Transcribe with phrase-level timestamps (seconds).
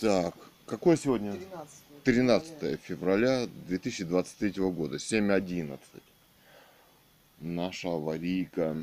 [0.00, 0.34] Так,
[0.66, 1.32] какое сегодня?
[2.04, 2.48] 13.
[2.52, 5.78] 13 февраля 2023 года, 7.11.
[7.40, 8.76] Наша аварийка.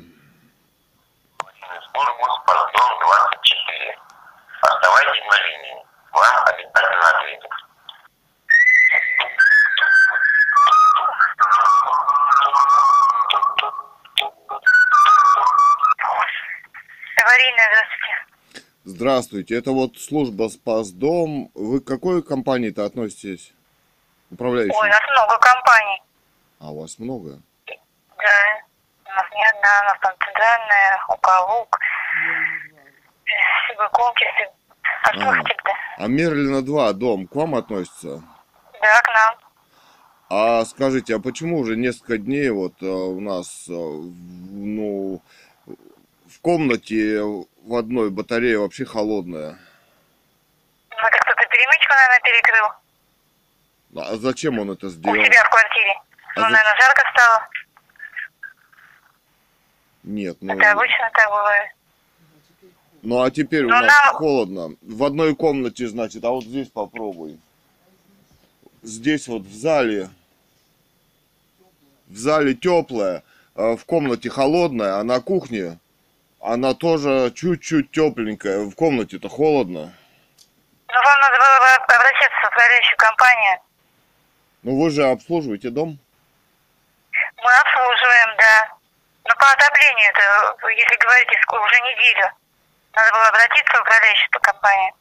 [18.96, 19.56] Здравствуйте.
[19.56, 21.50] Это вот служба Спасдом.
[21.54, 23.52] Вы к какой компании-то относитесь?
[24.30, 24.74] Управляющей?
[24.74, 26.02] Ой, у нас много компаний.
[26.58, 27.30] А у вас много?
[27.66, 28.38] Да.
[29.04, 31.78] У нас не одна, у нас там центральная, Уколук,
[33.68, 34.24] Сибыкомки,
[35.04, 35.70] А хотите-то?
[35.98, 38.22] А Мерлина 2 дом к вам относится?
[38.80, 39.34] Да, к нам.
[40.28, 45.22] А скажите, а почему уже несколько дней вот э, у нас, э, ну,
[45.66, 47.22] в комнате
[47.66, 49.58] в одной батарее вообще холодная?
[50.90, 55.16] Ну, это кто-то перемычку, наверное, перекрыл А зачем он это у сделал?
[55.24, 55.92] себя в квартире.
[56.36, 57.48] А Ну, за- наверное, жарко стало.
[60.04, 61.70] Нет, ну, Это обычно так бывает.
[63.02, 64.76] ну а теперь у Ну, нас нам- холодно.
[64.82, 67.40] В одной комнате, значит, а вот здесь попробуй.
[68.82, 70.08] Здесь вот в зале,
[72.06, 73.24] в зале теплая,
[73.56, 75.78] в комнате холодная, а на кухне
[76.40, 78.60] она тоже чуть-чуть тепленькая.
[78.64, 79.92] В комнате-то холодно.
[80.88, 83.58] Ну, вам надо было бы обращаться в управляющую компанию.
[84.62, 85.98] Ну вы же обслуживаете дом?
[87.12, 88.68] Мы обслуживаем, да.
[89.24, 92.30] Но по отоплению, это, если говорить, уже неделю.
[92.94, 94.92] Надо было обратиться в управляющую компанию.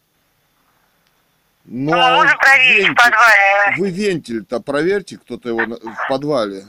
[1.67, 3.75] Ну, Ну, мы а можем проверить в вентиль- подвале.
[3.78, 6.63] Вы вентиль-то проверьте, кто-то его в подвале.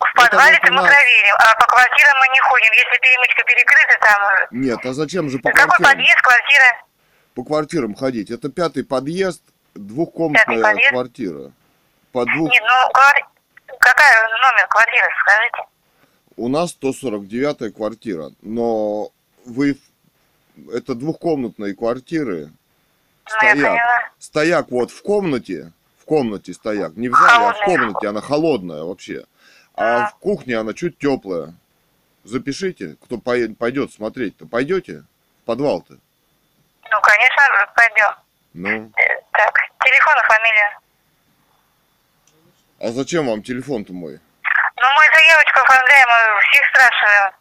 [0.00, 2.72] В подвале-то мы проверим, а по квартирам мы не ходим.
[2.72, 4.22] Если перемычка перекрыта, там...
[4.50, 5.90] Нет, а зачем же по Какой квартирам?
[5.92, 6.82] подъезд, квартира?
[7.34, 8.30] По квартирам ходить.
[8.30, 9.42] Это пятый подъезд,
[9.74, 10.90] двухкомнатная Пятый подъезд?
[10.92, 11.52] квартира.
[12.12, 12.50] По двух...
[12.52, 15.68] Нет, ну, квар- какая номер квартиры, скажите?
[16.36, 19.10] У нас 149 квартира, но
[19.44, 19.76] вы...
[20.72, 22.50] Это двухкомнатные квартиры.
[23.56, 23.76] Ну,
[24.18, 24.70] Стояк.
[24.70, 25.70] вот в комнате,
[26.00, 27.64] в комнате стояк, не в зале, а в Холодная.
[27.86, 29.24] комнате, она холодная вообще.
[29.80, 31.54] А в кухне она чуть теплая.
[32.24, 34.46] Запишите, кто пойдет смотреть-то.
[34.46, 35.04] Пойдете
[35.42, 35.94] в подвал-то?
[36.90, 38.14] Ну, конечно, пойдем.
[38.54, 40.78] Ну, Э, Так, телефон и фамилия.
[42.80, 44.18] а зачем вам телефон-то мой?
[44.80, 47.32] Ну, мы заявочку оформляем, мы всех спрашиваем.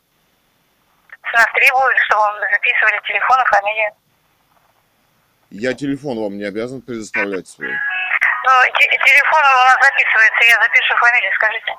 [1.29, 3.91] С нас требуют, чтобы мы записывали телефон и фамилию.
[5.49, 7.69] Я телефон вам не обязан предоставлять свой.
[7.71, 11.73] Ну, те- телефон у нас записывается, я запишу фамилию, скажите.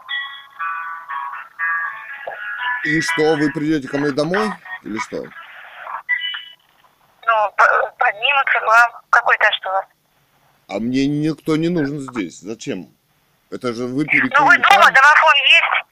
[2.84, 4.50] И что, вы придете ко мне домой?
[4.84, 5.16] Или что?
[7.26, 7.52] Ну,
[7.98, 9.02] поднимутся к вам.
[9.10, 9.84] Какой этаж у вас?
[10.68, 12.40] А мне никто не нужен здесь.
[12.40, 12.88] Зачем?
[13.50, 14.30] Это же вы Ну, вы перекрыли.
[14.34, 15.86] дома, домофон есть?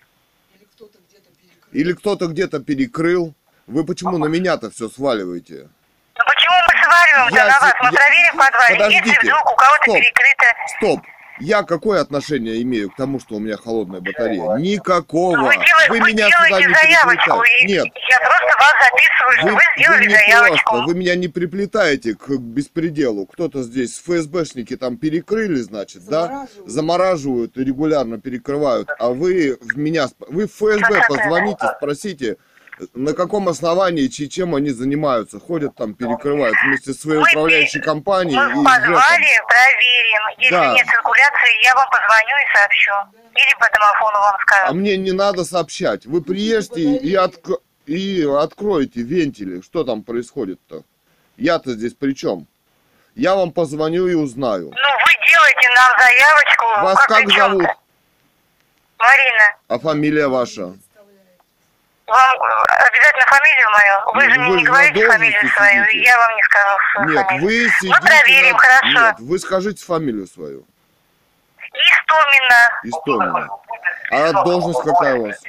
[0.55, 1.71] Или кто-то где-то перекрыл.
[1.73, 3.35] Или кто-то где-то перекрыл.
[3.67, 5.69] Вы почему на меня-то все сваливаете?
[6.15, 7.75] Ну, почему мы сваливаем-то Я на вас?
[7.81, 8.77] Мы я- проверим в подвале.
[8.77, 9.09] Подождите.
[9.09, 9.95] Если вдруг у кого-то Стоп.
[9.97, 10.45] перекрыто...
[10.77, 11.01] Стоп!
[11.41, 14.57] Я какое отношение имею к тому, что у меня холодная батарея?
[14.57, 15.37] Никакого!
[15.37, 17.67] Ну, вы, делаете, Вы вы меня сюда не заявочку, приплетаете.
[17.67, 20.71] Нет, я просто вас записываю, что вы, вы сделали вы не заявочку.
[20.71, 23.27] просто, вы меня не приплетаете к беспределу.
[23.27, 26.27] Кто-то здесь, ФСБшники там перекрыли, значит, да?
[26.27, 26.71] Замораживают.
[26.71, 28.89] Замораживают и регулярно перекрывают.
[28.99, 32.37] А вы в меня, вы в ФСБ позвоните, спросите,
[32.95, 35.41] на каком основании, чи- чем они занимаются.
[35.41, 40.39] Ходят там, перекрывают вместе с своей Мы управляющей компанией Мы и подвале проверим.
[40.39, 40.73] Если Да.
[40.75, 42.93] нет циркуляции, я вам позвоню и сообщу.
[43.35, 44.75] Или по домофону вам А скажу.
[44.75, 46.07] мне не надо сообщать.
[46.07, 49.61] Вы приедете и, отк- и откроете вентили.
[49.63, 50.83] Что там происходит-то?
[51.39, 52.47] Я-то здесь при чем?
[53.15, 54.65] Я вам позвоню и узнаю.
[54.65, 56.67] Ну, вы делаете нам заявочку.
[56.85, 57.67] Вас как как зовут?
[58.99, 59.57] Марина.
[59.69, 60.75] А фамилия ваша?
[62.07, 62.45] Вам э,
[62.87, 63.95] обязательно фамилию мою?
[64.15, 66.05] Вы Ну, же мне вы не говорите фамилию свою, сидите.
[66.09, 67.47] я вам не сказал свою Нет, фамилию.
[67.47, 68.01] вы сидите...
[68.01, 68.89] проверим, на- хорошо.
[69.01, 70.65] Нет, вы скажите фамилию свою.
[71.73, 72.81] Истомина.
[72.85, 73.49] Истомина.
[74.13, 75.37] А должность какая у вас?
[75.41, 75.49] Что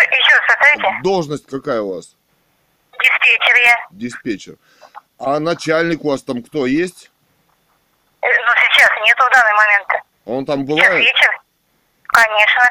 [0.00, 0.88] еще раз повторите?
[1.02, 2.16] Должность какая у вас?
[2.98, 3.76] Диспетчер я.
[3.90, 4.54] Диспетчер.
[5.18, 7.10] А начальник у вас там кто есть?
[8.22, 9.88] Э, Ну, сейчас нету в данный момент.
[10.24, 11.04] Он там Сейчас бывает?
[11.04, 11.41] вечер.
[12.12, 12.62] Конечно.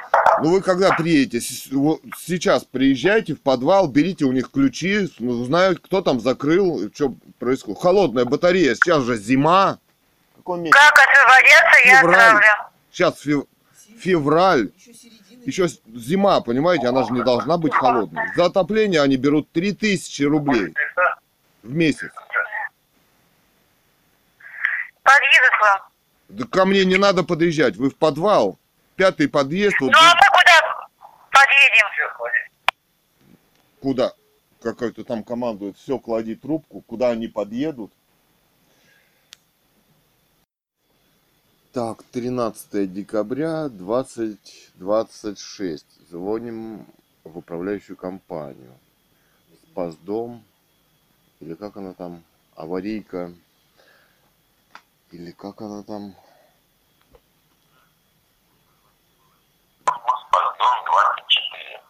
[0.43, 1.41] Ну вы когда приедете?
[1.41, 7.81] Сейчас приезжайте в подвал, берите у них ключи, ну, узнают, кто там закрыл, что происходит.
[7.81, 9.79] Холодная батарея, сейчас же зима.
[10.45, 12.47] Как освободятся, я отправлю.
[12.91, 13.47] Сейчас фев-
[13.99, 14.69] февраль,
[15.45, 18.21] Еще зима, понимаете, она же не должна быть холодной.
[18.35, 20.73] За отопление они берут 3000 рублей
[21.63, 22.11] в месяц.
[25.03, 25.79] подъедут к вам.
[26.29, 28.59] Да ко мне не надо подъезжать, вы в подвал.
[29.01, 30.61] Пятый подъезд, вот Ну а мы куда
[31.31, 31.87] подъедем?
[33.79, 34.13] куда?
[34.61, 37.91] Какой-то там командует, все, клади трубку, куда они подъедут.
[41.73, 45.83] Так, 13 декабря 2026.
[46.11, 46.85] Звоним
[47.23, 48.77] в управляющую компанию.
[49.71, 50.43] Спасдом.
[51.39, 52.23] Или как она там?
[52.55, 53.33] Аварийка.
[55.09, 56.15] Или как она там?
[60.31, 61.81] Спасдом 24.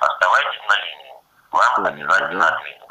[0.00, 1.12] Оставайтесь на линии.
[1.86, 2.56] Обязательно да.
[2.56, 2.84] ответят.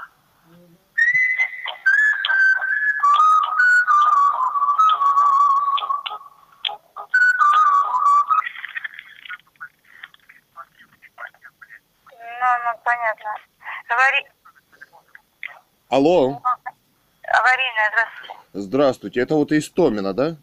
[12.11, 13.35] Ну, ну, понятно.
[13.89, 14.27] Авари...
[15.89, 16.41] Алло,
[17.23, 18.39] Аварийная, здравствуйте.
[18.53, 19.19] здравствуйте.
[19.21, 20.35] Это вот Истомина, да?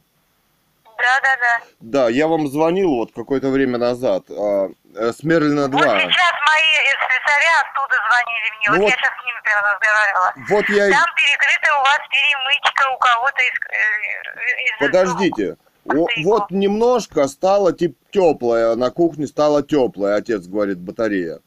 [0.85, 1.61] Да, да, да.
[1.81, 4.25] Да, я вам звонил вот какое-то время назад.
[4.31, 5.79] а, э, с Мерлина 2.
[5.79, 8.66] Вот сейчас мои слесаря оттуда звонили мне.
[8.69, 10.32] Ну вот, вот- я сейчас с ними прямо разговаривала.
[10.48, 10.90] Вот я.
[10.90, 13.56] Там перекрыта у вас перемычка у кого-то из...
[13.70, 15.56] э, из Подождите.
[15.84, 21.40] О, вот немножко стало тип теплая, на кухне стало теплая, отец говорит, батарея.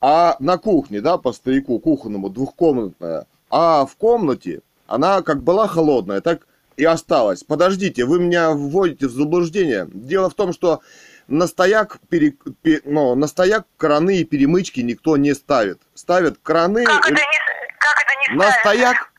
[0.00, 3.26] А на кухне, да, по стояку кухонному, двухкомнатная.
[3.50, 6.46] А в комнате она как была холодная, так
[6.76, 7.42] и осталась.
[7.42, 9.86] Подождите, вы меня вводите в заблуждение.
[9.92, 10.80] Дело в том, что
[11.30, 15.80] на стояк, пере- пе- ну, на стояк краны и перемычки никто не ставит.
[15.94, 17.18] Ставят краны Как это не,
[17.78, 18.60] как это не на ставится?
[18.60, 19.12] стояк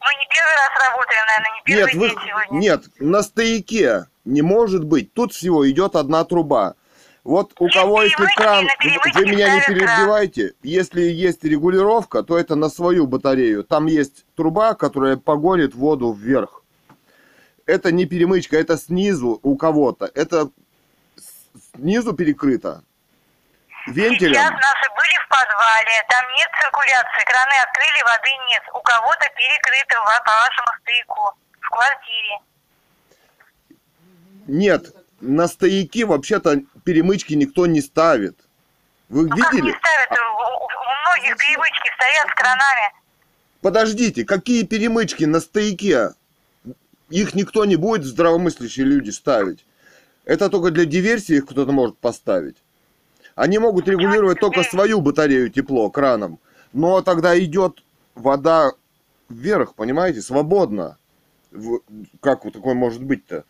[0.00, 2.58] Мы не первый раз работаем, наверное, не первый Нет, вы, день сегодня.
[2.58, 5.12] нет, на стояке не может быть.
[5.14, 6.74] Тут всего идет одна труба.
[7.24, 8.66] Вот у Есть кого, если кран,
[9.14, 9.96] вы меня не ставят кран.
[9.98, 13.64] перебивайте, если есть регулировка, то это на свою батарею.
[13.64, 16.62] Там есть труба, которая погонит воду вверх.
[17.66, 20.10] Это не перемычка, это снизу у кого-то.
[20.14, 20.50] Это
[21.74, 22.82] снизу перекрыто.
[23.86, 24.34] Вентилем.
[24.34, 28.62] Сейчас наши были в подвале, там нет циркуляции, краны открыли, воды нет.
[28.74, 29.94] У кого-то перекрыто
[30.24, 32.38] по вашему стояку в квартире.
[34.46, 38.38] Нет, на стояке вообще-то перемычки никто не ставит.
[39.08, 39.76] Вы Ну как не видели?
[39.78, 40.10] ставят?
[40.20, 40.68] У- у
[41.06, 42.92] многих перемычки стоят с кранами.
[43.62, 46.10] Подождите, какие перемычки на стояке?
[47.08, 49.64] Их никто не будет, здравомыслящие люди, ставить.
[50.30, 52.56] Это только для диверсии их кто-то может поставить.
[53.34, 56.38] Они могут регулировать только свою батарею тепло краном.
[56.72, 57.82] Но тогда идет
[58.14, 58.70] вода
[59.28, 60.98] вверх, понимаете, свободно.
[62.22, 63.42] Как вот такое может быть-то?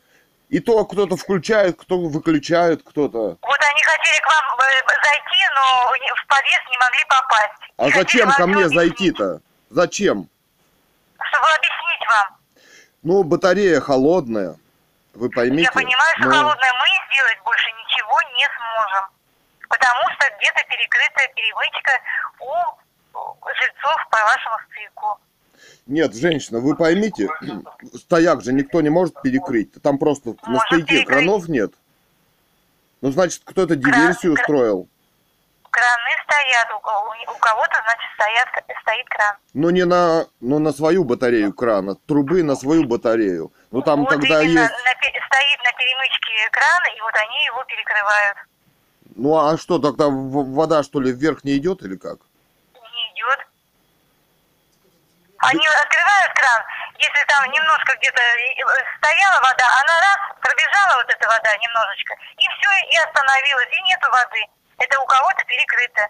[0.49, 3.19] И то кто-то включает, кто выключает, кто-то.
[3.19, 7.61] Вот они хотели к вам э, зайти, но в подъезд не могли попасть.
[7.77, 9.43] А И зачем ко мне зайти-то?
[9.69, 10.31] Зачем?
[11.29, 12.39] Чтобы объяснить вам.
[13.03, 14.57] Ну, батарея холодная.
[15.15, 15.65] Вы поймите.
[15.65, 19.05] Я понимаю, что Ну, холодное мы сделать больше ничего не сможем.
[19.69, 21.93] Потому что где-то перекрытая перемычка
[22.41, 25.19] у жильцов по вашему стояку.
[25.87, 27.29] Нет, женщина, вы поймите,
[27.97, 29.81] стояк же никто не может перекрыть.
[29.83, 31.07] Там просто на Может стояке перекрыть.
[31.07, 31.73] кранов нет.
[33.01, 34.89] Ну, значит, кто-то диверсию кра- устроил.
[35.71, 36.77] Краны стоят, у,
[37.33, 38.49] у кого-то, значит, стоят,
[38.83, 39.37] стоит кран.
[39.55, 43.53] Ну, не на, ну, на свою батарею крана, трубы на свою батарею.
[43.71, 44.73] Ну, там вот тогда именно есть...
[44.73, 48.39] на пе- стоит на перемычке кран, и вот они его перекрывают.
[49.15, 52.19] Ну, а что, тогда вода, что ли, вверх не идет или как?
[52.75, 53.39] Не идет.
[55.39, 56.63] Они открывают кран,
[56.99, 58.21] если там немножко где-то
[58.99, 64.11] стояла вода, она раз, пробежала вот эта вода немножечко, и все, и остановилась, и нету
[64.11, 64.47] воды.
[64.81, 66.09] Это у кого-то перекрыто.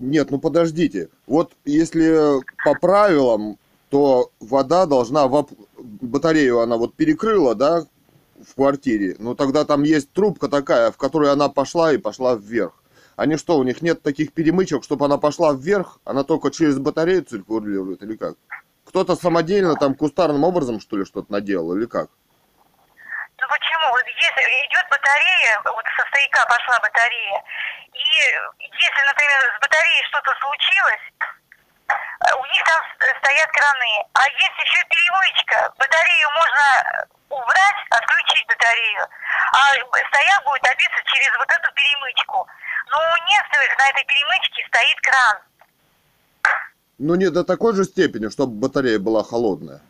[0.00, 1.08] Нет, ну подождите.
[1.26, 3.58] Вот если по правилам,
[3.88, 7.86] то вода должна в оп- батарею она вот перекрыла, да,
[8.44, 9.16] в квартире.
[9.18, 12.72] Ну тогда там есть трубка такая, в которой она пошла и пошла вверх.
[13.16, 16.00] Они что, у них нет таких перемычек, чтобы она пошла вверх?
[16.04, 18.36] Она только через батарею циркулирует или как?
[18.84, 22.08] Кто-то самодельно там кустарным образом, что ли, что-то наделал или как?
[23.50, 23.90] Почему?
[23.90, 27.42] Вот Если идет батарея, вот со стояка пошла батарея,
[27.92, 32.80] и если, например, с батареей что-то случилось, э, у них там
[33.18, 35.72] стоят краны, а есть еще перемычка.
[35.78, 39.02] Батарею можно убрать, отключить батарею,
[39.50, 42.46] а стояк будет добиться через вот эту перемычку.
[42.86, 45.38] Но у некоторых на этой перемычке стоит кран.
[46.98, 49.80] Ну не до такой же степени, чтобы батарея была холодная.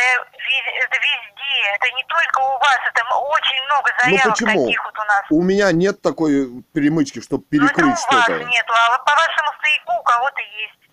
[0.00, 4.64] Вез- это везде, это не только у вас, это очень много заявок ну почему?
[4.66, 5.22] таких вот у нас.
[5.30, 8.44] У меня нет такой перемычки, чтобы Ну, это у перекрыть вас что-то.
[8.44, 10.90] нету, а вот по вашему стояку у кого-то есть.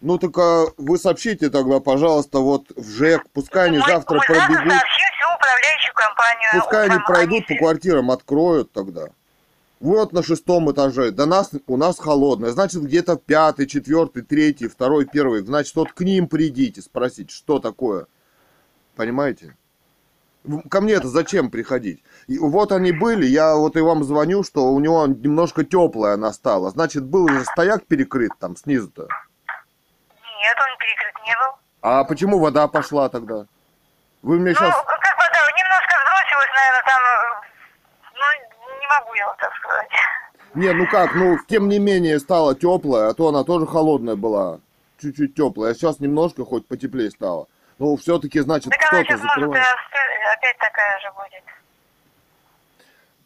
[0.00, 4.20] Ну так а вы сообщите тогда, пожалуйста, вот в ЖЭК, пускай они мы, завтра мы
[4.26, 6.50] пробегут, сообщим всю управляющую компанию.
[6.60, 9.08] пускай они пройдут по квартирам, откроют тогда.
[9.80, 15.04] Вот на шестом этаже, до нас, у нас холодное, значит где-то пятый, четвертый, третий, второй,
[15.04, 18.06] первый, значит вот к ним придите спросить, что такое,
[18.98, 19.56] понимаете?
[20.70, 22.02] Ко мне это зачем приходить?
[22.26, 26.32] И вот они были, я вот и вам звоню, что у него немножко теплая она
[26.32, 26.70] стала.
[26.70, 29.02] Значит, был же стояк перекрыт там снизу-то.
[29.02, 31.58] Нет, он перекрыт не был.
[31.82, 33.46] А почему вода пошла тогда?
[34.22, 34.74] Вы мне Ну, сейчас...
[34.74, 37.28] как вода, немножко сбросилась, наверное, там, э,
[38.14, 38.24] ну,
[38.80, 39.88] не могу я вот так сказать.
[40.54, 44.58] Не, ну как, ну, тем не менее стала теплая, а то она тоже холодная была.
[45.00, 45.72] Чуть-чуть теплая.
[45.72, 47.46] А сейчас немножко хоть потеплее стало.
[47.78, 49.66] Ну, все-таки, значит, она кто-то может, закрывает.
[50.36, 51.44] опять такая же будет.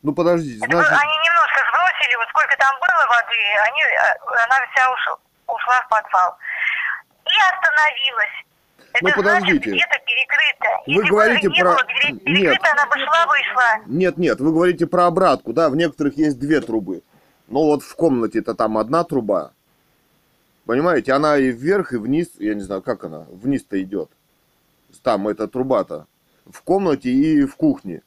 [0.03, 1.01] Ну, подождите, Это вы- значит...
[1.01, 5.89] они немножко сбросили, вот сколько там было воды, они, э, она вся уш- ушла в
[5.89, 6.37] подвал.
[7.25, 8.37] И остановилась.
[8.95, 9.71] Это Ну, подождите.
[9.71, 10.69] значит, где-то перекрыто.
[10.87, 12.25] Вы Если бы говорите не про- было пере- Нет.
[12.25, 13.69] перекрыто, она бы шла, вышла.
[13.87, 17.03] Нет, нет, вы говорите про обратку, да, в некоторых есть две трубы.
[17.49, 19.53] Но вот в комнате-то там одна труба.
[20.67, 24.11] Понимаете, она и вверх, и вниз, я не знаю, как она, вниз-то идет.
[25.01, 26.07] Там эта труба-то.
[26.47, 28.03] В комнате и в кухне.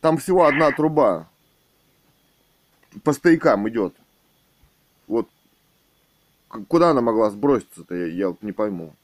[0.00, 1.28] Там всего одна труба.
[3.04, 3.94] По стоякам идет.
[5.06, 5.28] Вот.
[6.68, 8.94] Куда она могла сброситься-то, я, я вот не пойму.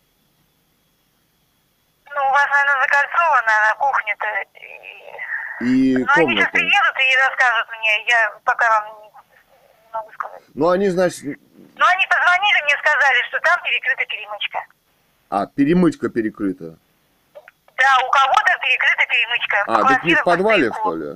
[2.07, 4.27] Ну, у вас, наверное, закольцовано на кухне-то.
[5.65, 6.51] и- Ну, они сейчас комната.
[6.53, 8.05] приедут и расскажут мне.
[8.09, 9.11] Я пока вам не
[9.93, 10.43] могу сказать.
[10.55, 14.67] Ну, они, значит, Но они позвонили, мне сказали, что там перекрыта перемычка.
[15.37, 16.77] А, перемычка перекрыта.
[17.35, 19.65] Да, у кого-то перекрыта перемычка.
[19.67, 21.07] А, так не в подвале, по что ли?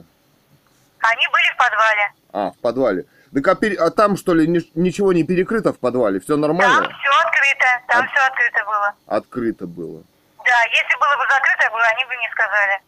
[1.00, 2.12] Они были в подвале.
[2.32, 3.04] А, в подвале.
[3.32, 6.20] Так а, пере- а там, что ли, ни- ничего не перекрыто в подвале?
[6.20, 6.82] Все Там нормально?
[6.82, 7.66] все открыто.
[7.88, 8.94] Там А- все открыто было.
[9.06, 10.02] Открыто было.
[10.44, 12.80] Да, если было бы закрыто, было, они бы не сказали.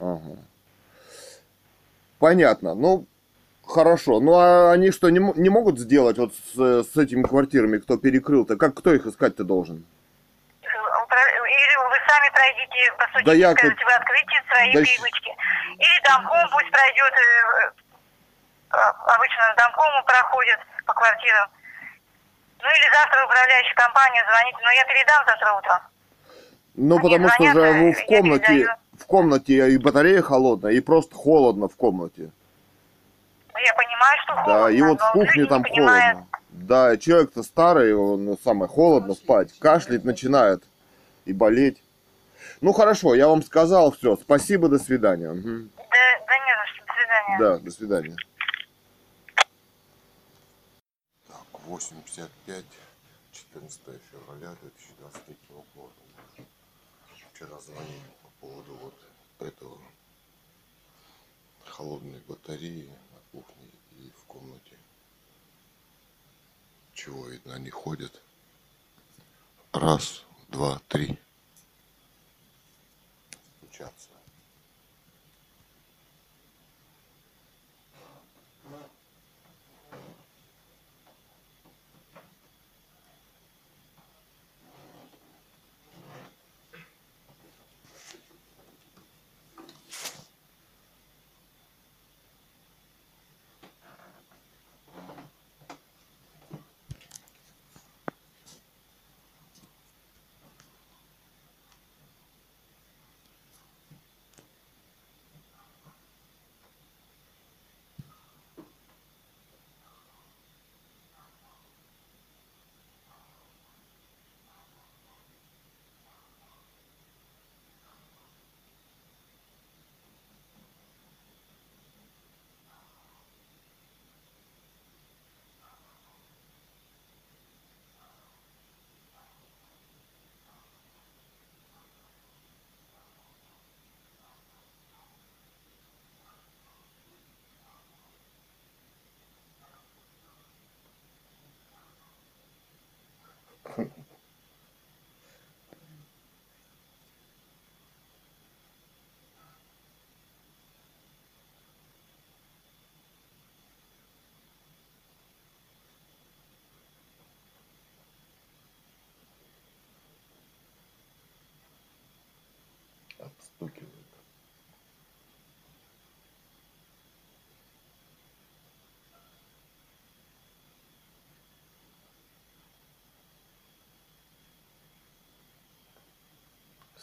[0.00, 0.38] Ага.
[2.20, 2.74] Понятно.
[2.74, 3.06] Ну,
[3.66, 4.20] хорошо.
[4.20, 8.56] Ну, а они что, не, не могут сделать вот с, с этими квартирами, кто перекрыл-то?
[8.56, 9.76] Как, кто их искать-то должен?
[9.78, 9.97] Упра-
[11.48, 15.32] Или вы сами пройдите, постучите, Да я скажете, вы откройте свои Да перемычки.
[15.78, 17.72] Или домком пусть пройдет, э,
[18.72, 21.48] э, обычно домкому проходят по квартирам.
[22.60, 25.80] Ну или завтра управляющая компания звонит, но я передам завтра утром.
[26.74, 30.80] Ну, Они потому что звонят, же а в комнате, в комнате и батарея холодная, и
[30.80, 32.30] просто холодно в комнате.
[33.54, 36.26] Ну, Я понимаю, что холодно, Да, и вот в кухне там холодно.
[36.50, 40.62] Да, человек-то старый, он ну, самое холодно спать, кашлять начинает
[41.28, 41.82] и болеть.
[42.60, 44.16] Ну хорошо, я вам сказал все.
[44.16, 45.30] Спасибо, до свидания.
[45.30, 45.70] Мгм.
[45.76, 45.84] Да,
[46.26, 47.38] да не за что, до свидания.
[47.38, 48.16] Да, до свидания.
[51.28, 52.64] Так, 8.55,
[53.32, 53.80] 14
[54.10, 55.36] февраля 2023
[55.74, 55.92] года.
[57.34, 58.94] Вчера звонили по поводу вот
[59.46, 59.78] этого
[61.64, 63.68] холодной батареи на кухне
[63.98, 64.76] и в комнате.
[66.94, 68.20] Чего видно, они ходят.
[69.72, 71.18] Раз, два, три.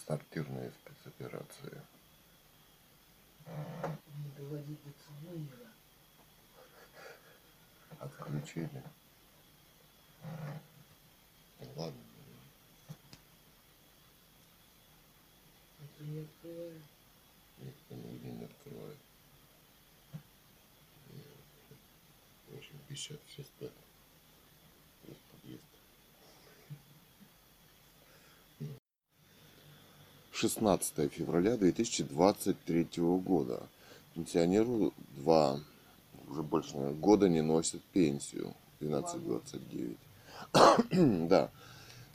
[0.07, 1.81] Сортирные спецоперации.
[3.47, 5.71] Не доводить до Цугуева.
[8.00, 8.83] Отключили.
[11.59, 12.01] Ну, Ладно.
[15.79, 16.81] Это не открываю.
[17.57, 19.00] Никто нигде не открывает.
[22.47, 23.71] В общем, 56 спят.
[25.07, 25.63] Есть подъезд.
[30.35, 33.63] 16 февраля 2023 года.
[34.13, 35.61] Пенсионеру два
[36.27, 38.53] уже больше наверное, года не носят пенсию.
[38.81, 39.97] 12-29.
[41.27, 41.49] да.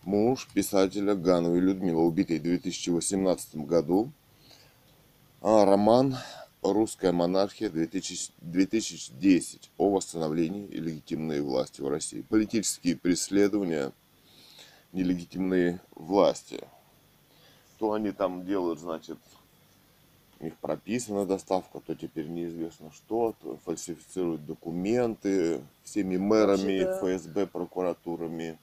[0.03, 4.13] Муж писателя Гановой Людмилы, убитый в 2018 году.
[5.41, 6.19] А, роман
[6.63, 12.21] «Русская монархия 2000 2010» о восстановлении легитимной власти в России.
[12.21, 13.93] Политические преследования
[14.93, 16.61] нелегитимной власти.
[17.81, 19.17] То они там делают, значит,
[20.39, 28.59] у них прописана доставка, то теперь неизвестно что, то фальсифицируют документы всеми мэрами, ФСБ, прокуратурами,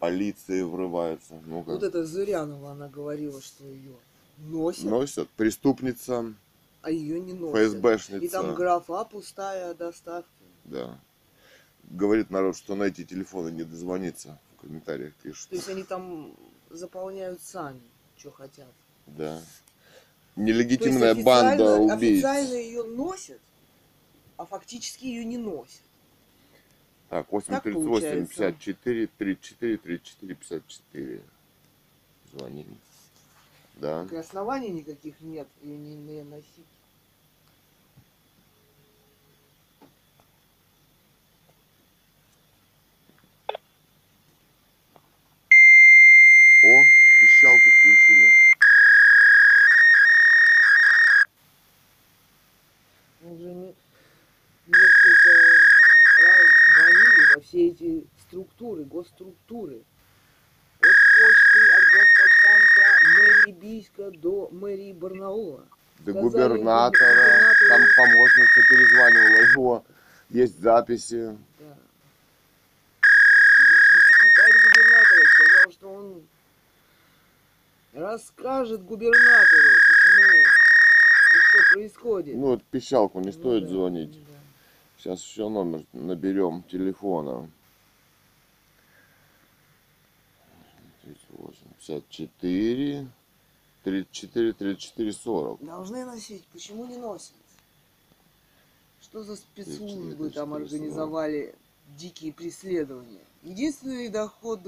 [0.00, 1.40] полиции врываются.
[1.46, 3.94] Ну, Вот это Зырянова, она говорила, что ее
[4.38, 5.28] носят, Носят.
[5.30, 6.34] Преступница,
[6.82, 7.72] а ее не носят.
[7.72, 8.24] ФСБшница.
[8.24, 10.28] И там графа пустая доставка.
[10.64, 10.98] Да.
[11.84, 14.40] Говорит народ, что на эти телефоны не дозвониться.
[14.56, 15.50] В комментариях пишут.
[15.50, 16.34] То есть они там
[16.70, 17.80] заполняют сами,
[18.18, 18.72] что хотят.
[19.06, 19.38] Да.
[20.34, 22.24] То Нелегитимная есть банда убийц.
[22.24, 23.40] Официально ее носят,
[24.36, 25.82] а фактически ее не носят.
[27.08, 28.34] Так, 8 Так 38 получается.
[28.34, 31.22] 54 34 34 54.
[32.32, 32.76] Звонили.
[33.76, 34.06] Да.
[34.10, 36.46] И оснований никаких нет ее не, не носить.
[59.04, 59.84] Структуры, госструктуры.
[60.80, 62.86] От почты, от госпочтамта,
[63.18, 65.66] мэрии Бийска до мэрии Барнаула.
[65.98, 69.84] До Сказали губернатора, губернатору- там помощница перезванивала его,
[70.30, 71.36] есть записи.
[71.58, 71.76] Да.
[73.70, 76.28] Личный секретарь губернатора сказал, что он
[77.94, 82.36] расскажет губернатору, почему и что происходит.
[82.36, 84.24] Ну, вот пищалку не Ну стоит да, звонить.
[84.24, 84.32] да.
[84.98, 87.50] Сейчас еще номер наберем телефона.
[91.88, 93.06] 38, 54,
[93.84, 95.64] 34, 34, 40.
[95.64, 96.44] Должны носить.
[96.52, 97.32] Почему не носят?
[99.00, 100.56] Что за спецслужбы Эти- эти там спецслужбы.
[100.56, 101.54] организовали
[101.96, 103.24] дикие преследования?
[103.42, 104.60] Единственный доход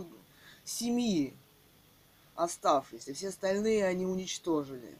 [0.64, 1.34] семьи
[2.36, 3.12] оставшийся.
[3.12, 4.96] Все остальные они уничтожили.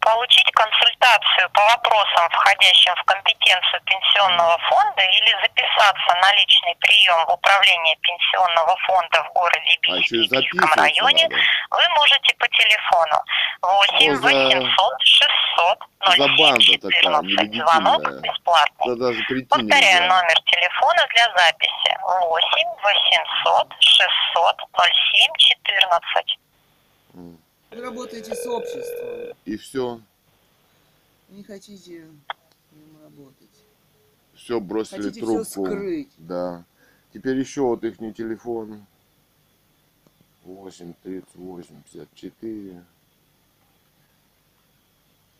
[0.00, 7.32] Получить консультацию по вопросам, входящим в компетенцию пенсионного фонда или записаться на личный прием в
[7.34, 11.42] управление пенсионного фонда в городе А Бийске и Бийском районе надо.
[11.70, 13.16] вы можете по телефону
[13.62, 15.78] 8 Что за- 800 600
[16.16, 17.54] за банда 07 такая 14.
[17.54, 19.46] Звонок бесплатный.
[19.48, 26.38] Повторяю номер телефона для записи 8 800 600 07 14.
[27.70, 29.36] Вы работаете с обществом.
[29.44, 30.00] И все,
[31.28, 32.06] Не хотите
[33.02, 33.64] работать.
[34.34, 35.44] все бросили Хотите трубку.
[35.44, 36.08] все скрыть.
[36.18, 36.64] Да.
[37.12, 38.84] Теперь еще вот их телефон.
[40.44, 42.84] 8, 38, 54.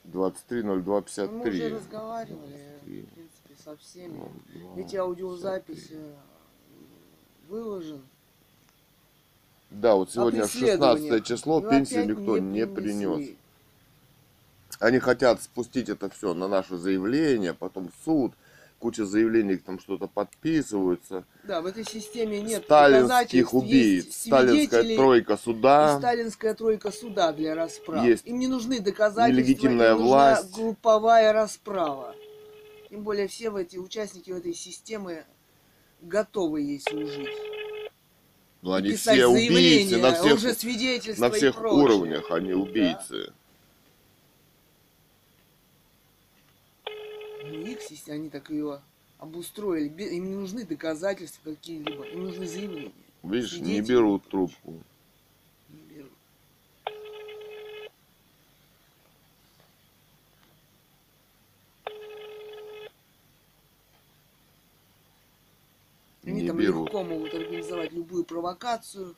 [0.05, 1.29] 23, 02, 53.
[1.38, 4.19] Мы уже разговаривали, 23, в принципе, со всеми.
[4.55, 5.99] 02, Ведь аудиозапись 53.
[5.99, 6.14] э,
[7.49, 8.03] выложен.
[9.70, 10.98] Да, вот сегодня о преследованиях.
[11.26, 13.14] 16 число, Ну, пенсию опять никто не принес.
[13.14, 13.37] принесли.
[14.81, 18.33] Они хотят спустить это все на наше заявление, потом суд,
[18.78, 21.24] куча заявлений, там что-то подписываются.
[21.42, 25.98] Да, в этой системе нет Сталинских убийц, сталинская тройка суда.
[25.98, 28.04] сталинская тройка суда для расправ.
[28.04, 30.54] Есть Им не нужны доказательства, нелегитимная им нужна власть.
[30.54, 32.14] групповая расправа.
[32.88, 35.24] Тем более все в эти участники в этой системы
[36.00, 37.28] готовы ей служить.
[38.61, 40.49] Ну, они все убийцы на всех, уже
[41.18, 43.33] на всех уровнях, они убийцы.
[47.44, 48.81] Ну, их система, они так ее
[49.18, 49.88] обустроили.
[49.88, 52.92] Им не нужны доказательства какие-либо, им нужны заявления.
[53.23, 54.75] Видишь, не берут трубку.
[55.68, 56.12] Не берут.
[66.25, 66.87] Они Не там берут.
[66.87, 69.14] легко могут организовать любую провокацию.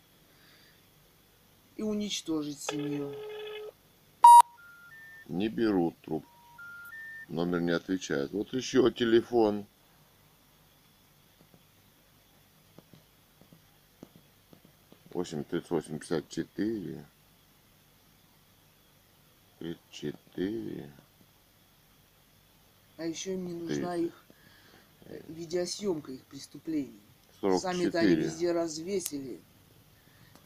[1.80, 3.14] и уничтожить семью.
[5.28, 6.26] Не берут труп.
[7.28, 8.32] Номер не отвечает.
[8.32, 9.64] Вот еще телефон.
[15.14, 17.02] Восемь тридцать восемь пятьдесят четыре.
[19.58, 20.90] Тридцать четыре.
[22.98, 24.12] А еще им не нужна их
[25.28, 27.00] видеосъемка их преступлений.
[27.40, 29.40] Сорок Сами-то они везде развесили.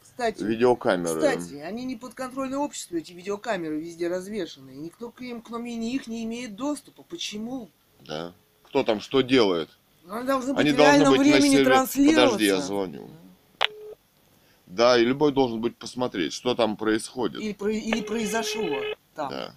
[0.02, 1.18] Кстати, Видеокамеры.
[1.18, 4.70] кстати, они не подконтрольны обществу, эти видеокамеры везде развешаны.
[4.70, 7.02] И никто к ним, кроме них, не имеет доступа.
[7.02, 7.68] Почему?
[8.06, 8.32] Да.
[8.62, 9.70] Кто там что делает?
[10.08, 11.64] Они должны быть Они в должны реальном быть на времени сервере.
[11.64, 12.24] транслироваться.
[12.26, 13.10] Подожди, я звоню.
[14.66, 17.40] Да, и любой должен быть посмотреть, что там происходит.
[17.40, 18.80] Или, или произошло
[19.14, 19.30] там.
[19.30, 19.54] Да.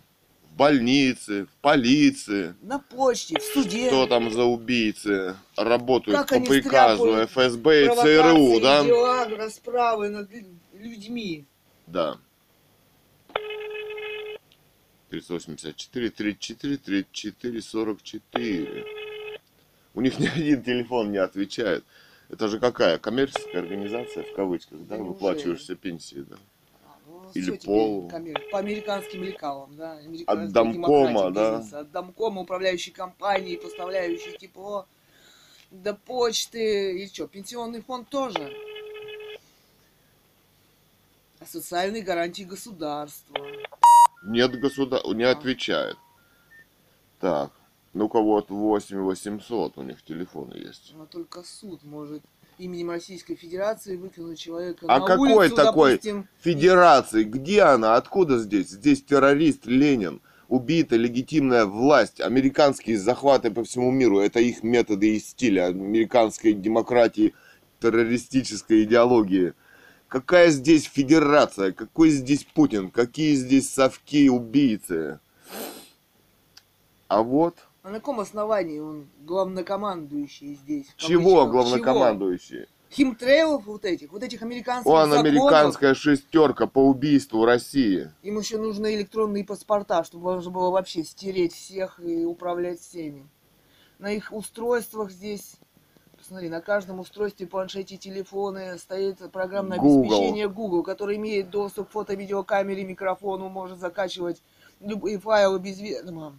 [0.57, 2.55] Больнице, в полиции.
[2.61, 3.87] На почте, в суде.
[3.87, 8.83] Что там за убийцы работают Как по приказу ФСБ и ЦРУ, да?
[8.83, 11.45] дела, расправы над лю- людьми.
[11.85, 12.17] Да.
[15.11, 18.85] 384, 34, 34, 44.
[19.93, 21.83] У них ни один телефон не отвечает.
[22.29, 22.97] Это же какая?
[22.97, 24.97] Коммерческая организация, в кавычках, да?
[24.97, 26.35] Да Выплачиваешься пенсии, да?
[27.37, 28.07] А, Или всё теперь пол.
[28.09, 29.99] коммер- По американским лекалам, да.
[30.25, 31.57] От домкома, да?
[31.57, 34.87] бизнеса, От домкома, управляющей компании, поставляющей тепло,
[35.71, 36.99] до почты.
[37.03, 38.51] И что, пенсионный фонд тоже?
[41.39, 43.37] А социальные гарантии государства.
[44.23, 45.31] Нет государства, не А.
[45.31, 45.95] отвечает.
[47.19, 47.51] Так,
[47.93, 50.93] ну-ка вот 8 800 у них телефоны есть.
[50.95, 52.23] Но только суд может
[52.57, 58.39] именем Российской Федерации выкинуть человека А на какой улицу, такой допустим, Федерации, где она, откуда
[58.39, 58.69] здесь?
[58.69, 65.19] Здесь террорист Ленин, убита легитимная власть, американские захваты по всему миру, это их методы и
[65.19, 67.33] стили американской демократии,
[67.79, 69.53] террористической идеологии.
[70.07, 75.19] Какая здесь федерация, какой здесь Путин, какие здесь совки убийцы?
[77.07, 80.87] А вот на каком основании он главнокомандующий здесь?
[80.97, 81.51] чего кавычках?
[81.51, 82.57] главнокомандующий?
[82.57, 82.67] Чего?
[82.89, 85.25] Химтрейлов вот этих, вот этих американских Он законов.
[85.25, 88.11] американская шестерка по убийству России.
[88.23, 93.27] Им еще нужны электронные паспорта, чтобы можно было вообще стереть всех и управлять всеми.
[93.99, 95.55] На их устройствах здесь,
[96.17, 100.01] посмотри, на каждом устройстве, планшете, телефоны стоит программное Google.
[100.03, 104.41] обеспечение Google, которое имеет доступ к фото-видеокамере, микрофону, может закачивать
[104.79, 106.37] любые файлы без ведома.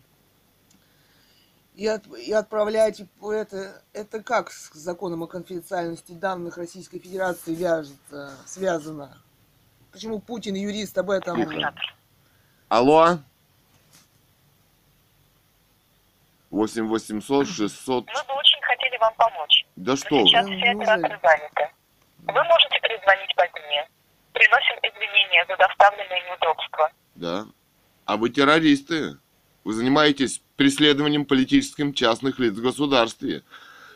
[1.79, 7.55] И, от- и отправлять по это, это как с законом о конфиденциальности данных Российской Федерации
[7.55, 9.17] вяжется, связано?
[9.93, 11.41] Почему Путин, юрист, об этом...
[12.69, 13.19] Алло?
[16.51, 18.07] 8 800 600.
[18.07, 19.64] Мы бы очень хотели вам помочь.
[19.77, 20.27] Да что вы?
[20.27, 20.83] сейчас Ну, все неужели?
[20.83, 21.75] операторы заняты.
[22.27, 23.88] Вы можете перезвонить позднее.
[24.33, 26.91] Приносим извинения за доставленные неудобства.
[27.14, 27.47] Да.
[28.05, 29.17] А вы террористы.
[29.62, 33.44] Вы занимаетесь преследованием политическим частных лиц в государстве.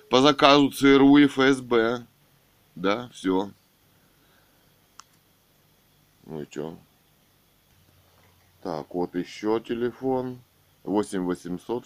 [0.09, 2.07] По заказу ЦРУ и ФСБ.
[2.77, 3.51] Да, все.
[6.25, 6.79] Ну и чё?
[8.63, 10.41] Так, вот еще телефон.
[10.85, 11.85] 8 800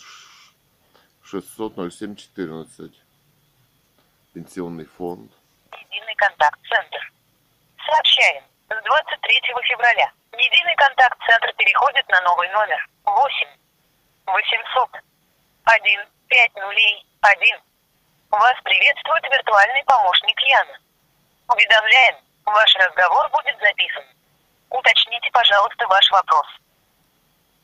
[1.22, 2.92] 600 07 14.
[4.34, 5.32] Pенсионный фонд.
[5.72, 7.12] Единый контакт-центр.
[7.78, 8.44] Сообщаем.
[8.68, 13.65] С 23 февраля единый контакт-центр переходит на новый номер 8
[14.26, 14.90] 800
[15.64, 17.60] 1 5 нулей 1.
[18.30, 20.78] Вас приветствует виртуальный помощник Яна.
[21.48, 24.04] Уведомляем, ваш разговор будет записан.
[24.70, 26.46] Уточните, пожалуйста, ваш вопрос.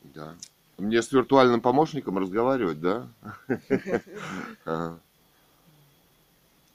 [0.03, 0.33] Да.
[0.77, 3.07] Мне с виртуальным помощником разговаривать, да?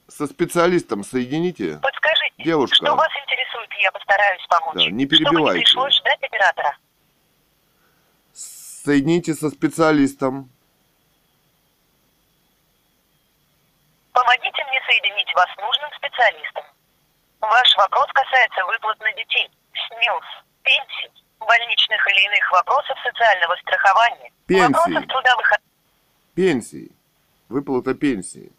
[0.08, 1.78] Со специалистом соедините.
[1.82, 2.76] Подскажите, Девушка.
[2.76, 4.74] что вас интересует, я постараюсь помочь.
[4.84, 5.58] Да, не Чтобы перебивайте.
[5.58, 6.76] не пришлось ждать оператора.
[8.88, 10.48] Соедините со специалистом.
[14.14, 16.64] Помогите мне соединить вас с нужным специалистом.
[17.42, 20.24] Ваш вопрос касается выплат на детей, СНИЛС,
[20.62, 24.72] пенсий, больничных или иных вопросов социального страхования, Пенсий.
[24.72, 25.52] вопросов трудовых
[26.34, 26.90] Пенсии.
[27.50, 28.50] Выплата пенсии.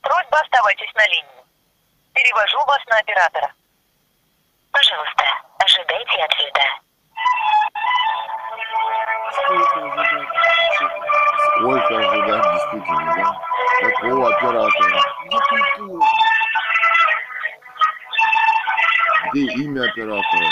[0.00, 1.44] Просьба оставайтесь на линии.
[2.14, 3.52] Перевожу вас на оператора.
[4.72, 5.24] Пожалуйста,
[5.58, 6.83] ожидайте ответа.
[9.32, 10.44] Сколько ожидать?
[10.74, 11.14] вообще-то?
[11.58, 13.40] Сколько ожидать действительно, да?
[13.82, 15.00] Какого оператора?
[15.26, 16.06] Где культура?
[19.32, 20.48] Где имя оператора?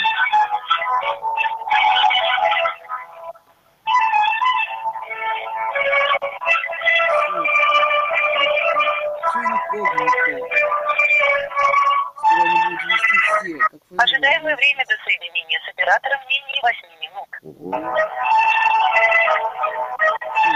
[9.29, 10.52] Все инкогнито
[12.73, 13.59] ввести все.
[13.59, 17.29] Как вы Ожидаемое время до соединения с оператором менее 8 минут.
[17.43, 17.97] Ого.
[20.35, 20.51] Все,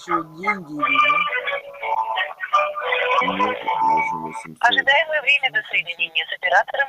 [0.00, 0.88] Еще деньги да?
[3.26, 4.56] Нет, 8 800.
[4.60, 6.88] Ожидаемое время до соединения с оператором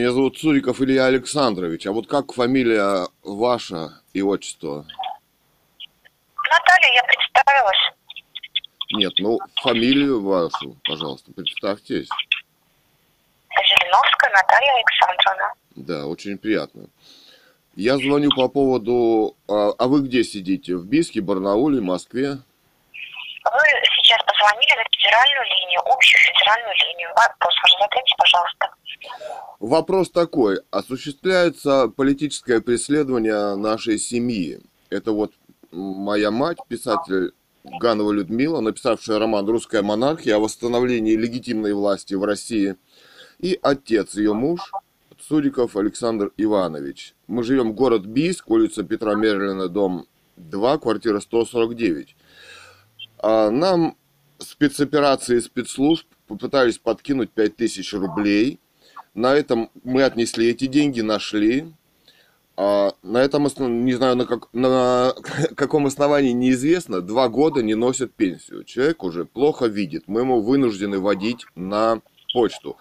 [0.00, 1.86] Меня зовут Цуриков Илья Александрович.
[1.86, 4.86] А вот как фамилия ваша и отчество?
[6.48, 7.92] Наталья, я представилась.
[8.92, 12.08] Нет, ну фамилию вашу, пожалуйста, представьтесь.
[13.50, 15.52] Жириновская Наталья Александровна.
[15.76, 16.86] Да, очень приятно.
[17.76, 19.36] Я звоню по поводу...
[19.50, 20.76] А, а вы где сидите?
[20.76, 22.30] В Бийске, Барнауле, Москве?
[22.30, 23.66] Вы
[24.00, 27.10] сейчас позвонили на федеральную линию, общую федеральную линию.
[27.14, 28.79] Вопрос задайте, пожалуйста.
[29.60, 30.60] Вопрос такой.
[30.70, 34.58] Осуществляется политическое преследование нашей семьи.
[34.88, 35.34] Это вот
[35.70, 37.32] моя мать, писатель
[37.64, 42.76] Ганова Людмила, написавшая роман «Русская монархия» о восстановлении легитимной власти в России,
[43.38, 44.72] и отец, ее муж,
[45.28, 47.14] Цуриков Александр Иванович.
[47.26, 50.06] Мы живем в город Бийск, улица Петра Мерлина, дом
[50.38, 52.16] 2, квартира 149.
[53.18, 53.94] А нам
[54.38, 58.58] спецоперации спецслужб попытались подкинуть 5000 рублей.
[59.14, 61.72] На этом мы отнесли эти деньги, нашли.
[62.56, 63.48] А на этом,
[63.84, 65.14] не знаю, на, как, на
[65.56, 68.64] каком основании неизвестно, два года не носит пенсию.
[68.64, 70.04] Человек уже плохо видит.
[70.06, 72.76] Мы ему вынуждены водить на почту.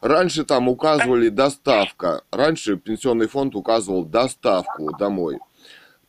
[0.00, 2.22] Раньше там указывали доставка.
[2.30, 5.38] Раньше пенсионный фонд указывал доставку домой.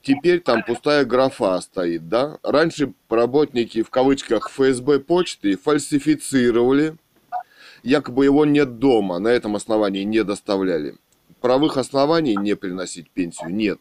[0.02, 2.38] Теперь там пустая графа стоит, да?
[2.44, 6.96] Раньше работники, в кавычках, ФСБ почты фальсифицировали.
[7.86, 10.96] Якобы его нет дома, на этом основании не доставляли.
[11.40, 13.80] Правых оснований не приносить пенсию нет.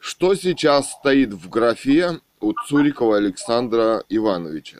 [0.00, 4.78] Что сейчас стоит в графе у Цурикова Александра Ивановича?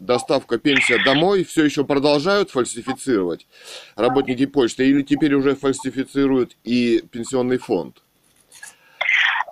[0.00, 3.46] Доставка пенсия домой все еще продолжают фальсифицировать
[3.94, 8.02] работники почты или теперь уже фальсифицируют и пенсионный фонд?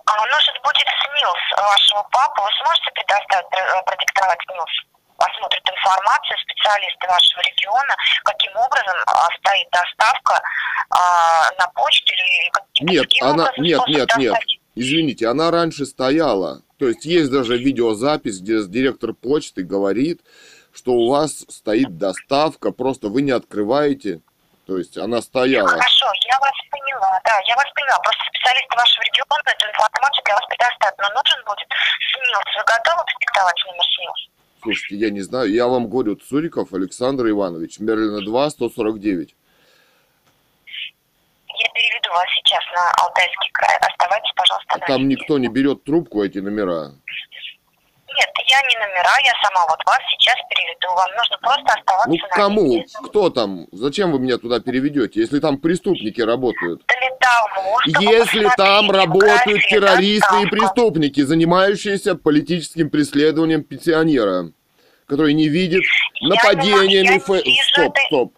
[0.06, 2.42] А, Нужен будет СНИЛС вашего папы.
[2.42, 4.99] Вы сможете предоставить, э, продиктовать СНИЛС?
[5.20, 10.40] Посмотрит информацию специалисты вашего региона, каким образом а, стоит доставка
[10.88, 14.34] а, на почту или каким Нет, она, нет, нет, нет.
[14.74, 16.62] Извините, она раньше стояла.
[16.78, 20.22] То есть есть даже видеозапись, где директор почты говорит,
[20.72, 24.22] что у вас стоит доставка, просто вы не открываете.
[24.66, 25.68] То есть она стояла.
[25.68, 27.98] Хорошо, я вас поняла, да, я вас поняла.
[27.98, 30.96] Просто специалисты вашего региона эту информацию для вас предоставят.
[30.96, 31.68] Но нужен будет
[32.08, 32.56] СНИЛС.
[32.56, 34.39] Вы готовы продиктовать номер СНИЛС?
[34.62, 39.34] Слушайте, я не знаю, я вам говорю, Цуриков Александр Иванович, Мерлина 2, 149.
[41.62, 43.76] Я переведу вас сейчас на Алтайский край.
[43.80, 46.92] Оставайтесь, пожалуйста, на Там никто не берет трубку, эти номера.
[48.20, 50.88] Нет, я не номера, я сама вот вас сейчас переведу.
[50.94, 52.62] Вам нужно просто оставаться Ну на кому?
[52.64, 52.86] линии.
[53.08, 53.66] Кто там?
[53.72, 56.82] Зачем вы меня туда переведете, если там преступники работают?
[56.86, 64.52] Того, чтобы Если там работают террористы и преступники, занимающиеся политическим преследованием пенсионера,
[65.06, 65.82] который не видит
[66.20, 66.92] нападениями...
[66.92, 67.20] я не
[67.62, 68.34] Стоп, стоп.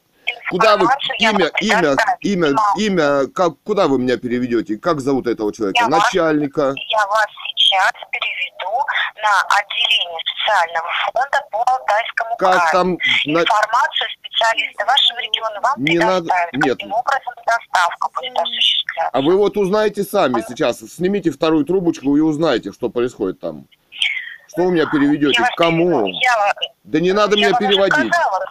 [0.51, 0.87] Куда вы
[1.19, 4.77] имя, имя, имя, имя, как, куда вы меня переведете?
[4.77, 5.81] Как зовут этого человека?
[5.83, 6.75] Я вас- Начальника?
[6.91, 7.27] Я вас
[7.73, 8.85] сейчас переведу
[9.17, 12.73] на отделение специального фонда по Алтайскому Как краю.
[12.73, 12.89] там?
[13.25, 16.53] Информацию специалисты вашего региона вам Не надо- предоставят.
[16.55, 16.77] нет.
[16.79, 19.11] Каким образом доставка будет осуществляться.
[19.13, 20.81] А вы вот узнаете сами сейчас.
[20.81, 23.67] Снимите вторую трубочку и узнаете, что происходит там.
[24.49, 25.41] Что вы меня переведете?
[25.41, 26.07] Я кому?
[26.09, 26.53] Я
[26.85, 28.13] Да не надо я меня переводить.
[28.13, 28.45] сказала.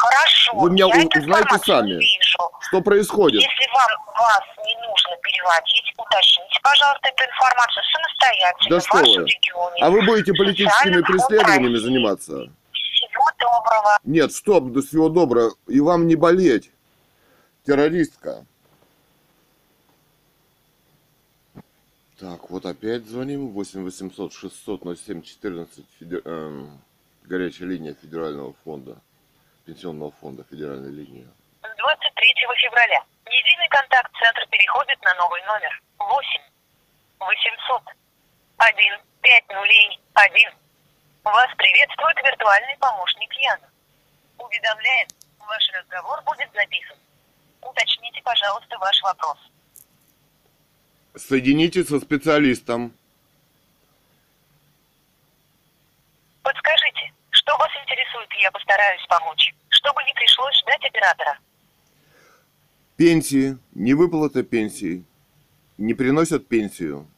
[0.00, 1.90] Хорошо, Вы меня я информацию сами.
[1.92, 2.38] вижу.
[2.60, 3.42] Что происходит?
[3.42, 9.22] Если вам вас не нужно переводить, уточните, пожалуйста, эту информацию самостоятельно Да в что вашем
[9.24, 9.28] вы.
[9.28, 9.82] регионе.
[9.82, 11.84] А вы будете политическими преследованиями России.
[11.84, 12.32] заниматься?
[12.72, 13.98] Всего доброго.
[14.04, 15.52] Нет, стоп, до всего доброго.
[15.66, 16.70] И вам не болеть,
[17.66, 18.46] террористка.
[22.18, 23.48] Так, вот опять звоним.
[23.48, 25.84] 8 800 600 07 14.
[25.98, 26.80] федер- эм,
[27.24, 28.96] горячая линия Федерального фонда.
[29.70, 31.28] Пенсионного фонда Федеральной линии.
[31.62, 36.42] С 23 февраля единый контакт-центр переходит на новый номер 8
[37.20, 37.82] 800
[38.56, 40.50] 1 5 нулей 1.
[41.22, 43.70] Вас приветствует виртуальный помощник Яна.
[44.38, 45.06] Уведомляем,
[45.38, 46.96] ваш разговор будет записан.
[47.62, 49.38] Уточните, пожалуйста, ваш вопрос.
[51.14, 52.92] Соедините со специалистом.
[56.42, 57.12] Подскажите,
[57.50, 61.38] что вас интересует, я постараюсь помочь, чтобы не пришлось ждать оператора.
[62.96, 65.04] Пенсии, невыплата пенсии,
[65.78, 67.08] не приносят пенсию.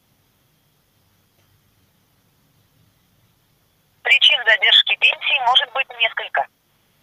[4.03, 6.47] Причин задержки пенсии может быть несколько.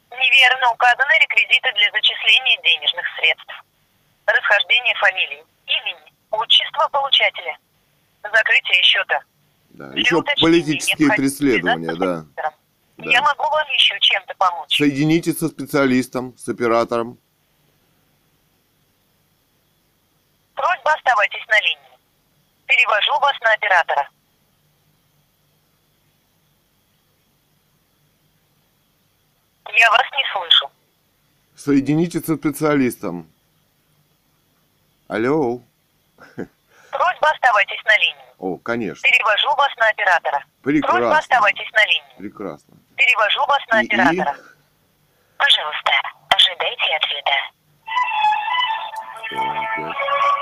[0.10, 3.64] Неверно указаны реквизиты для зачисления денежных средств.
[4.26, 7.58] Расхождение фамилии, имени, отчества получателя.
[8.24, 9.22] Закрытие счета.
[9.70, 9.88] Да.
[9.90, 12.20] Для Еще политические преследования, да.
[12.26, 12.59] оператором.
[13.00, 13.10] Да.
[13.12, 14.78] Я могу вам еще чем-то помочь.
[14.78, 17.18] Соедините со специалистом, с оператором.
[20.54, 21.98] Просьба оставайтесь на линии.
[22.68, 24.10] Перевожу вас на оператора.
[29.78, 30.72] Я вас не слышу.
[31.56, 33.32] Соедините со специалистом.
[35.08, 35.62] Алло.
[36.36, 38.30] Просьба оставайтесь на линии.
[38.40, 39.08] О, конечно.
[39.08, 40.44] Перевожу вас на оператора.
[40.64, 41.18] Просьба Прекрасно.
[41.18, 42.18] оставайтесь на линии.
[42.18, 42.78] Прекрасно.
[43.00, 43.88] Перевожу вас на И- и?
[43.88, 44.36] оператора.
[45.38, 45.92] Пожалуйста,
[46.36, 47.38] ожидайте ответа.
[49.30, 50.39] Так, так.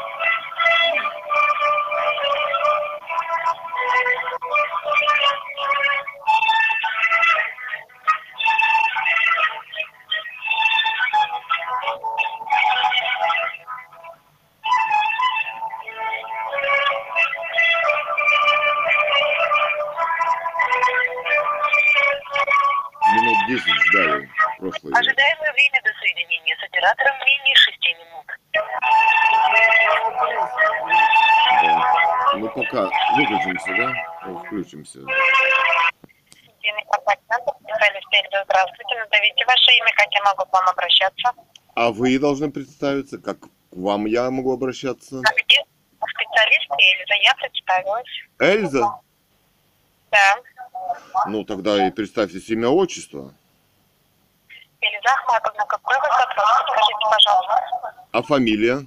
[23.48, 24.30] 10 ждали
[24.60, 24.74] раз.
[24.84, 28.28] Ожидаемое время до соединения с оператором менее 6 минут.
[31.64, 32.36] Да.
[32.36, 33.94] Ну пока выключимся, да?
[34.24, 35.00] О, включимся.
[38.44, 38.96] Здравствуйте.
[39.00, 41.34] Назовите ваше имя, как я могу к вам обращаться.
[41.76, 45.20] А вы должны представиться, как к вам я могу обращаться?
[45.20, 45.64] А где
[46.02, 47.16] специалист Эльза?
[47.24, 48.10] Я представилась.
[48.40, 49.00] Эльза?
[50.12, 50.36] Да.
[51.28, 53.34] Ну тогда и представьте имя отчество.
[54.82, 56.46] Эльза Ахматовна, какой у вас вопрос?
[56.70, 58.08] Скажите, пожалуйста.
[58.12, 58.86] А фамилия?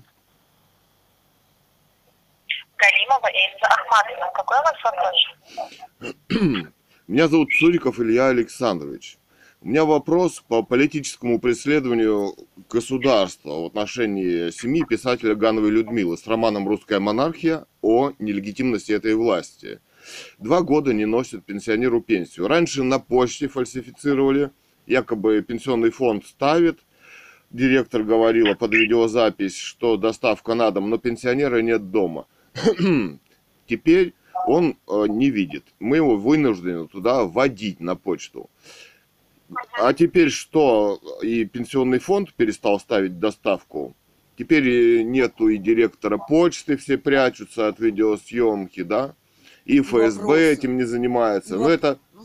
[2.77, 5.17] Галимова Эльза Ахматовна, какой у вас вопрос?
[7.09, 9.19] Меня зовут Цуриков Илья Александрович.
[9.63, 12.35] У меня вопрос по политическому преследованию
[12.71, 19.81] государства в отношении семьи писателя Гановой Людмилы с романом «Русская монархия» о нелегитимности этой власти.
[20.39, 22.49] Два года не носит пенсионеру пенсию.
[22.49, 24.51] Раньше на почте фальсифицировали,
[24.87, 26.81] якобы пенсионный фонд ставит.
[27.51, 32.27] Директор говорила под видеозапись, что доставка на дом, но пенсионера нет дома.
[33.67, 34.15] Теперь
[34.47, 35.65] он э, не видит.
[35.79, 38.51] Мы его вынуждены туда вводить на почту.
[39.73, 41.01] А теперь что?
[41.23, 43.97] И пенсионный фонд перестал ставить доставку.
[44.37, 49.15] Теперь и нету и директора почты, все прячутся от видеосъемки, да?
[49.71, 50.53] И ФСБ вопросы.
[50.53, 51.55] этим не занимается.
[51.57, 52.23] Ну, Но это Ну,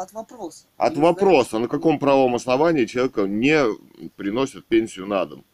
[0.00, 0.66] от вопроса.
[0.76, 3.64] от Не вопроса, на каком правом основании человека не
[4.16, 5.44] приносят пенсию на дом.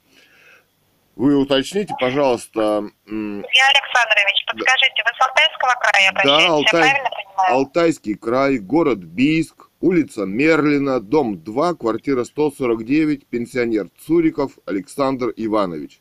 [1.16, 2.60] Вы уточните, пожалуйста,
[3.06, 7.54] Илья Александрович, подскажите, вы с Алтайского края Да, обращаетесь, Алтай- я правильно понимаю?
[7.54, 16.00] Алтайский край, город Бийск, улица Мерлина, дом 2, квартира 149, пенсионер Цуриков Александр Иванович.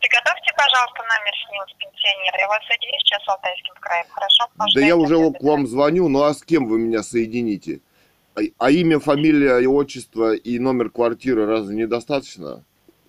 [0.00, 2.38] Приготовьте, пожалуйста, номер СНИЛС пенсионера.
[2.38, 4.44] Я вас соединю сейчас с Алтайским краем, хорошо?
[4.56, 5.38] Да Ожидайте я уже ответа.
[5.38, 7.80] к вам звоню, ну а с кем вы меня соедините?
[8.34, 12.64] А, а имя, фамилия и отчество и номер квартиры разве недостаточно?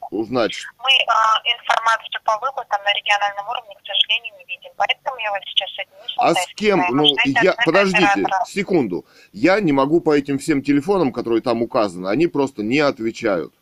[0.10, 4.72] Узнать, Мы а, информацию по выплатам на региональном уровне, к сожалению, не видим.
[4.78, 6.80] Поэтому я вас сейчас соединю с А с кем?
[6.80, 6.96] краем.
[6.96, 7.54] Ну, я...
[7.66, 8.46] Подождите, оператора.
[8.46, 9.06] секунду.
[9.34, 13.54] Я не могу по этим всем телефонам, которые там указаны, они просто не отвечают.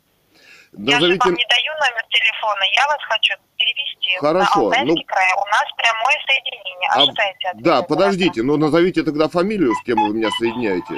[0.77, 3.33] Я же вам не даю номер телефона, я вас хочу
[3.76, 5.34] перевести Хорошо, на ну- край.
[5.36, 6.89] У нас прямое соединение.
[6.89, 10.93] А, ответа да, подождите, ну назовите тогда фамилию, с кем вы меня соединяете.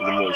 [0.00, 0.32] Или мой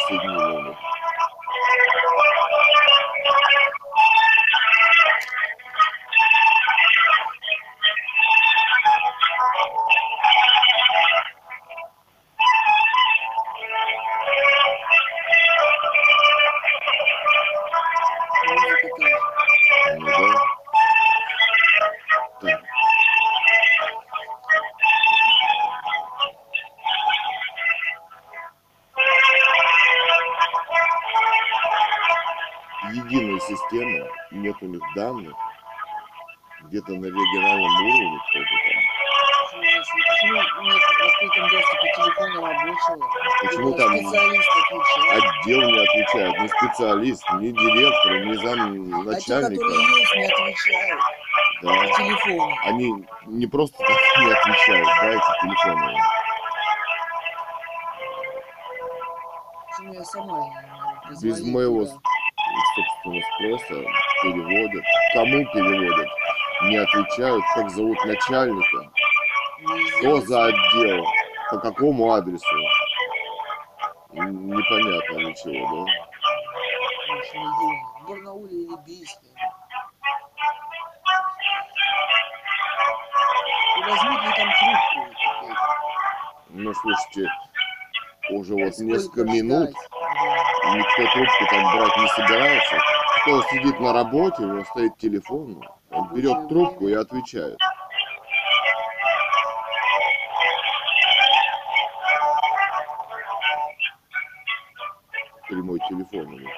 [20.19, 20.45] да.
[22.41, 22.63] Так.
[32.93, 35.35] Единой системы, нет у них данных.
[36.65, 38.72] Где-то на региональном уровне кто-то.
[39.85, 43.09] Спрашиваю, почему нет в открытом доступе телефона рабочего?
[43.43, 45.23] Почему там специалист отвечает?
[45.23, 49.65] отдел не отвечает, ни специалист, ни директор, ни зам А те, начальника.
[49.65, 51.01] которые есть, не отвечают
[51.63, 51.69] Да.
[51.69, 52.57] по телефону.
[52.65, 53.89] Они не просто так
[54.21, 55.99] не отвечают, да, эти телефоны.
[59.71, 60.47] Почему я сама
[61.23, 61.99] Без моего, туда?
[62.75, 63.81] собственно, спроса
[64.23, 64.85] переводят.
[65.15, 66.09] Кому переводят?
[66.65, 68.91] Не отвечают, как зовут начальника,
[69.99, 71.05] что за отдел,
[71.51, 72.45] по какому адресу.
[74.13, 75.93] Непонятно ничего, да?
[78.03, 79.29] В Барнауле или Бийске.
[83.79, 85.57] И возьмут ли там трубку?
[86.51, 87.29] Ну, слушайте,
[88.31, 89.35] уже вот Сколько несколько ждать?
[89.35, 90.77] минут Да.
[90.77, 92.77] никто трубку там брать не собирается.
[93.23, 97.57] Кто сидит на работе, у него стоит телефон, он берет трубку и отвечает.
[105.53, 106.49] Прямой телефон у них.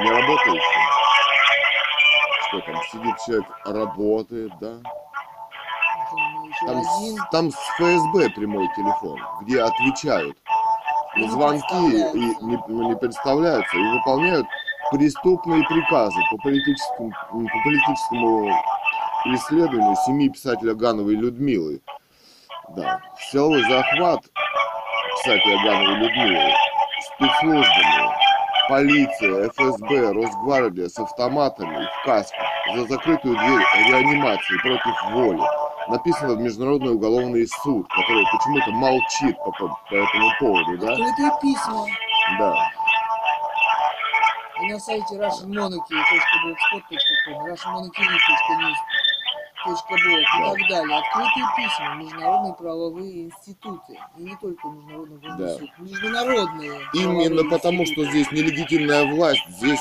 [0.00, 0.82] Не работающий.
[2.48, 4.72] Что там, сидит человек, работает, да?
[6.66, 6.82] Там
[7.30, 10.36] Там, с- ФСБ прямой телефон, где отвечают
[11.14, 14.46] на звонки и не, ну, не представляются и выполняют
[14.90, 18.50] преступные приказы по политическому, по политическому
[19.22, 21.80] преследованию семьи писателя Гановой Людмилы.
[22.70, 23.00] Да.
[23.30, 24.20] Силовой захват
[25.22, 26.52] писателя Гановой Людмилы
[27.16, 28.08] спецслужбами,
[28.68, 35.42] полиция, ФСБ, Росгвардия с автоматами и в касках за закрытую дверь реанимации против воли.
[35.88, 40.92] Написано в Международный уголовный суд, который почему-то молчит по, по- по этому поводу, да?
[40.92, 41.86] Открытые письма.
[42.38, 42.54] Да.
[44.62, 47.90] И на сайте russianmonarchy.blogspot.com,
[49.66, 50.98] russianmonarchy.news.blog и так далее.
[50.98, 53.98] Открытые письма, международные правовые институты.
[54.16, 55.58] И не только Международный уголовный Да.
[55.58, 55.70] суд.
[55.78, 58.10] Международные Именно правовые потому, что институты.
[58.10, 59.80] здесь нелегитимная власть, здесь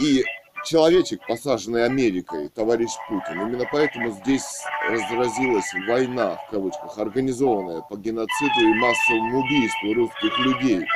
[0.00, 0.24] и
[0.64, 3.40] человечек, посаженный Америкой, товарищ Путин.
[3.42, 10.86] Именно поэтому здесь разразилась война, в кавычках, организованная по геноциду и массовому убийству русских людей.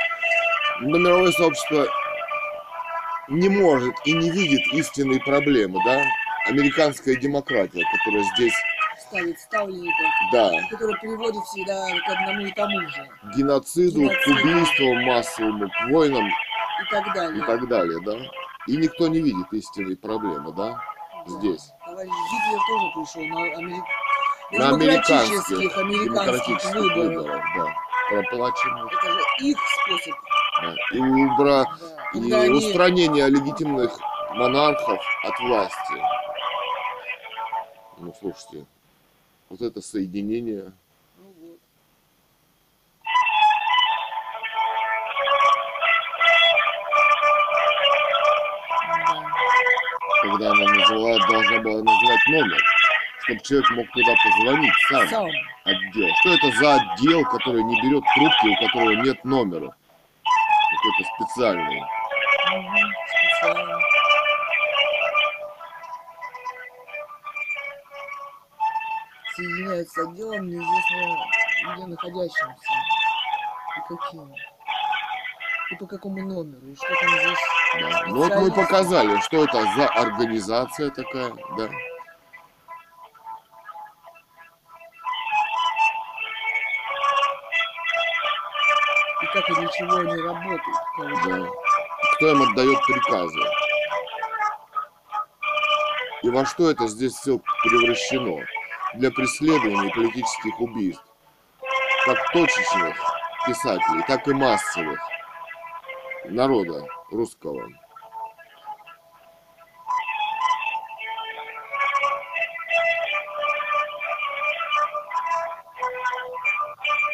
[0.81, 1.85] Но мировое сообщество
[3.29, 6.01] не может и не видит истинной проблемы, да?
[6.47, 8.53] Американская демократия, которая здесь,
[8.97, 13.07] ставит ставленников, да, которые приводят всегда к одному и тому же.
[13.23, 17.41] к геноциду, к убийствам массовому, к войнам И так далее.
[17.43, 18.13] и так далее, да?
[18.67, 20.71] И никто не видит истинной проблемы, да?
[20.71, 20.83] Да.
[21.27, 21.71] Здесь.
[21.85, 23.83] Товарищ Гитлер тоже пришел на, америк...
[24.51, 26.95] На американских, американских выборах.
[26.95, 27.65] выборах, да.
[28.09, 29.19] Проплаченных, Это же
[29.49, 30.15] их способ.
[30.61, 30.73] да.
[30.93, 31.63] И, убра...
[32.13, 32.19] Да.
[32.19, 33.91] и они- устранение легитимных
[34.33, 35.93] монархов от власти.
[37.99, 38.65] Ну, слушайте,
[39.49, 40.71] вот это соединение
[41.17, 41.59] Ну вот.
[50.21, 52.63] Когда она назвала, должна была назвать номер,
[53.23, 55.29] чтобы человек мог туда позвонить сам, Сам.
[55.65, 56.09] отдел.
[56.21, 59.75] Что это за отдел, который не берет трубки, у которого нет номера?
[60.71, 61.83] Какой-то специальный.
[62.51, 63.88] Мгм, специально.
[69.39, 71.15] Соединяется с отделом неизвестно
[71.73, 72.73] где находящимся.
[73.77, 74.33] И каким.
[75.71, 76.67] И по какому номеру.
[76.67, 77.39] И что там здесь.
[77.79, 78.03] Да.
[78.07, 81.69] Ну вот мы показали, что это за организация такая, да.
[89.21, 90.77] И как и для чего они работают.
[91.25, 91.49] Да.
[92.15, 93.39] Кто им отдает приказы?
[96.23, 98.45] И во что это здесь все превращено?
[98.95, 101.03] Для преследования политических убийств.
[102.05, 102.97] Как точечных
[103.45, 104.99] писателей, так и массовых.
[106.25, 107.67] Народа русского.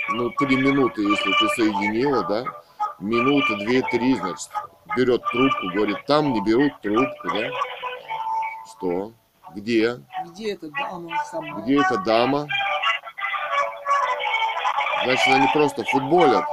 [0.10, 2.46] Ну, три минуты, если ты соединила, да?
[3.00, 4.50] Минута, две, три, значит,
[4.96, 7.50] берет трубку, говорит, там не берут трубку, да?
[8.72, 9.12] Что?
[9.56, 10.02] Где?
[10.26, 11.62] Где эта дама сама?
[11.62, 12.48] Где эта дама?
[15.06, 16.44] Значит, они просто футболят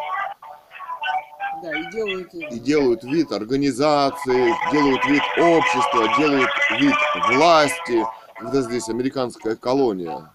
[1.62, 6.94] Да, и делают и делают вид организации, делают вид общества, делают вид
[7.30, 8.07] власти,
[8.38, 10.32] когда здесь американская колония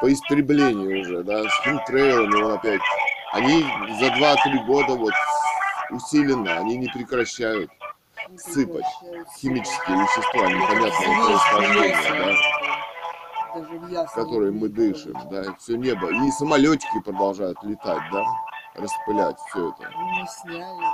[0.00, 2.80] по истреблению уже, да, с химтрейлами он опять.
[3.32, 3.62] Они
[3.98, 5.12] за 2-3 года вот
[5.90, 7.70] усиленно, они не прекращают
[8.36, 8.84] сыпать
[9.36, 11.96] химические вещества непонятного происхождения,
[13.90, 14.06] да.
[14.06, 16.08] которой мы дышим, да, все небо.
[16.10, 18.24] И самолетики продолжают летать, да,
[18.74, 19.90] распылять все это.
[19.96, 20.84] Мы сняли,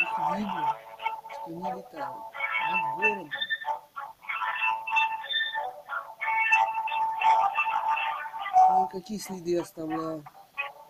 [0.00, 0.76] их видно,
[1.32, 2.16] что они летают
[2.70, 3.30] над городом.
[8.70, 10.24] Ну, какие следы оставляют.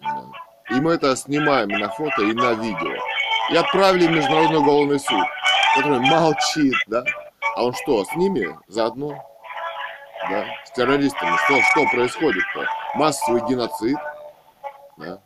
[0.01, 0.25] Да.
[0.71, 2.95] И мы это снимаем на фото и на видео.
[3.51, 5.27] И отправили в Международный уголовный суд,
[5.75, 7.03] который молчит, да.
[7.57, 9.11] А он что, с ними заодно?
[10.31, 11.37] Да, с террористами.
[11.45, 12.67] Что, что происходит-то?
[12.95, 13.99] Массовый геноцид.
[14.97, 15.19] Да.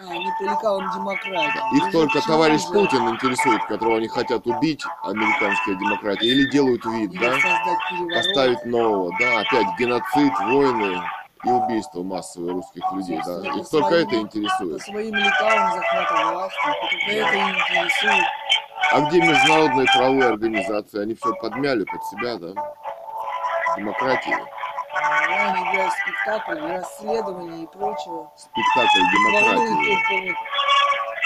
[0.00, 1.76] А, они по лекалам демократии.
[1.76, 6.84] Их Даже только товарищ же- Путин интересует, которого они хотят убить, американская демократия, или делают
[6.84, 8.16] вид, Или да?
[8.16, 11.00] Поставить нового, да, опять геноцид, войны
[11.44, 13.40] и убийство массовые русских людей, да.
[13.58, 14.82] Их только это По интересует.
[14.82, 16.56] своим лекалам захвата власти.
[16.90, 18.24] Только это интересует.
[18.92, 21.02] А где международные правовые организации?
[21.02, 22.74] Они все подмяли под себя, да?
[23.76, 28.28] Демократии, Ну, Они играют в спектакль, расследование и прочее.
[28.36, 30.34] спектакль демократии.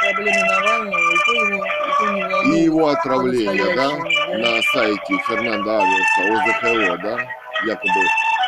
[0.00, 2.56] проблемы Навального, и то его, и то не волнует.
[2.56, 4.38] И его отравление, да, да.
[4.38, 7.18] на сайте Фернандо Авиаса, ОЗХО, да,
[7.66, 8.02] якобы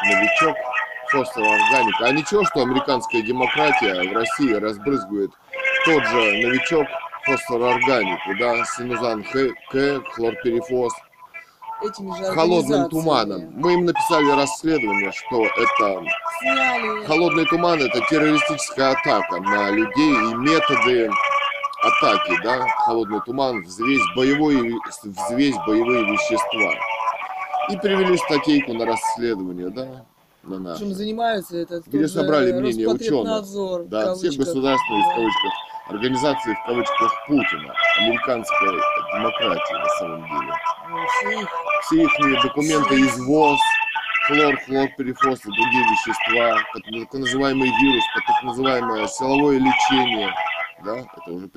[0.05, 0.57] новичок
[1.11, 2.05] фосфорорганика.
[2.05, 5.31] А ничего, что американская демократия в России разбрызгивает
[5.85, 6.87] тот же новичок
[7.25, 10.93] фосфорорганику, да, синузан Х, К, хлорперифос,
[12.35, 13.53] холодным туманом.
[13.55, 16.03] Мы им написали расследование, что это
[16.41, 17.07] Сняли.
[17.07, 21.11] холодный туман это террористическая атака на людей и методы
[21.83, 26.75] атаки, да, холодный туман, взвесь, боевой, взвесь боевые вещества.
[27.71, 30.05] И привели статейку на расследование, да,
[30.57, 30.79] на.
[30.79, 32.91] Чем занимаются это Где же собрали мнение в
[33.89, 34.47] Да, все кавычках.
[34.47, 35.15] государственные, в Да.
[35.15, 35.53] кавычках,
[35.89, 38.69] организации, в кавычках, Путина, американской
[39.15, 40.53] демократии на самом деле.
[40.91, 41.49] Ну, все их
[41.83, 43.59] Все их документы из ВОЗ,
[44.27, 50.35] хлор, хлорперифос и другие вещества, под так называемый вирус, под так называемое силовое лечение,
[50.85, 51.49] да, это уже.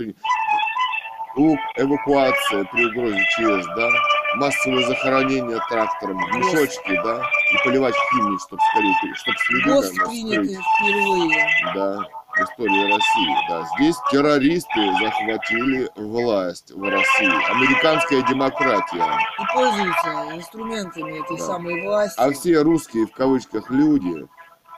[1.38, 3.90] У- Эвакуация при угрозе ЧС, да,
[4.36, 7.22] массовое захоронение трактором, в мешочки, да,
[7.54, 10.66] и поливать химией, чтобы скорее, чтобы следы ГОСТ наверное, приняты скрыть.
[10.80, 11.48] впервые.
[11.76, 11.98] Да,
[12.32, 13.36] в истории России.
[13.50, 17.52] Да, здесь террористы захватили власть в России.
[17.52, 19.06] Американская демократия.
[19.40, 21.44] И пользуются инструментами этой Да.
[21.46, 22.20] самой власти.
[22.20, 24.26] А все русские в кавычках люди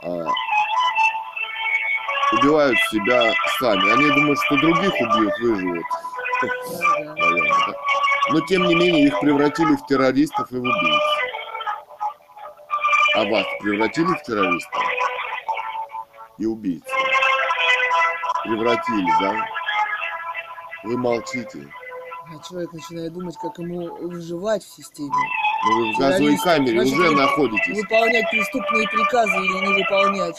[0.04, 0.26] а,
[2.40, 3.92] убивают себя сами.
[3.94, 5.84] Они думают, что других убьют, выживут.
[6.42, 6.48] Да,
[7.06, 7.14] да.
[7.16, 7.74] Наверное, да.
[8.30, 11.02] Но тем не менее их превратили в террористов и в убийц.
[13.16, 14.84] А вас превратили в террористов
[16.38, 16.84] и убийц?
[18.44, 19.46] Превратили, да?
[20.84, 21.68] Вы молчите.
[22.26, 25.12] А человек начинает думать, как ему выживать в системе.
[25.66, 27.78] Но вы в газовой камере Значит, уже находитесь.
[27.78, 30.38] Выполнять преступные приказы или не выполнять.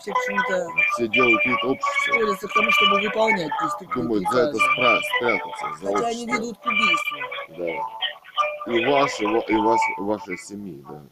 [0.00, 2.12] Все почему-то Все делают вид общества.
[2.14, 5.72] сходятся к тому, чтобы выполнять преступные Думают за это спра- спрятаться.
[5.80, 6.32] За Хотя они общество.
[6.42, 7.18] ведут к убийству.
[7.58, 8.72] Да.
[8.72, 11.02] И ваш, и, ва- и вас, вашей семьи, да.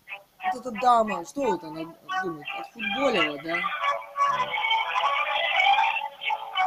[0.54, 1.80] Вот эта дама, что вот она
[2.24, 2.46] думает?
[2.60, 3.56] Отфутболила, да?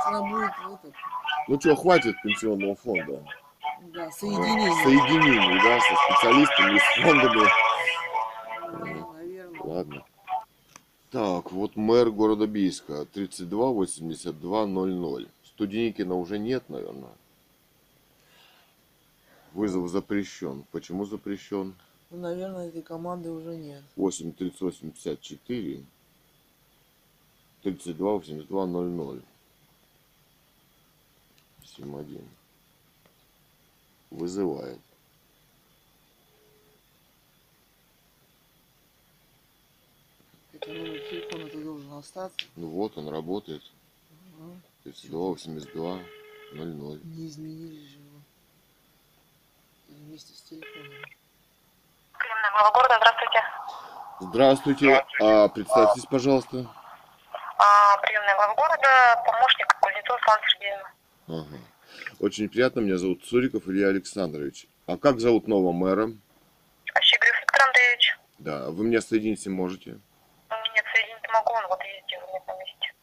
[0.06, 0.94] Она будет этот,
[1.48, 3.24] Ну что, хватит пенсионного фонда.
[3.94, 4.72] да, соединение.
[4.84, 7.50] Соединений, да, со специалистами, с фондами.
[9.14, 9.62] Наверное.
[9.64, 10.04] Ладно.
[11.12, 15.28] Так, вот мэр города Бийска, 32 82 00.
[15.44, 17.12] Студеникина уже нет, наверное.
[19.52, 20.64] Вызов запрещен.
[20.72, 21.76] Почему запрещен?
[22.12, 23.84] Ну, наверное, этой команды уже нет.
[23.98, 25.84] 8 38 54
[27.64, 29.22] 32 82 00
[31.76, 32.22] 71
[34.12, 34.80] вызывает
[40.62, 42.46] Это номер телефона ты должен остаться.
[42.56, 43.62] ну вот он работает
[44.40, 44.54] Ага.
[44.84, 46.00] 32 82
[46.54, 48.20] 00 Не изменили же его.
[49.90, 50.92] Вместе с телефоном.
[52.18, 53.44] Приемная глава города, здравствуйте.
[54.20, 56.68] здравствуйте а представьтесь пожалуйста
[57.58, 60.92] А, приемная глава города, помощник Кузнецова Слава Сергеевна.
[61.28, 61.58] ага.
[62.20, 66.12] очень приятно меня зовут Цуриков Илья Александрович а как зовут нового мэра
[67.02, 68.18] Щегрев Виктор Андреевич.
[68.40, 69.92] да вы меня соединить можете
[70.76, 72.94] Нет, соединить не могу, он вот ездил нет на месте.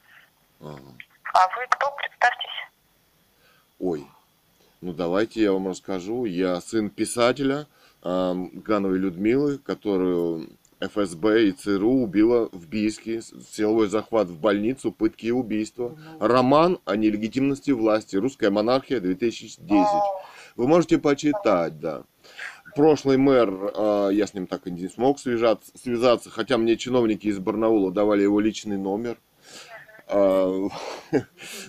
[0.61, 0.95] Ага.
[1.35, 1.87] А вы кто?
[1.97, 2.49] Представьтесь.
[3.79, 4.07] Ой,
[4.81, 6.25] ну давайте я вам расскажу.
[6.25, 7.67] Я сын писателя
[8.03, 10.49] ам, Гановой Людмилы, которую
[10.81, 13.21] ФСБ и ЦРУ убила в Бийске.
[13.23, 15.99] Силовой захват в больницу, пытки и убийства.
[16.21, 18.17] Роман о нелегитимности власти.
[18.17, 19.71] Русская монархия 2010.
[19.71, 20.23] О,
[20.57, 22.05] Вы можете почитать, да.
[22.77, 27.27] прошлый мэр, а, я с ним так и не смог связаться, связаться, хотя мне чиновники
[27.27, 29.19] из Барнаула давали его личный номер.
[30.11, 30.69] А,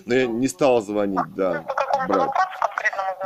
[0.06, 1.66] Но я не стал звонить, да.
[2.08, 2.30] Брат.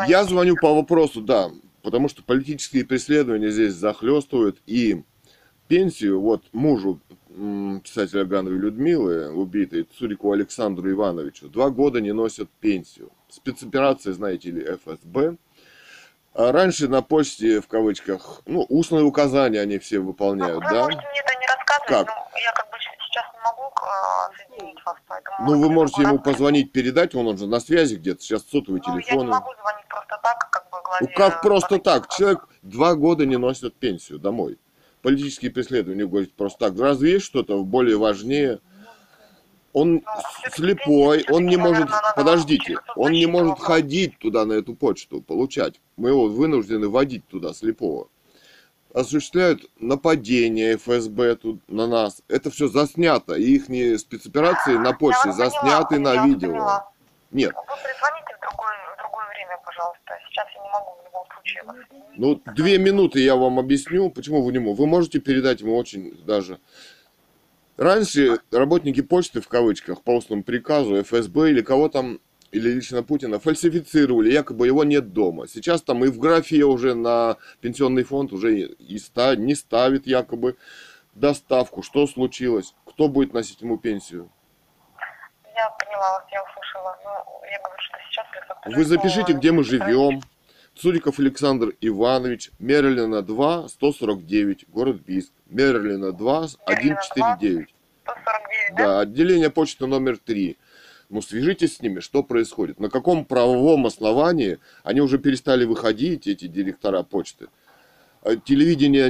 [0.08, 1.50] Я звоню по вопросу, да,
[1.82, 5.04] потому что политические преследования здесь захлестывают и
[5.68, 7.00] пенсию, вот мужу
[7.82, 13.10] писателя Гановой Людмилы, убитой Цурику Александру Ивановичу, два года не носят пенсию.
[13.28, 15.36] Спецоперация, знаете ли, ФСБ.
[16.34, 20.82] А раньше на почте, в кавычках, ну, устные указания они все выполняют, Вы да?
[20.84, 22.08] можете мне это не рассказывать, Как?
[22.32, 23.73] но я как бы сейчас не могу э,
[24.36, 25.36] соединить вас, поэтому...
[25.40, 28.80] Ну, вы может, можете ему позвонить, передать, он, он же на связи где-то, сейчас сотовый
[28.86, 29.28] Ну, я не телефон.
[29.28, 30.98] могу звонить просто так, как бы главе...
[31.00, 32.08] Ну как просто так?
[32.08, 34.58] Человек два года не носит пенсию домой.
[35.02, 36.78] Политические преследования, говорит, просто так.
[36.78, 38.60] Разве есть что-то более важнее?
[39.74, 40.02] Он
[40.46, 45.80] с- слепой, он не может, подождите, он не может ходить туда, на эту почту, получать.
[45.96, 48.08] Мы его вынуждены водить туда, слепого.
[48.94, 52.22] Осуществляют нападение ФСБ тут на нас.
[52.28, 53.34] Это все заснято.
[53.34, 53.64] И их
[53.98, 56.48] спецоперации на Я почте поняла, засняты я на видео.
[56.52, 56.90] поняла.
[57.32, 60.14] Нет, Вы перезвоните в другое, в другое время, пожалуйста.
[60.30, 61.76] Сейчас я не могу в любом случае вас.
[62.16, 64.82] Ну, две минуты я вам объясню, почему вы не можете.
[64.82, 66.60] Вы можете передать ему очень даже.
[67.76, 72.20] Раньше работники почты, в кавычках, по устному приказу ФСБ или кого там,
[72.54, 75.48] или лично Путина, фальсифицировали, якобы его нет дома.
[75.48, 80.56] Сейчас там и в графе уже на пенсионный фонд уже и ста- не ставит якобы
[81.14, 81.82] доставку.
[81.82, 82.74] Что случилось?
[82.86, 84.30] Кто будет носить ему пенсию?
[85.56, 86.96] Я поняла вас, я услышала.
[87.04, 87.10] Ну,
[87.50, 90.22] я говорю, что сейчас Вы запишите, где мы живем.
[90.76, 95.32] Цуриков Александр Иванович, Мерлина 2, 149, город Бийск.
[95.46, 97.74] Мерлина 2, 149.
[98.04, 98.76] 149, да?
[98.76, 100.56] Да, отделение почты номер 3.
[101.10, 102.80] Ну, свяжитесь с ними, что происходит.
[102.80, 107.48] На каком правовом основании они уже перестали выходить, эти директора почты.
[108.22, 109.08] А Телевидение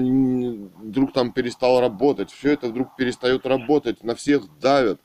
[0.83, 5.01] вдруг там перестало работать, все это вдруг перестает работать, на всех давят.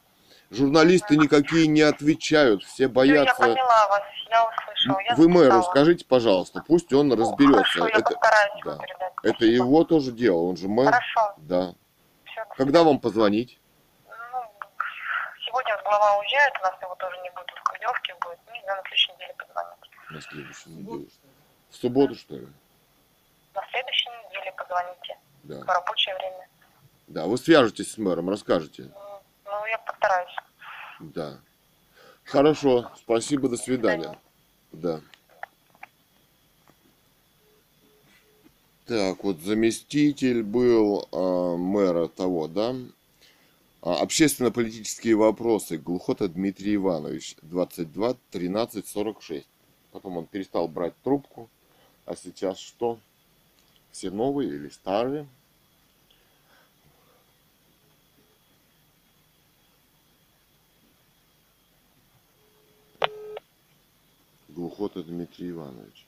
[0.49, 3.35] Журналисты никакие не отвечают, все Всё, Я боятся.
[3.35, 4.99] поняла вас, я услышала.
[5.07, 5.71] Я Вы мэру записала.
[5.71, 7.61] скажите, пожалуйста, пусть он разберется.
[7.81, 8.15] Хорошо, я Это,
[8.65, 8.77] да.
[9.21, 10.87] это его тоже дело, он же мэр.
[10.87, 11.75] Хорошо, Да.
[12.25, 12.41] все.
[12.57, 13.59] Когда вам позвонить?
[15.59, 18.39] Сегодня вот глава уезжает, у нас его тоже не будет, в командировке будет.
[18.47, 19.79] Ну, на следующей неделе позвонить.
[20.09, 21.05] На следующей неделе.
[21.69, 22.47] В субботу, что ли?
[23.53, 25.17] На следующей неделе позвоните.
[25.43, 25.59] Да.
[25.59, 26.47] В рабочее время.
[27.07, 28.89] Да, вы свяжетесь с мэром, расскажете.
[29.45, 30.35] Ну, я постараюсь.
[31.01, 31.39] Да.
[32.23, 34.17] Хорошо, спасибо, до свидания.
[34.71, 35.01] Да.
[38.85, 42.73] Так, вот заместитель был а, мэра того, да?
[43.81, 45.77] А, общественно-политические вопросы.
[45.77, 49.47] Глухота Дмитрий Иванович, 22 13 46.
[49.91, 51.49] Потом он перестал брать трубку.
[52.05, 52.99] А сейчас что?
[53.91, 55.27] Все новые или старые?
[64.49, 66.05] Глухота Дмитрий Иванович.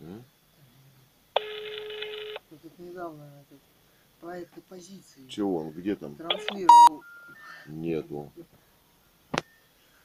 [0.00, 0.24] М?
[2.50, 3.60] Вот тут недавно этот
[4.36, 5.70] проект оппозиции Чего он?
[5.72, 6.14] Где там?
[6.16, 7.02] транслировал.
[7.66, 8.32] Нету.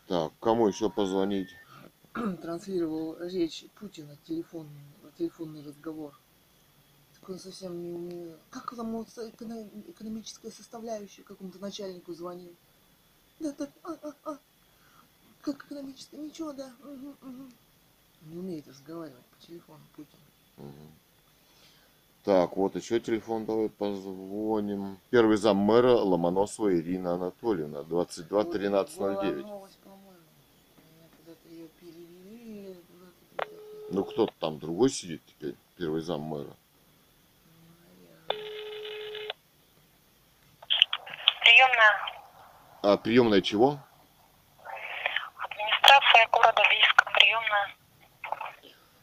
[0.07, 1.49] Так, кому еще позвонить?
[2.41, 4.81] транслировал речь Путина, телефонный,
[5.17, 6.13] телефонный разговор.
[7.19, 8.39] Так он совсем не умеет.
[8.49, 12.55] Как там экономическая составляющая какому-то начальнику звонил?
[13.39, 14.39] Да, так, а, а, а.
[15.41, 16.17] Как экономическая?
[16.17, 16.73] Ничего, да.
[16.83, 17.51] мгм, мгм.
[18.29, 20.19] Не умеет разговаривать по телефону Путин.
[20.57, 21.10] Мгм.
[22.23, 24.99] Так, вот еще телефон давай позвоним.
[25.09, 29.35] Первый зам мэра Ломоносова Ирина Анатольевна, 22 13 Вот 09.
[29.37, 30.11] была новость, по-моему.
[30.77, 32.61] Меня куда-то ее перевели.
[32.61, 33.87] или куда-то туда.
[33.89, 36.51] Ну кто-то там другой сидит теперь, первый зам мэра.
[41.41, 41.93] Приемная
[42.83, 43.79] А приемная чего?
[45.37, 47.05] администрация города Бийска.
[47.15, 47.75] Приемная.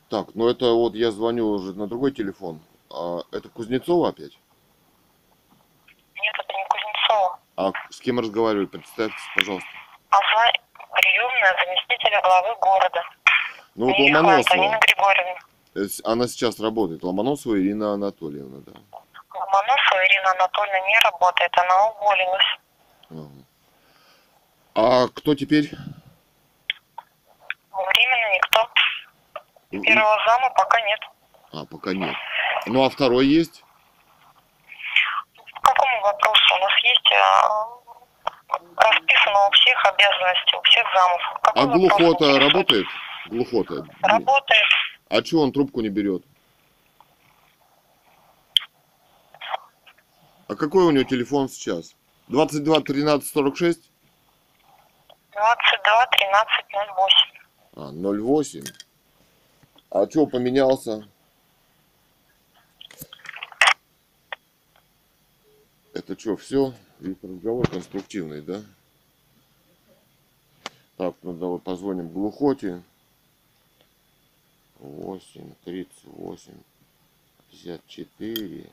[0.08, 2.60] Так, ну это вот я звоню уже на другой телефон.
[2.91, 4.39] А, это Кузнецова опять?
[6.14, 7.39] Нет, это не Кузнецова.
[7.57, 8.66] А с кем разговаривали?
[8.66, 9.68] Представьтесь, пожалуйста.
[10.11, 10.53] А за
[10.93, 13.03] приемная заместителя главы города.
[13.74, 14.55] Ну вот Михайлова Ломоносова.
[14.55, 15.41] Антонина Григорьевна.
[16.05, 17.03] Она сейчас работает.
[17.03, 18.72] Ломоносова Ирина Анатольевна, да.
[19.34, 22.59] Ломоносова Ирина Анатольевна не работает, она уволилась.
[23.11, 23.45] Ага.
[24.74, 25.70] А кто теперь?
[27.70, 28.68] Временно никто.
[29.70, 31.01] Первого зама пока нет.
[31.53, 32.14] А, пока нет.
[32.66, 33.64] Ну а второй есть?
[35.62, 36.54] По какому вопросу?
[36.54, 41.22] У нас есть а, расписано у всех обязанности, у всех замов.
[41.42, 42.42] Какой А вопрос глухота интересует?
[42.52, 42.86] работает?
[43.26, 43.74] Глухота.
[44.02, 44.64] Работает.
[45.11, 46.22] А чего он трубку не берет?
[50.48, 51.94] А какой у него телефон сейчас?
[52.28, 53.90] 22 13 46?
[55.32, 56.64] 22 13
[56.96, 57.38] 08.
[57.76, 58.64] А, 08.
[59.90, 61.09] А что поменялся?
[65.99, 66.72] Это что, все?
[67.01, 68.62] Весь разговор конструктивный, да?
[70.96, 72.84] Так, ну давай позвоним Глухоте.
[74.78, 76.53] 8, 38,
[77.51, 78.70] 54,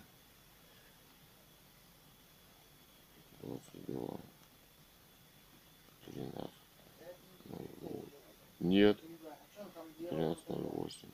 [3.42, 4.08] 22,
[6.06, 6.50] 13,
[7.50, 8.02] 08.
[8.60, 9.00] Нет.
[10.12, 11.08] 13.08.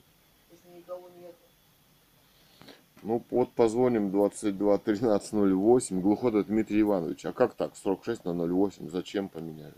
[3.03, 6.01] Ну, вот позвоним 22 13 08.
[6.01, 7.25] Глухода Дмитрий Иванович.
[7.25, 7.75] А как так?
[7.75, 8.89] Срок 6 на 08.
[8.89, 9.73] Зачем поменяли?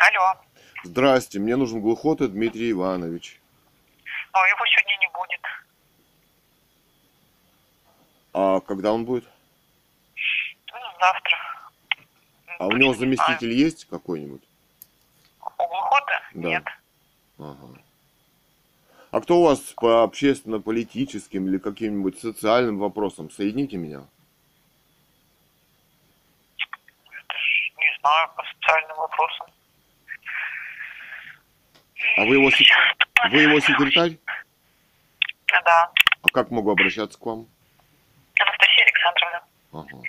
[0.00, 0.40] Алло.
[0.84, 3.40] Здрасте, мне нужен Глухота Дмитрий Иванович.
[4.32, 5.40] Но его сегодня не будет.
[8.32, 9.24] А когда он будет?
[10.72, 11.38] Ну, завтра.
[12.58, 14.42] А у него не заместитель есть какой-нибудь?
[15.58, 16.22] У Глухота?
[16.32, 16.48] Да.
[16.48, 16.64] Нет.
[17.38, 17.85] Ага.
[19.10, 23.30] А кто у вас по общественно-политическим или каким-нибудь социальным вопросам?
[23.30, 24.04] Соедините меня.
[27.08, 29.46] Это ж не знаю, по социальным вопросам.
[32.16, 32.50] А вы его,
[33.30, 34.18] вы его секретарь?
[35.64, 35.90] Да.
[36.22, 37.46] А как могу обращаться к вам?
[38.38, 39.42] Анастасия Александровна.
[39.72, 40.02] Ага.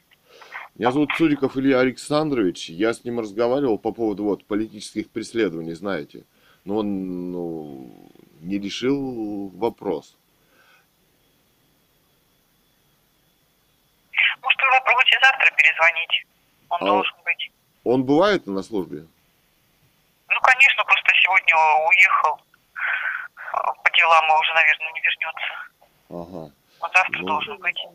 [0.75, 2.69] Меня зовут Цуриков Илья Александрович.
[2.69, 6.25] Я с ним разговаривал по поводу вот политических преследований, знаете.
[6.65, 8.11] Но он ну,
[8.47, 10.15] не решил вопрос.
[14.41, 16.25] Может, вы попробуйте завтра перезвонить?
[16.69, 17.51] Он А- должен быть.
[17.83, 19.05] Он бывает на службе?
[20.29, 21.55] Ну, конечно, просто сегодня
[21.87, 22.41] уехал
[23.83, 25.53] по делам, и уже, наверное, не вернется.
[26.09, 26.51] Ага.
[26.79, 27.27] Он завтра Ну.
[27.27, 27.85] должен быть.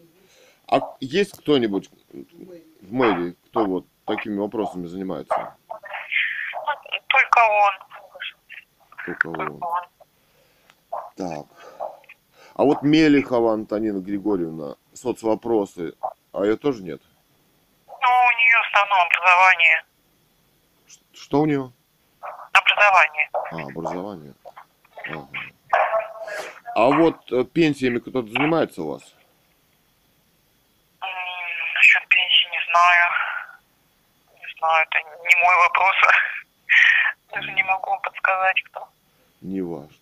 [0.69, 5.57] А есть кто-нибудь в мэрии, кто вот такими вопросами занимается?
[5.69, 5.79] Ну,
[7.09, 7.73] Только он.
[9.07, 9.85] Только Только он.
[11.17, 11.47] Так.
[12.55, 15.95] А вот Мелехова Антонина Григорьевна, соцвопросы,
[16.33, 17.01] а ее тоже нет?
[17.87, 19.85] Ну, у нее в основном образование.
[21.13, 21.73] Что у нее?
[22.53, 23.31] Образование.
[23.33, 24.35] А, образование.
[25.07, 25.29] Ага.
[26.75, 29.03] А вот э, пенсиями кто-то занимается у вас?
[31.75, 33.11] Насчет пенсии не знаю.
[34.41, 35.97] Не знаю, это не мой вопрос.
[37.33, 38.89] Даже не могу подсказать, кто.
[39.43, 40.02] Не важно.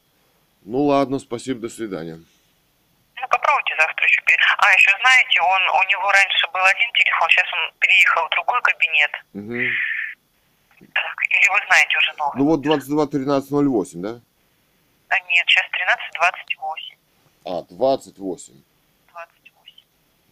[0.63, 2.17] Ну ладно, спасибо, до свидания.
[2.17, 4.21] Ну, попробуйте завтра еще.
[4.59, 8.61] А, еще знаете, он, у него раньше был один телефон, сейчас он переехал в другой
[8.63, 9.11] кабинет.
[9.33, 9.71] Мгм.
[10.95, 12.39] Так, или вы знаете уже новый?
[12.39, 14.21] Ну вот 22 13 08, да?
[15.09, 16.97] А нет, сейчас 13.28.
[17.45, 18.55] А, 28.
[19.13, 19.85] 28.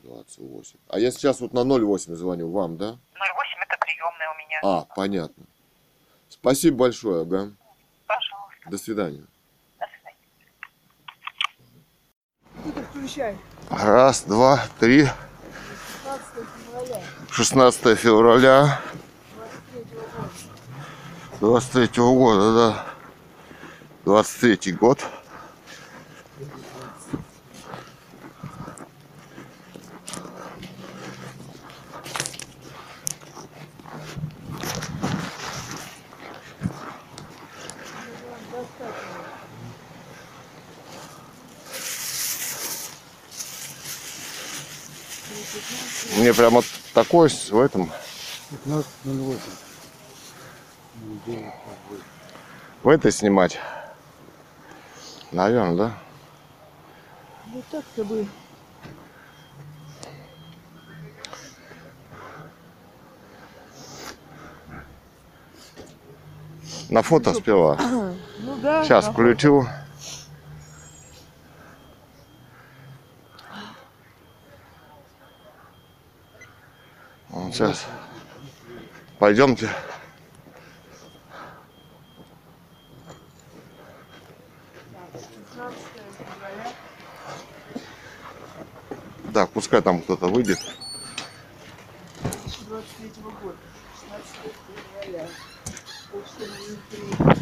[0.02, 0.78] 28.
[0.88, 2.98] А я сейчас вот на 08 звоню вам, да?
[3.14, 4.60] 08 это приемная у меня.
[4.62, 5.44] А, понятно.
[6.28, 7.50] Спасибо большое, ага.
[8.06, 9.26] Пожалуйста, до свидания.
[12.74, 13.36] Ты включай.
[13.70, 15.08] Раз, два, три.
[16.04, 18.80] 15 февраля 16 февраля
[21.40, 22.02] 23 года.
[22.02, 22.86] 23 года, да.
[24.04, 25.06] 23 год.
[46.16, 46.62] Мне прямо
[46.94, 47.90] такой в этом
[48.50, 49.38] 15.08.
[52.82, 53.58] в этой снимать.
[55.32, 55.98] Наверное, да?
[57.46, 58.26] Ну так-то бы.
[66.88, 67.78] На фото сперва.
[68.40, 68.84] Ну да.
[68.84, 69.60] Сейчас включу.
[69.62, 69.68] Вот
[77.58, 77.86] сейчас.
[79.18, 79.68] Пойдемте.
[89.34, 90.58] Так, пускай там кто-то выйдет.
[92.68, 93.10] 23
[93.42, 93.56] года.
[94.08, 94.36] 16
[95.02, 95.28] февраля.
[96.12, 97.36] Почта внутри.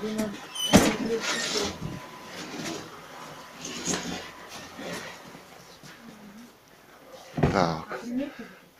[0.00, 0.40] Двенадцать
[1.22, 1.72] часов.
[7.56, 8.00] Так.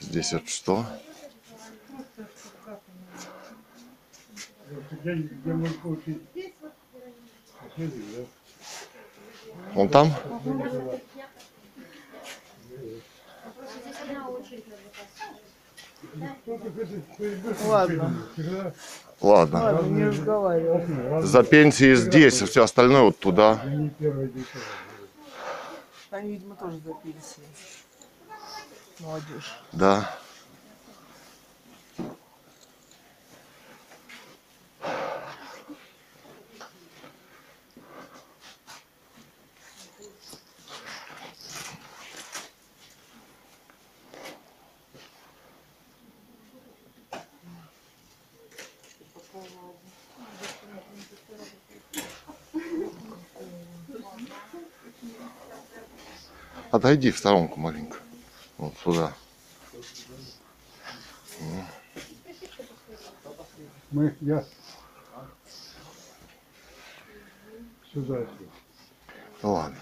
[0.00, 0.84] Здесь вот что?
[9.74, 10.12] Вон там?
[17.66, 18.14] Ладно.
[19.20, 21.22] Ладно.
[21.22, 23.62] За пенсии здесь, все остальное вот туда.
[26.10, 27.46] Они, видимо, тоже за пенсией.
[28.98, 29.60] Молодежь.
[29.72, 30.18] Да.
[56.86, 57.98] Отойди в сторонку маленько.
[58.58, 59.12] Вот сюда.
[63.90, 64.44] Мы, я
[67.92, 68.24] сюда.
[69.42, 69.80] Ну ладно.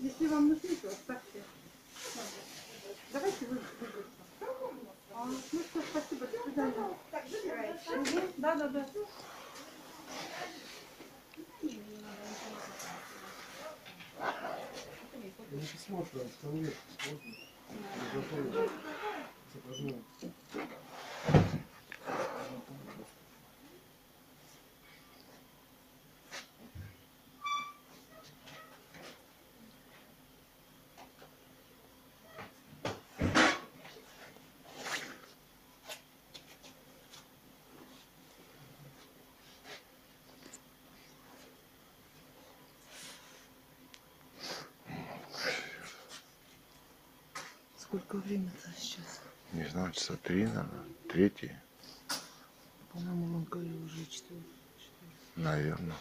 [0.00, 1.44] Если вам нужны, то оставьте.
[3.12, 3.60] Давайте вы
[5.26, 6.98] Ну что, спасибо, до свидания.
[7.96, 8.86] Мгм, Да, да, да.
[47.96, 49.20] Сколько времени-то сейчас?
[49.54, 50.84] Не знаю, часа три, наверное.
[51.08, 51.52] Третий,
[52.92, 54.42] По-моему, он говорил уже четыре.
[55.34, 55.96] наверное.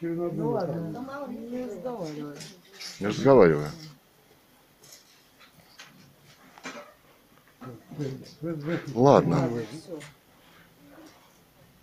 [0.00, 0.92] Ну ладно,
[1.28, 2.36] не разговаривай.
[3.00, 3.70] Не разговариваю.
[7.60, 7.85] Вы- вы-
[8.94, 9.50] Ладно.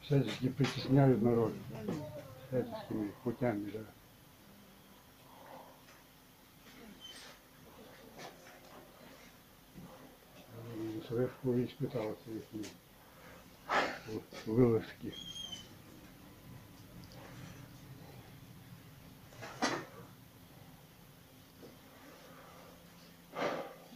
[0.01, 1.53] Всячески притесняют народ.
[2.49, 3.79] Всяческими путями, да.
[11.43, 12.17] Школе испытал их
[14.45, 15.13] вылазки.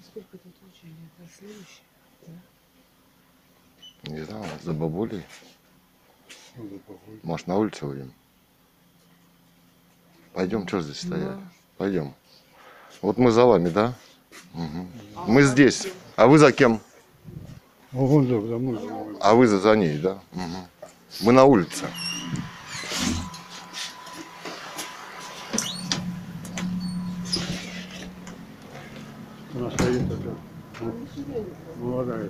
[0.03, 0.95] Сколько тут учили?
[1.20, 1.97] Это следующее?
[4.03, 5.24] Не знаю, за бабулей.
[6.55, 6.93] Ну, да.
[7.24, 8.13] Может, на улице выйдем?
[10.34, 11.38] Пойдем, что здесь стоять?
[11.78, 12.13] Пойдем.
[13.01, 13.93] Вот мы за вами, да?
[14.53, 14.89] Мгм.
[15.28, 15.88] Мы здесь.
[16.15, 16.80] А вы за кем?
[17.91, 19.18] А мной.
[19.20, 20.20] А вы за, за ней, да?
[20.32, 20.68] Мгм.
[21.22, 21.88] Мы на улице.
[29.53, 30.47] Она стоит такая.
[31.80, 32.30] Молодая.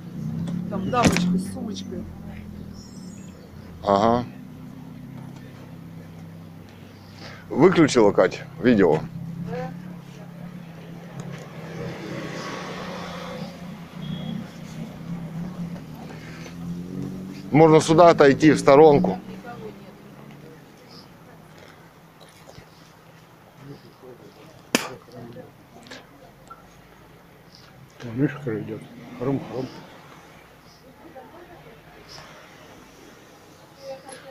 [0.69, 2.03] Там дамочка с сумочкой.
[3.83, 4.25] Ага.
[7.49, 8.99] Выключила, Кать, видео.
[17.51, 19.17] Можно сюда отойти, в сторонку.
[28.03, 28.81] Мишка идет.
[29.19, 29.67] Хром-хром.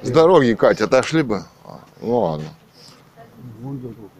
[0.02, 1.42] С дороги, Катя, отошли бы.
[2.00, 2.48] Ну ладно.
[3.60, 4.10] Вон дорога.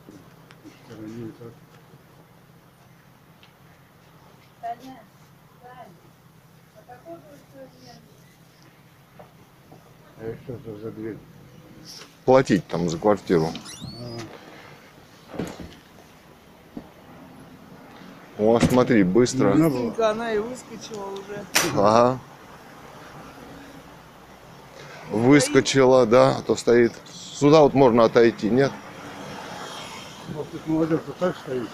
[10.18, 11.18] А что за дверь?
[12.24, 13.46] Платить там за квартиру.
[13.46, 14.45] А -а -а.
[18.38, 19.54] О, смотри, быстро.
[19.54, 19.70] Было.
[19.70, 21.44] Тихонько она и выскочила уже.
[21.74, 22.18] Ага.
[25.10, 26.92] Выскочила, да, а то стоит.
[27.12, 28.72] Сюда вот можно отойти, нет?
[30.34, 31.68] Вот тут молодежь вот так стоит.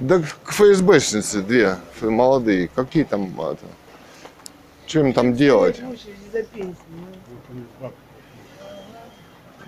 [0.00, 2.68] Да к ФСБшницы две молодые.
[2.68, 3.64] Какие там это?
[4.86, 5.80] Что им там делать?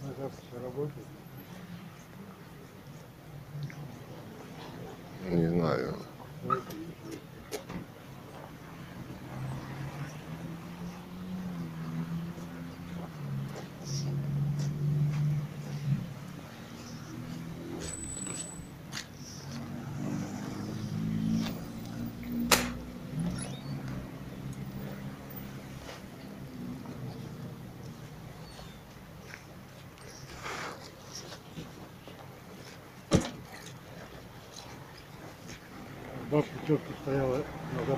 [0.08, 1.06] На завтра все работает.
[5.28, 5.96] Не знаю.
[36.30, 37.42] Бабка тетка стояла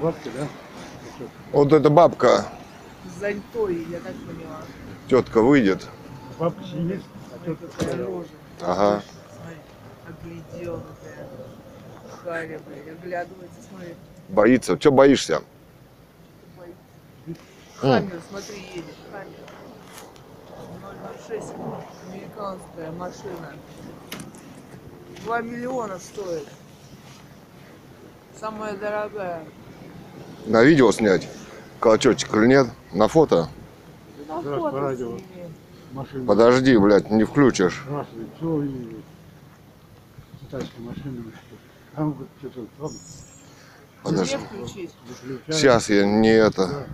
[0.01, 0.49] забавке, да?
[1.53, 2.47] Вот эта бабка,
[3.05, 4.63] С заньтой, я так поняла.
[5.09, 5.87] тетка выйдет.
[6.39, 7.03] Бабка сидит,
[7.35, 8.29] а тетка рожа.
[8.63, 9.03] Ага.
[10.07, 11.29] Смотри, такая.
[12.25, 13.95] Харя, блядь, оглядывается, смотри.
[14.29, 14.79] Боится.
[14.79, 15.43] Че боишься?
[17.77, 18.85] Хаммер, смотри, едет.
[19.11, 19.37] Хаммер.
[21.29, 21.47] 006,
[22.09, 23.53] американская машина.
[25.25, 26.49] 2 миллиона стоит.
[28.39, 29.45] Самая дорогая.
[30.47, 31.29] На видео снять?
[31.81, 32.67] Колокольчик или нет?
[32.93, 33.49] На фото?
[34.29, 35.19] На фото по радио.
[35.19, 35.55] сними.
[35.93, 36.27] Машина.
[36.27, 37.83] Подожди, блядь, не включишь.
[37.87, 38.97] Красное лицо и
[40.41, 41.25] китайская машина.
[41.95, 42.91] Там что-то там
[44.03, 44.39] Подожди.
[45.49, 46.87] Сейчас я не это.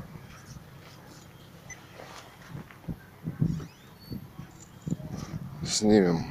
[5.65, 6.25] Снимем.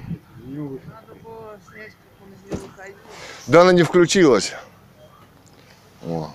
[0.45, 0.82] Не вышло.
[0.89, 2.95] Надо было снять, как он из нее выходил.
[3.47, 4.53] Да она не включилась.
[6.03, 6.34] О.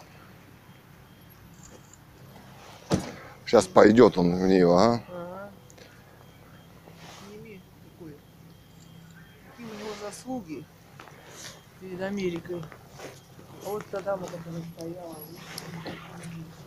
[3.50, 4.92] Сейчас пойдет он в нее, а?
[5.08, 5.50] Ага.
[7.26, 8.14] Сними такой.
[9.50, 10.64] Какие у него заслуги
[11.80, 12.62] перед Америкой.
[13.66, 15.16] А вот та дама, которая стояла,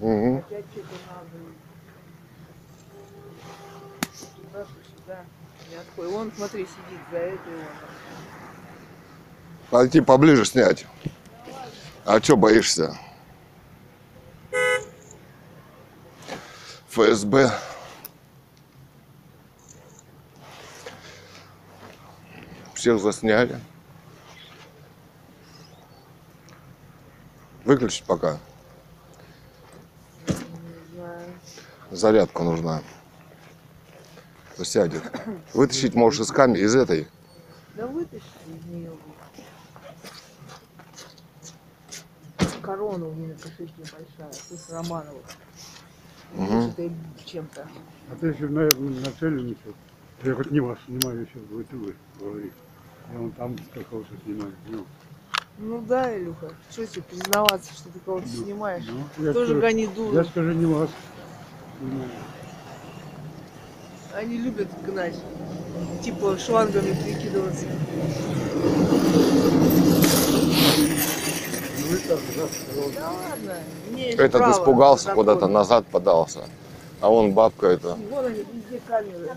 [0.02, 0.38] Угу.
[0.40, 1.38] опять что-то надо.
[4.36, 4.68] Туда,
[4.98, 5.26] сюда.
[5.70, 6.12] Не отходит.
[6.12, 7.66] Вон, смотри, сидит за этой вон.
[9.70, 10.86] Пойти поближе снять.
[12.04, 13.00] А что боишься?
[16.94, 17.52] ФСБ.
[22.76, 23.60] Всех засняли.
[27.66, 28.38] Выключить пока.
[31.90, 32.84] Зарядка нужна.
[34.62, 35.02] Сядет.
[35.56, 37.08] Вытащить можешь из камеры, из этой.
[37.74, 38.92] Да вытащи из нее.
[42.62, 44.32] Корона у меня на кошельке большая.
[44.48, 45.22] Пусть Романова.
[47.26, 47.68] Чем-то.
[48.12, 49.58] А ты еще, наверное, нацеленный.
[50.24, 52.54] Я хоть не вас снимаю сейчас, будет вы говорить.
[53.12, 54.52] Я вон там какого-то снимаю.
[54.70, 54.86] Ну,
[55.60, 58.86] Ну да, Илюха, что тебе признаваться, что ты кого-то снимаешь?
[58.88, 60.24] ну, я Тоже скажу, гони я дуру.
[60.26, 60.90] скажу не вас.
[61.80, 62.10] снимаю.
[64.16, 65.16] Они любят гнать.
[66.04, 67.66] Типа шлангами прикидываться.
[67.66, 69.22] Ну вы так,
[70.82, 71.83] завтра вот.
[72.96, 73.56] Да ладно.
[73.90, 76.46] имеешь Этот право испугался, куда-то назад подался.
[77.02, 77.98] А он бабка это.
[78.10, 79.32] Вон они, везде камеры.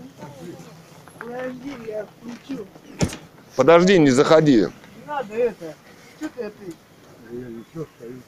[1.19, 2.65] Подожди, я включу.
[3.55, 4.61] Подожди, не заходи.
[4.61, 4.67] Не
[5.07, 5.73] надо это.
[6.17, 6.63] Что ты это?
[7.31, 8.21] Я ничего стою.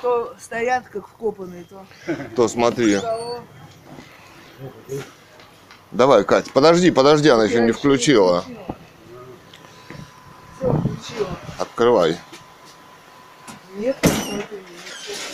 [0.00, 1.84] То стоят как вкопанные, то
[2.36, 2.98] То смотри.
[5.92, 8.44] Давай, Кать, подожди, подожди, она еще не ещё включила.
[10.62, 11.38] Все, включила.
[11.58, 12.18] Открывай.
[13.74, 13.96] Нет.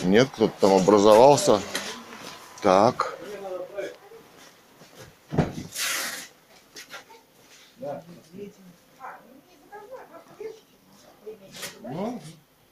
[0.03, 1.61] Нет, кто-то там образовался.
[2.63, 3.15] Так.
[11.81, 12.21] Ну,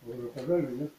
[0.02, 0.92] вы заказали, нет?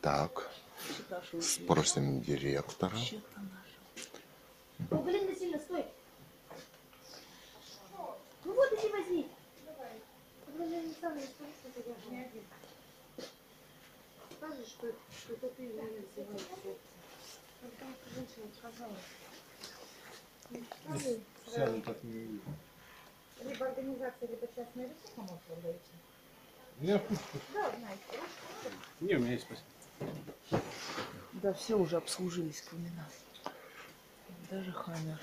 [0.00, 0.45] Так,
[1.40, 2.96] спросим директора.
[4.90, 5.84] О, Галина Васильевна, стой.
[8.44, 9.28] Ну вот иди возьми.
[10.56, 12.44] Галина Александровна, скажи, что ты я не один.
[14.36, 16.42] Скажи, что, что это ты меня называешь.
[17.60, 19.08] Когда эта женщина отказалась.
[20.84, 21.20] Скажи,
[21.52, 22.40] Сяду так не увижу.
[23.42, 25.80] либо организация, либо частное лицо поможет вам дойти.
[26.80, 27.20] Я пусть.
[27.54, 28.02] Да, знаете.
[29.00, 30.62] Не, у меня есть спасибо.
[31.42, 33.52] Да все уже обслужились, кроме нас.
[34.48, 35.18] Даже Хаммер.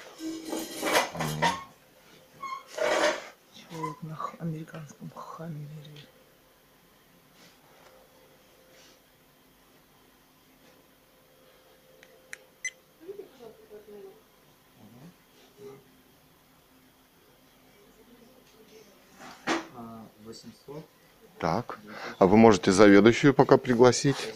[3.53, 5.69] Человек на американском Хаммере.
[19.77, 20.85] А, 800,
[21.39, 21.79] Так,
[22.19, 24.33] а вы можете заведующую пока пригласить?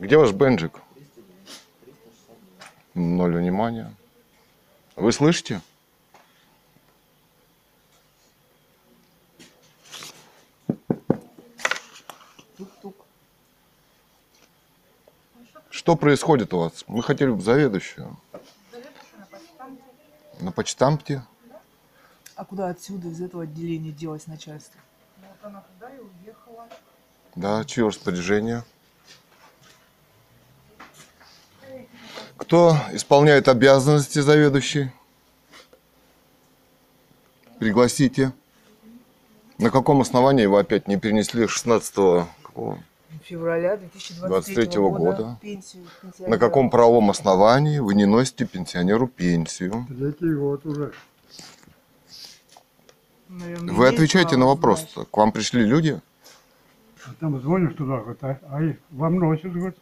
[0.00, 0.80] Где ваш бенджик?
[0.94, 1.12] 309,
[1.84, 3.02] 362.
[3.02, 3.94] Ноль внимания.
[4.96, 5.60] Вы слышите?
[12.56, 12.96] Тук-тук.
[15.68, 16.82] Что происходит у вас?
[16.86, 18.16] Мы хотели бы заведующую.
[20.40, 21.22] На почтамте?
[22.36, 24.80] А куда отсюда, из этого отделения делось начальство?
[25.18, 26.66] Вот она туда и уехала.
[27.34, 28.64] Да, чье распоряжение?
[32.50, 34.90] Кто исполняет обязанности заведующей?
[37.60, 38.32] Пригласите.
[39.58, 41.94] На каком основании вы опять не перенесли 16
[42.42, 42.82] какого?
[43.22, 44.28] Февраля 2023
[44.64, 45.38] 23 года, года.
[45.40, 45.86] пенсию
[46.26, 49.86] На каком правовом основании вы не носите пенсионеру пенсию?
[49.88, 50.92] Третий год уже.
[53.28, 54.88] Наверное, Вы имеет отвечайте на вопрос.
[54.92, 55.06] знать.
[55.08, 56.00] К вам пришли люди?
[57.04, 59.78] А там звонишь туда, говорит, а, а вам носят, говорит.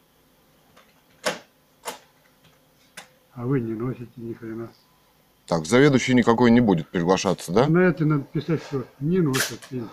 [3.39, 4.68] А вы не носите ни хрена.
[5.47, 7.68] Так, заведующий никакой не будет приглашаться, да?
[7.68, 9.89] На это надо писать, что не носят пенсию.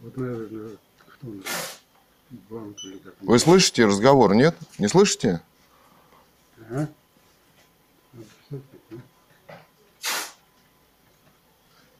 [0.00, 0.70] Вот, наверное,
[1.06, 1.80] кто у нас?
[2.50, 4.56] Банк или как Вы слышите разговор, нет?
[4.78, 5.40] Не слышите?
[6.58, 6.88] Ага.
[8.12, 8.96] Надо писать, да?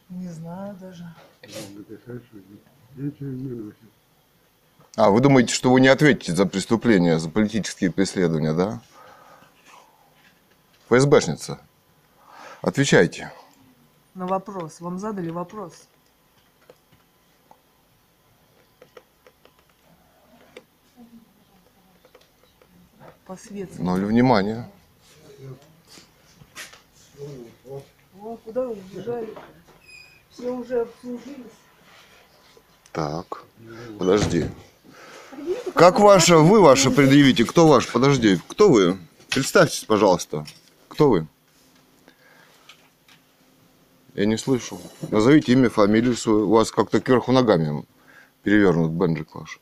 [0.09, 1.15] Не знаю даже.
[1.43, 2.39] Надо написать, что
[2.97, 3.79] пенсию не носят.
[4.97, 8.83] А, вы думаете, что вы не ответите за преступления, за политические преследования, да?
[10.93, 11.59] ФСБшница.
[12.61, 13.33] Отвечайте.
[14.15, 14.81] На вопрос.
[14.81, 15.73] Вам задали вопрос.
[23.25, 23.83] По свету.
[23.83, 24.71] Ноль внимания.
[28.21, 29.35] О, куда вы убежали?
[30.31, 31.47] Все уже обслужились.
[32.93, 33.45] Так,
[33.99, 34.47] подожди.
[35.75, 37.47] Как ваше, вы ваше предъявите?
[37.47, 37.91] Кто ваш?
[37.91, 38.99] Подожди, кто вы?
[39.31, 40.45] Представьтесь, пожалуйста.
[40.93, 41.27] Кто вы?
[44.15, 44.79] Я не слышу.
[45.11, 46.49] Назовите имя, фамилию свою.
[46.49, 47.87] У вас как-то кверху ногами
[48.43, 49.59] перевернут бенджик ваш.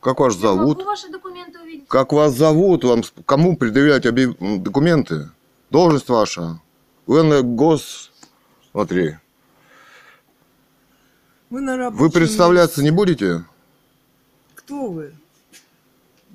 [0.00, 0.76] Как вас зовут?
[0.76, 1.88] Могу ваши документы увидеть?
[1.88, 2.84] Как вас зовут?
[2.84, 5.30] Вам кому предъявлять объяв- документы?
[5.70, 6.60] Должность ваша?
[7.06, 8.12] Вы на гос...
[8.70, 9.16] Смотри.
[11.48, 11.88] Мы на.
[11.88, 13.46] Вы представляться не будете?
[14.56, 15.14] Кто вы?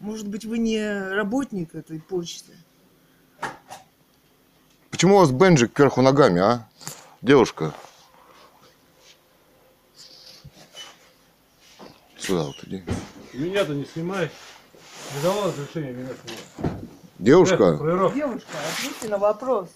[0.01, 0.81] Может быть, вы не
[1.13, 2.53] работник этой почты?
[4.99, 6.67] Почему у вас бенджик кверху ногами, а?
[7.21, 7.73] Девушка.
[12.17, 12.83] Сюда вот иди.
[13.31, 14.29] Меня-то не снимай.
[15.15, 16.81] Не давал разрешения меня снимать.
[17.17, 19.69] Девушка, Фраеров, Девушка, ответьте на вопрос.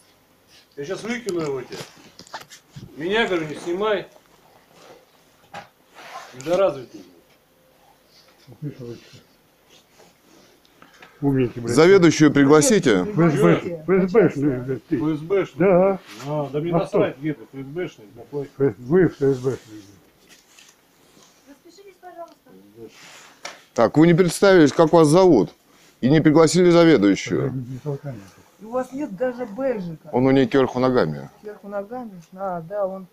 [0.75, 1.77] я сейчас выкину его тебе.
[2.97, 4.09] Меня, говорю, не снимай.
[6.33, 7.05] Недоразвитый.
[8.49, 9.05] Уписывайте.
[11.31, 11.51] Блядь.
[11.55, 13.03] заведующую пригласите.
[13.05, 15.47] ФСБ, ФСБшный, блядь, ты.
[15.55, 18.49] Да, А, да мне А насрать, где ты, ФСБшный, какой.
[18.77, 19.83] Вы ФСБшный.
[21.47, 22.49] Распишитесь, пожалуйста.
[23.73, 25.53] Так, вы не представились, как вас зовут.
[26.01, 27.53] И не пригласили заведующую.
[28.61, 30.09] У вас нет даже бэджика.
[30.11, 31.29] Он у нее кверху ногами.
[31.41, 32.11] Сверху ногами.
[32.33, 33.07] А, да, он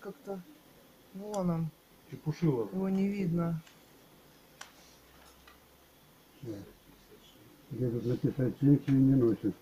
[0.00, 0.38] как-то...
[1.14, 1.68] Вон он.
[2.10, 2.68] Чепушило.
[2.72, 3.60] Его не видно.
[7.70, 9.54] Где тут написать пенсию не носит.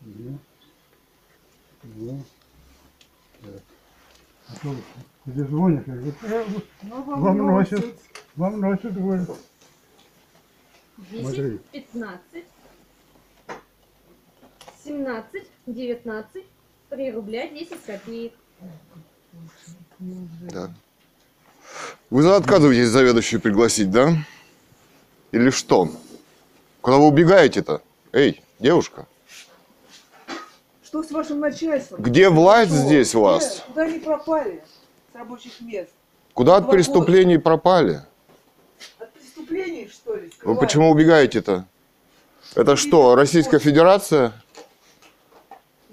[0.00, 0.38] Ну,
[1.84, 2.22] ну,
[3.42, 3.62] так.
[4.48, 4.74] А то
[5.26, 7.84] где звонишь, я говорю, «Э, вот Ну, вам носят,
[8.36, 9.28] вам носят, говорят.
[11.10, 11.58] Смотри.
[11.72, 12.44] 10, 15,
[14.84, 16.44] 17, 19,
[16.90, 18.32] 3 рубля 10 копеек.
[19.98, 20.70] Да.
[22.10, 24.12] Вы отказываетесь заведующую пригласить, да?
[25.32, 25.90] Или что?
[26.80, 27.82] Куда вы убегаете-то?
[28.12, 29.06] Эй, девушка,
[30.84, 32.00] Что с вашим начальством?
[32.00, 32.82] где власть Что?
[32.86, 33.64] здесь у вас?
[33.66, 34.62] Куда они пропали
[35.12, 35.90] с рабочих мест?
[36.32, 36.76] Куда от Два года.
[36.78, 38.02] преступлений пропали?
[38.98, 40.26] От преступлений, что ли?
[40.26, 40.60] Вы скрывают?
[40.60, 41.66] почему убегаете-то?
[42.54, 44.32] Это что, Российская Федерация?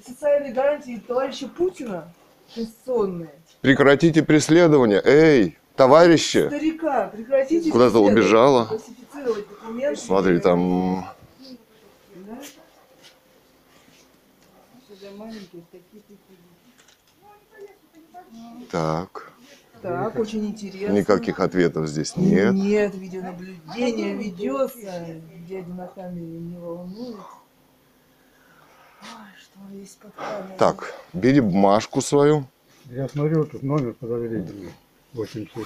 [0.06, 2.12] Социальные гарантии товарища Путина
[2.54, 3.34] конституционные.
[3.62, 5.02] Прекратите преследование.
[5.04, 6.48] Эй, товарищи.
[6.48, 8.70] Старика, прекратите Куда-то убежала.
[9.96, 11.06] Смотри, там...
[12.16, 12.38] Да?
[18.72, 19.32] Так,
[19.82, 20.94] Так, очень интересно.
[20.94, 22.54] никаких ответов здесь нет.
[22.54, 25.22] Нет, видеонаблюдение ведется.
[25.48, 27.18] Дядя на камере не волнует.
[29.04, 29.88] Ой.
[30.58, 32.46] Так, бери бумажку свою.
[32.90, 34.72] Я смотрю, тут номер подозрительный.
[35.14, 35.64] 8 там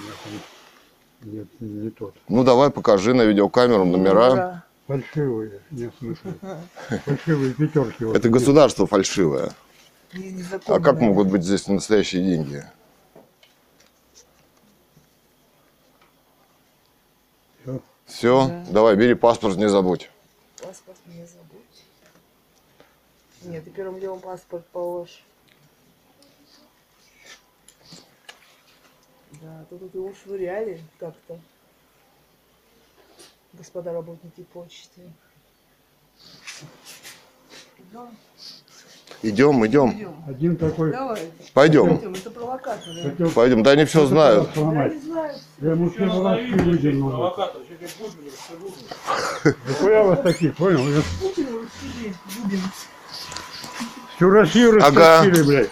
[1.22, 2.14] нет, не тот.
[2.28, 4.34] Ну, давай покажи на видеокамеру номера.
[4.34, 4.64] Да.
[4.86, 6.32] Фальшивые, нет смысла.
[7.04, 8.04] Фальшивые пятерки.
[8.04, 8.16] вот.
[8.16, 9.50] Это государство фальшивое.
[10.14, 12.64] Не- А как могут быть здесь настоящие деньги?
[18.06, 18.64] Все, Да.
[18.70, 20.10] давай, бери паспорт, не забудь.
[20.62, 21.37] Паспорт не забудь.
[23.48, 25.22] Нет, ты первым делом паспорт положь.
[29.40, 31.40] Да, то тут его швыряли как-то.
[33.54, 35.00] Господа работники почты.
[37.78, 38.16] Идем,
[39.22, 40.24] Идем, идем.
[40.26, 41.32] Один такой Давай.
[41.54, 41.96] Пойдем.
[41.96, 43.02] Идем, это провокаторы.
[43.02, 43.62] хотел Пойдем.
[43.62, 44.48] Да они все знают.
[44.48, 44.94] Я сломать.
[44.94, 45.34] не знаю.
[45.60, 46.06] Я ему все.
[47.10, 49.66] Провокатор, еще тебе бубен расшибут.
[49.68, 51.02] Нихуя вас таких, понял?
[51.20, 52.60] Путин растили, Губин.
[54.18, 55.20] Всю Россию Ага.
[55.22, 55.70] растащили, блядь.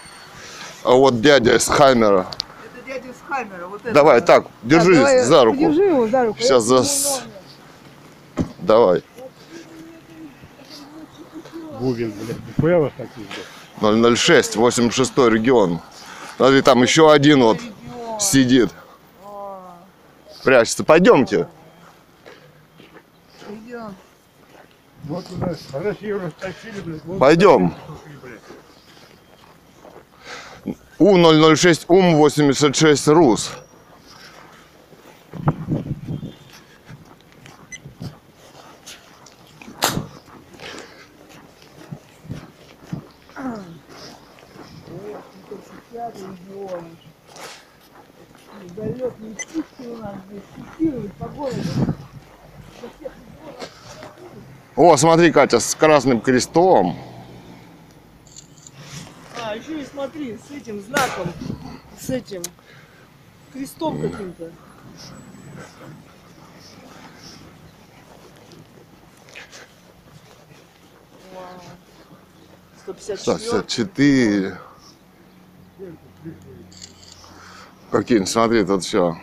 [0.85, 2.27] А вот дядя из Хаммера.
[2.65, 3.67] Это дядя с Хаммера.
[3.67, 3.93] Вот это.
[3.93, 5.59] Давай, так, держи Так, давай, за руку.
[5.59, 6.39] Держи его за руку.
[6.41, 6.85] Сейчас за...
[8.59, 9.03] Давай.
[11.81, 12.37] Бубен, блядь.
[12.57, 13.25] Нихуя вас таких,
[13.81, 14.17] блядь.
[14.19, 15.81] 006, 86 регион.
[16.37, 18.21] Смотри, там еще один вот Регион.
[18.21, 18.71] сидит,
[19.25, 19.77] А,
[20.45, 20.85] прячется.
[20.85, 21.49] Пойдемте.
[23.51, 23.95] Идем.
[25.05, 27.05] Вот туда Россию растащили, блядь.
[27.05, 27.75] вот Пойдем.
[30.99, 30.99] Блядь.
[30.99, 33.53] У-006, УМ-86 РУС.
[54.77, 56.97] О, смотри, Катя, с красным крестом.
[59.43, 59.85] А, еще и
[60.17, 61.33] смотри, с этим знаком,
[61.99, 62.43] с этим
[63.53, 64.51] крестом каким-то.
[71.35, 71.63] Вау.
[72.83, 73.39] 154.
[73.39, 74.59] 154.
[77.91, 79.09] Какие, смотри, тут все.
[79.09, 79.17] О,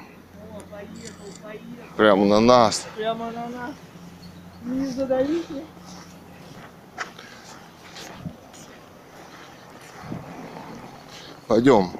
[0.71, 1.13] поехал,
[1.43, 1.95] поехал.
[1.97, 2.85] Прямо на нас.
[2.95, 3.75] Прямо на нас.
[4.63, 5.65] Не задавите.
[11.47, 11.91] Пойдем.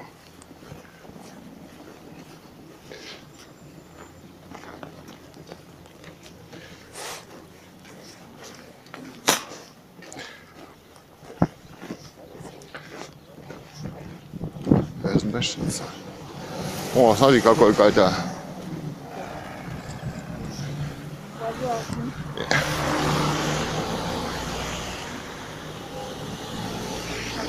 [15.04, 15.84] СБшница.
[16.96, 18.12] О, смотри, какой Катя.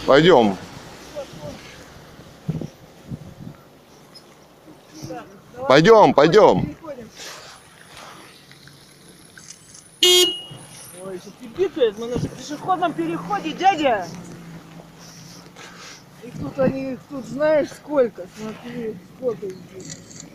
[0.05, 0.57] Пойдем.
[5.67, 6.75] Пойдем, пойдем.
[10.01, 14.07] Ой, еще пипикает, мы на пешеходном переходе, дядя.
[16.23, 20.25] И тут они, их тут знаешь сколько, смотри, сколько здесь.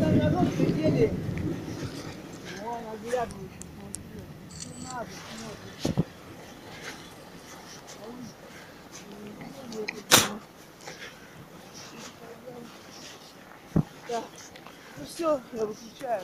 [0.00, 1.12] Там народ сидели.
[15.14, 16.22] все, я выключаю.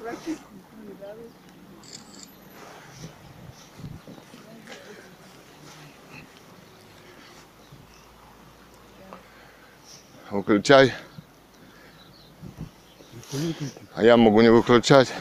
[0.00, 0.44] Практически
[0.86, 1.30] не даю.
[10.30, 10.94] Выключай.
[13.94, 15.12] А я могу не выключать.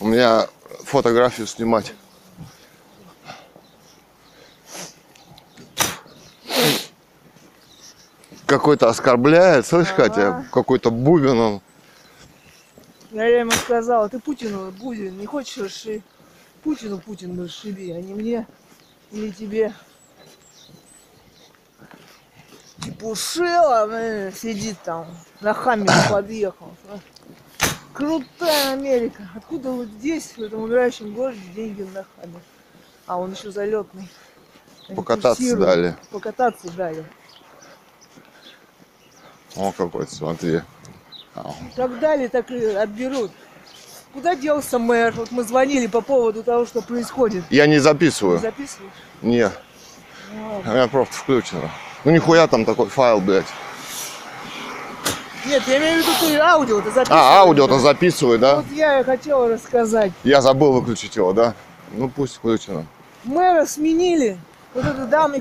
[0.00, 0.46] У меня
[0.84, 1.92] фотографию снимать.
[8.46, 10.46] Какой-то оскорбляет, слышь, Катя?
[10.50, 11.60] Какой-то бубен он.
[13.10, 16.02] Я ему сказала, ты Путину Бузин, не хочешь расши...
[16.62, 18.46] Путину Путин расшиби, а не мне
[19.12, 19.72] или тебе.
[22.84, 25.06] Чепушила, э, сидит там,
[25.40, 26.74] на хаммере подъехал.
[27.92, 29.28] Крутая Америка.
[29.34, 32.40] Откуда вот здесь, в этом умирающем городе, деньги на хаммер?
[33.06, 34.08] А он еще залетный.
[34.88, 35.66] Они Покататься курсируют.
[35.66, 35.96] дали.
[36.10, 37.04] Покататься дали.
[39.56, 40.60] О, какой, смотри.
[41.44, 41.54] Ау.
[41.76, 43.30] Как дали, так и отберут.
[44.12, 45.12] Куда делся мэр?
[45.12, 47.44] Вот мы звонили по поводу того, что происходит.
[47.50, 48.38] Я не записываю.
[48.38, 48.92] записываешь?
[49.22, 49.50] Не,
[50.32, 50.70] Ну, ладно.
[50.72, 51.70] у меня просто включено.
[52.04, 53.46] Ну нихуя там такой файл, блядь.
[55.46, 57.10] Нет, я имею в виду, ты аудио-то записываешь.
[57.10, 58.56] А, аудио-то записываю, да?
[58.56, 60.12] Вот я и хотела рассказать.
[60.24, 61.54] Я забыл выключить его, да?
[61.92, 62.86] Ну пусть включено.
[63.24, 64.38] Мэра сменили.
[64.74, 64.84] Вот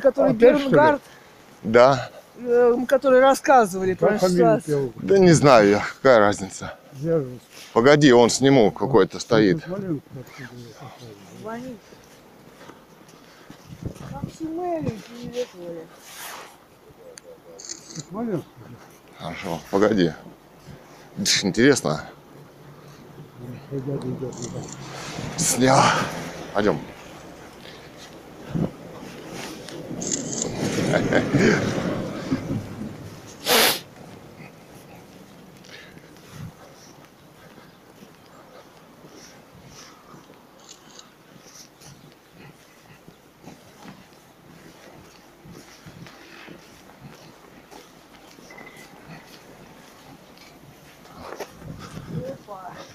[0.02, 0.70] которая Опять, что ли?
[0.70, 1.02] Бернгард,
[1.64, 2.10] Да?
[2.40, 4.92] Э, которые рассказывали про Как фамилию ситуацию.
[4.96, 5.08] пел?
[5.08, 6.78] Да не знаю я, какая разница.
[6.94, 7.28] Я же
[7.74, 9.64] Погоди, он сниму какой-то стоит.
[11.42, 11.78] Звонить.
[14.40, 15.48] Ты?
[19.18, 20.12] Хорошо, погоди.
[21.18, 22.04] Дж, Интересно.
[23.72, 24.02] Идет.
[25.38, 25.80] Снял.
[26.54, 26.80] Пойдем.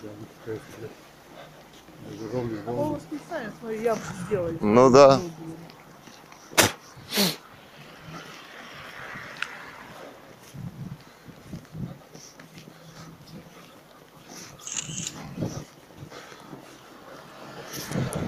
[0.02, 2.18] Я не скажу, блядь.
[2.18, 2.92] Даже ровно, А ровно.
[2.94, 4.51] мы специально, смотри, ямку сделали.
[4.64, 5.20] Ну да.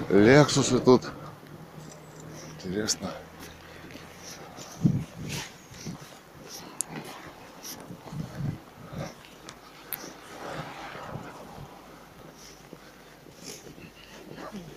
[0.09, 1.03] Лексусы тут.
[2.57, 3.09] Интересно.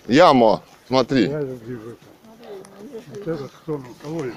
[0.07, 1.29] Ямо, смотри.
[1.29, 2.05] Я вижу это.
[3.09, 3.51] Вот этот
[4.01, 4.33] колодец.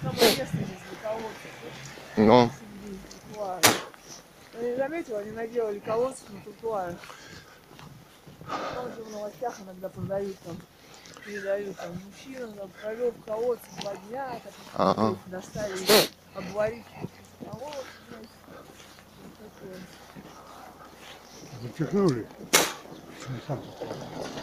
[0.00, 1.48] Здесь для колодца.
[2.16, 2.50] Ну.
[4.54, 6.96] Я не заметила, они наделали колодцы на тротуарах.
[8.46, 10.56] Там же в новостях иногда продают там,
[11.24, 15.16] передают там, мужчина там провел в колодце два дня, так Ага.
[15.26, 15.86] доставили
[16.34, 16.84] обварить
[17.40, 17.86] колодцы.
[21.62, 22.26] Запихнули.
[23.22, 24.41] ハハハハ。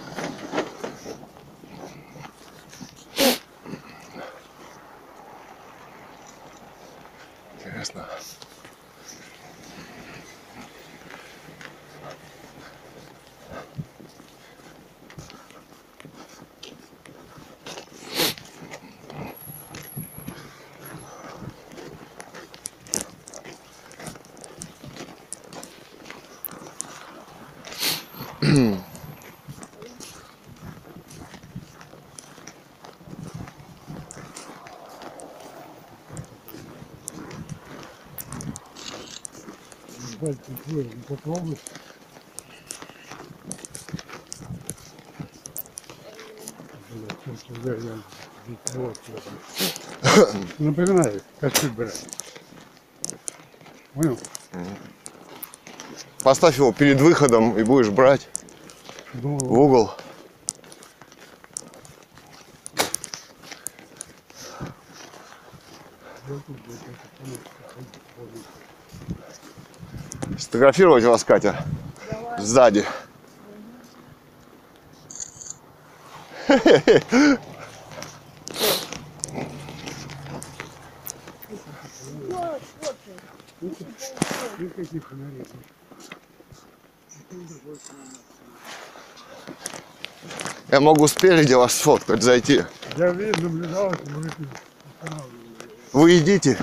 [40.34, 41.58] Твой, ну попробуй.
[50.58, 52.06] Напоминаю, костюм брать.
[53.94, 54.20] Понял?
[56.24, 58.28] Поставь его перед выходом и будешь брать
[59.14, 59.92] в Думал, угол.
[70.50, 71.64] Сфотографировать вас, Катя?
[72.40, 72.84] Сзади.
[84.58, 85.46] никаких фонарей.
[90.70, 92.64] Я могу спереди вас сфоткать, зайти.
[92.98, 93.94] Я видел, наблюдал.
[95.94, 96.58] Вы идите.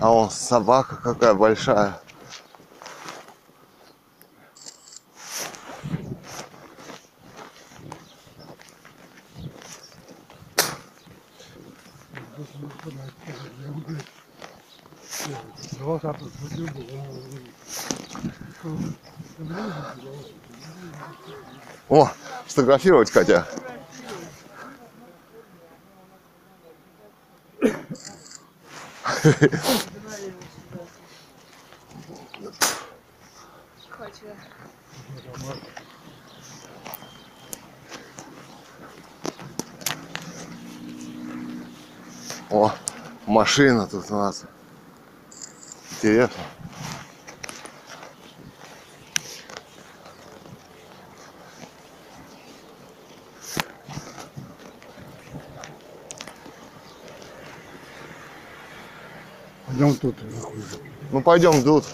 [0.00, 2.02] А он собака какая большая.
[21.88, 22.10] О,
[22.52, 23.46] сфотографировать, Катя.
[42.50, 42.70] О,
[43.26, 44.44] машина тут у нас.
[45.92, 46.42] Интересно.
[59.82, 60.14] Пойдем тут.
[61.10, 61.84] Ну пойдем тут.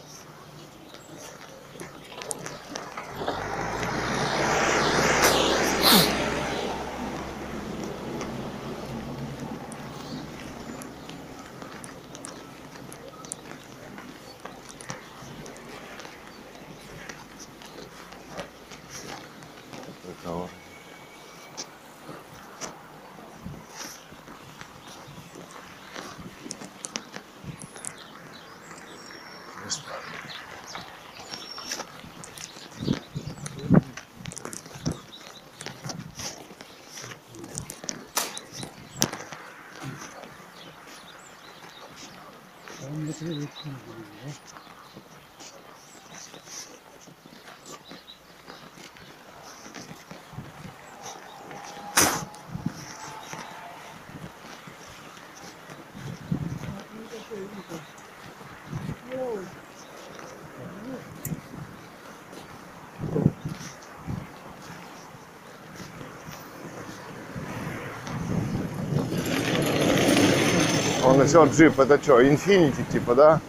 [71.39, 73.41] Несет джип, это что, инфинити типа, да?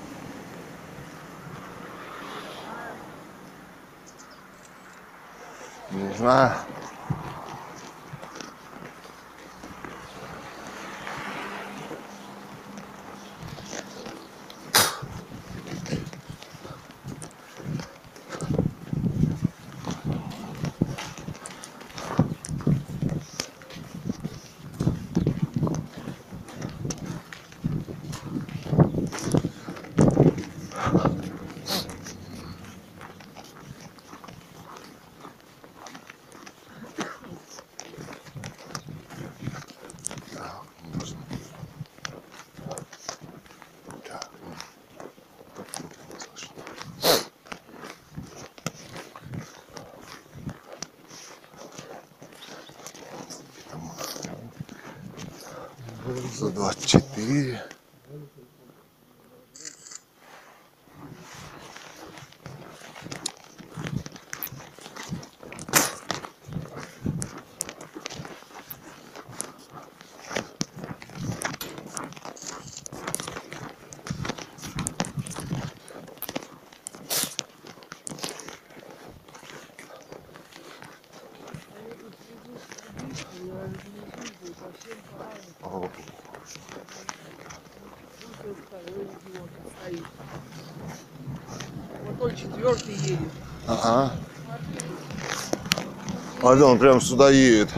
[96.50, 97.70] Смотри, он прямо сюда едет.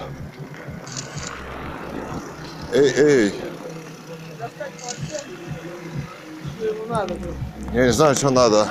[2.72, 3.36] Эй, эй.
[7.74, 8.70] Я не знаю, что надо.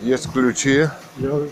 [0.00, 0.88] Есть ключи.
[1.18, 1.48] Я уже.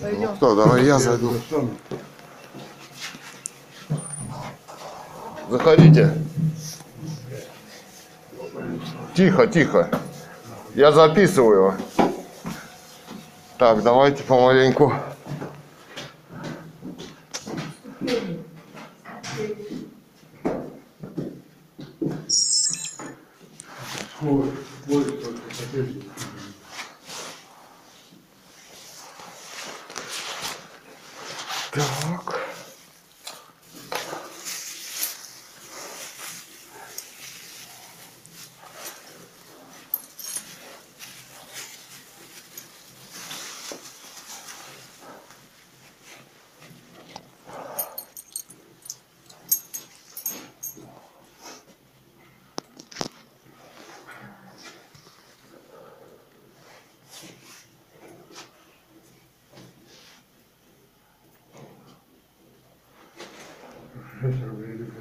[0.00, 1.32] Ну кто, давай я зайду.
[5.54, 6.10] Заходите.
[9.14, 9.88] Тихо, тихо.
[10.74, 11.74] Я записываю.
[13.56, 14.92] Так, давайте помаленьку.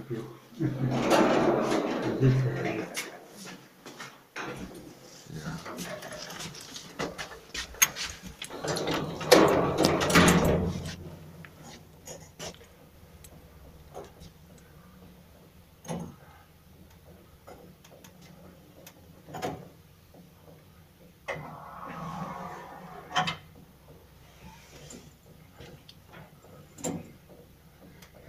[0.10, 0.24] Рублей накопил.
[2.18, 2.84] Здесь какая-то.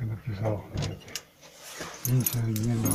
[0.00, 1.14] Я написал на это.
[2.34, 2.93] Ничего не надо.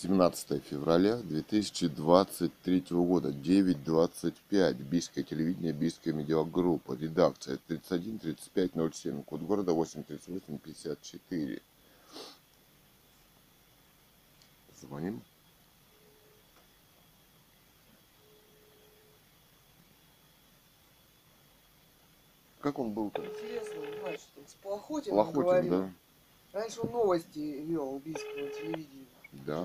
[0.00, 11.60] 17 февраля 2023 года, 9.25, Бийское телевидение, Бийская медиагруппа, редакция 31-35-07, код города 838-54.
[14.80, 15.20] Звоним.
[22.60, 23.22] Как он был-то?
[23.22, 25.70] Интересно, значит, с Плохотиным, Плохотин, говорил.
[25.70, 25.92] да.
[26.52, 27.38] Раньше он новости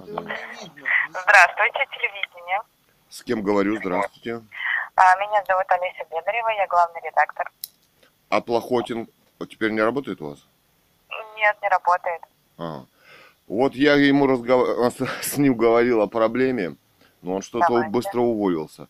[0.06, 2.62] Здравствуйте, телевидение.
[3.10, 3.78] С кем говорю?
[3.78, 4.42] Здравствуйте.
[4.96, 7.52] А, Меня зовут Олеся Бедарева, я главный редактор.
[8.30, 9.08] А Плохотин
[9.50, 10.46] теперь не работает у вас?
[11.36, 12.22] Нет, не работает.
[12.58, 12.86] А.
[13.48, 14.68] Вот я ему разгов...
[15.22, 16.76] с ним говорил о проблеме,
[17.22, 18.88] но он что-то быстро уволился.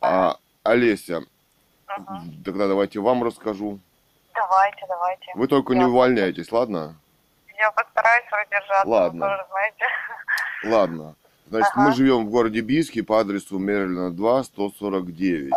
[0.00, 1.22] А Олеся,
[1.98, 2.42] Мгм.
[2.44, 3.78] тогда давайте вам расскажу.
[4.34, 5.32] Давайте, давайте.
[5.34, 6.96] Вы только не Я- увольняйтесь, ладно?
[7.58, 8.88] Я постараюсь удержаться.
[8.88, 9.26] Ладно.
[9.26, 9.84] вы тоже знаете.
[10.64, 11.16] Ладно.
[11.48, 11.88] Значит, Ага.
[11.88, 15.52] мы живем в городе Бийске по адресу Мерлина 2, 149.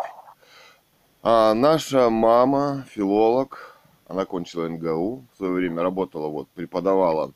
[1.22, 3.78] А наша мама, филолог,
[4.08, 7.34] она кончила НГУ, в свое время работала, вот, преподавала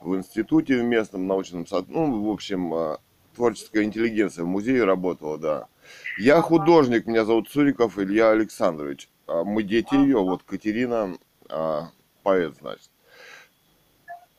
[0.00, 2.98] в институте в местном научном саду, ну, в общем, а,
[3.34, 5.66] творческая интеллигенция в музее работала, да.
[6.18, 9.08] Я художник, меня зовут Цуриков Илья Александрович.
[9.26, 11.16] А Мы дети ее, вот Катерина,
[11.48, 11.88] а,
[12.22, 12.90] поэт, значит.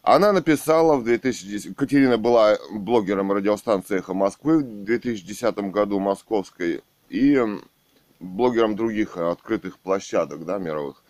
[0.06, 1.76] Она написала в 2010...
[1.76, 7.42] Катерина была блогером радиостанции «Эхо Москвы» в 2010 году московской и
[8.20, 11.04] блогером других открытых площадок, да, мировых.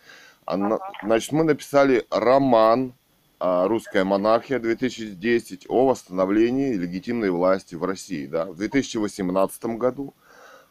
[0.46, 2.94] Она- Значит, мы написали роман
[3.38, 8.46] а, «Русская монархия» 2010 о восстановлении легитимной власти в России, да.
[8.46, 10.14] В 2018 году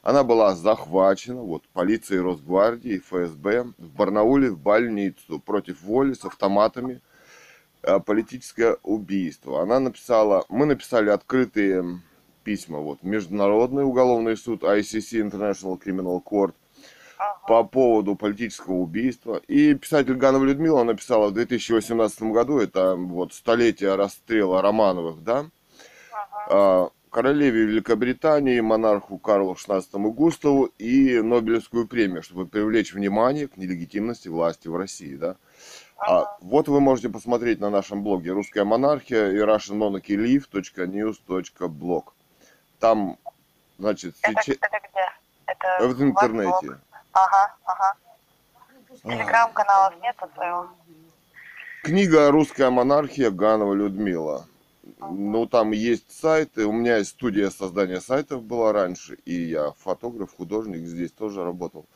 [0.01, 7.02] она была захвачена вот, полицией Росгвардии, ФСБ в Барнауле в больницу против воли с автоматами
[8.06, 9.62] политическое убийство.
[9.62, 12.01] Она написала, мы написали открытые
[12.44, 12.78] письма.
[12.78, 16.55] Вот Международный уголовный суд, ICC, International Criminal Court,
[17.47, 19.40] по поводу политического убийства.
[19.48, 25.47] И писатель Ганова Людмила написала в 2018 году, это вот столетие расстрела Романовых, да,
[26.48, 34.28] а, королеве Великобритании, монарху Карлу XVI Густаву и Нобелевскую премию, чтобы привлечь внимание к нелегитимности
[34.28, 35.36] власти в России, да.
[35.96, 42.04] А, вот вы можете посмотреть на нашем блоге «Русская монархия» и russianmonarchylive.news.blog.
[42.78, 43.16] Там,
[43.78, 44.56] значит, Это, сейчас...
[44.60, 45.12] это где?
[45.46, 46.50] Это В интернете.
[46.62, 46.78] блог?
[47.12, 47.94] Ага, ага.
[49.02, 50.68] Телеграм-каналов нету своего?
[51.82, 54.46] Книга «Русская монархия» Ганова Людмила.
[55.00, 56.66] Ну, там есть сайты.
[56.66, 59.18] У меня есть студия создания сайтов была раньше.
[59.24, 61.86] И я фотограф, художник здесь тоже работал.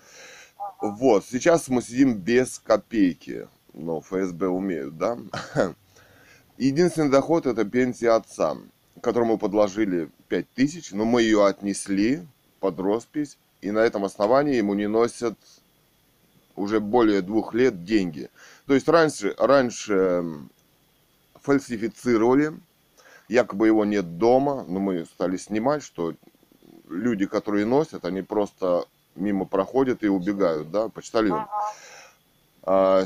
[0.81, 3.49] Вот, сейчас мы сидим без копейки.
[3.79, 5.17] Но ФСБ умеют, да?
[6.59, 8.57] Единственный доход это пенсия отца,
[9.01, 12.27] которому подложили 5 тысяч, но мы ее отнесли
[12.59, 15.39] под роспись, и на этом основании ему не носят
[16.57, 18.31] уже более двух лет деньги.
[18.67, 20.51] То есть раньше, раньше м,
[21.41, 22.55] фальсифицировали,
[23.29, 26.15] якобы его нет дома, но мы стали снимать, что
[26.89, 31.41] люди, которые носят, они просто мимо проходят и убегают, да, почтальон.
[31.41, 31.49] А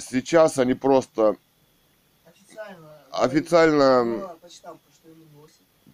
[0.00, 1.36] сейчас они просто
[2.24, 2.88] Официально.
[3.10, 4.36] Официально- Ну, а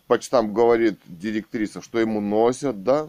[0.08, 3.08] почтамп говорит директриса, что ему носят, да,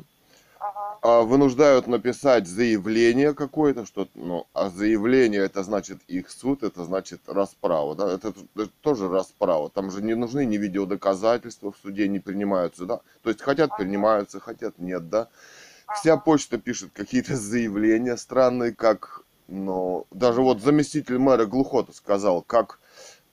[0.60, 0.98] Ага.
[1.02, 7.22] а, вынуждают написать заявление какое-то, что, ну, а заявление это значит их суд, это значит
[7.28, 12.20] расправа, да, это, это тоже расправа, там же не нужны ни видеодоказательства в суде, не
[12.20, 15.30] принимаются, да, то есть хотят принимаются, хотят нет, да,
[15.96, 22.80] вся почта пишет какие-то заявления странные, как, ну, даже вот заместитель мэра Глухота сказал, как,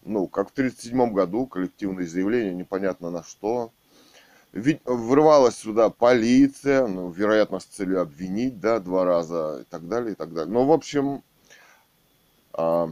[0.02, 3.70] ну, как в 1937 году коллективные заявления, непонятно на что,
[4.52, 10.12] ведь врывалась сюда полиция, ну, вероятно, с целью обвинить, да, два раза и так далее,
[10.12, 10.52] и так далее.
[10.52, 11.22] Ну, в общем,
[12.54, 12.88] а,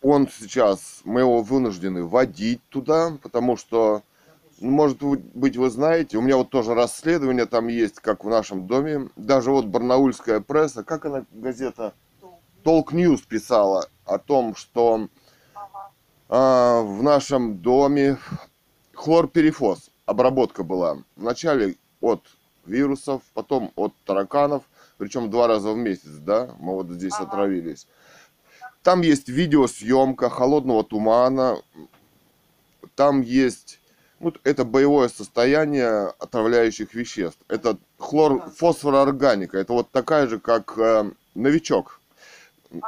[0.00, 4.02] он сейчас, мы его вынуждены водить туда, потому что,
[4.60, 9.08] может быть, вы знаете, у меня вот тоже расследование там есть, как в нашем доме,
[9.16, 11.94] даже вот барнаульская пресса, как она, газета,
[12.62, 15.08] Толк Ньюс писала о том, что
[16.28, 18.18] а, в нашем доме
[18.94, 20.98] хлорперифоз, обработка была.
[21.16, 22.26] Вначале от
[22.66, 24.64] вирусов, потом от тараканов,
[24.98, 27.86] причем два раза в месяц, да, мы вот здесь отравились.
[28.82, 31.58] Там есть видеосъемка холодного тумана,
[32.94, 33.77] там есть,
[34.20, 37.38] ну, это боевое состояние отравляющих веществ.
[37.48, 42.00] Это хлор, фосфороорганика, это вот такая же, как э, новичок,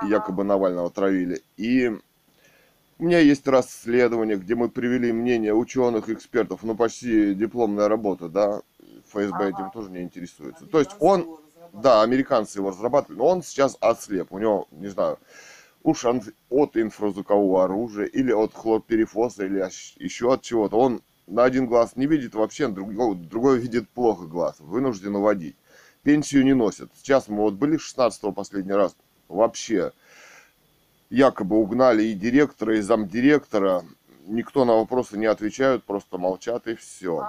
[0.09, 1.43] якобы Навального травили.
[1.57, 1.89] И
[2.98, 8.61] у меня есть расследование, где мы привели мнение ученых, экспертов, ну почти дипломная работа, да,
[9.09, 10.66] ФСБ этим тоже не интересуется.
[10.66, 11.39] То есть он,
[11.73, 15.19] да, американцы его разрабатывали, но он сейчас ослеп, у него, не знаю,
[15.82, 19.61] уж от инфразвукового оружия, или от хлорперифоса, или
[20.02, 20.77] еще от чего-то.
[20.77, 21.01] Он
[21.31, 25.57] на один глаз не видит вообще, другой, другой видит плохо глаз, вынужден уводить.
[26.02, 26.90] Пенсию не носят.
[26.97, 28.97] Сейчас мы вот были 16 последний раз,
[29.28, 29.93] вообще
[31.09, 33.85] якобы угнали и директора, и замдиректора.
[34.27, 37.28] Никто на вопросы не отвечают, просто молчат и все.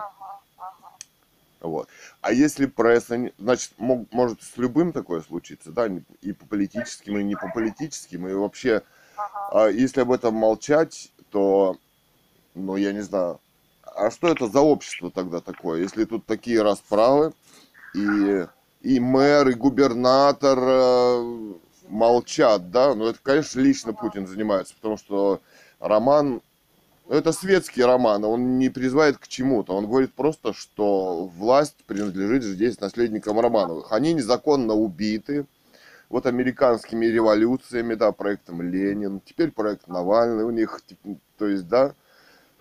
[1.59, 1.87] Вот.
[2.21, 5.87] А если пресса, значит, мог- может с любым такое случиться, да,
[6.21, 8.81] и по политическим, и не по политическим, и вообще,
[9.51, 11.77] а если об этом молчать, то,
[12.55, 13.39] ну, я не знаю,
[13.95, 17.33] а что это за общество тогда такое, если тут такие расправы,
[17.93, 18.45] и,
[18.81, 21.53] и мэр, и губернатор э,
[21.87, 25.41] молчат, да, ну, это, конечно, лично Путин занимается, потому что
[25.79, 26.41] роман
[27.11, 29.73] ну, это светский роман, он не призывает к чему-то.
[29.75, 33.91] Он говорит просто, что власть принадлежит здесь наследникам Романовых.
[33.91, 35.45] Они незаконно убиты.
[36.07, 39.19] Вот американскими революциями, да, проектом Ленин.
[39.25, 40.81] Теперь проект Навальный у них,
[41.37, 41.95] то есть, да,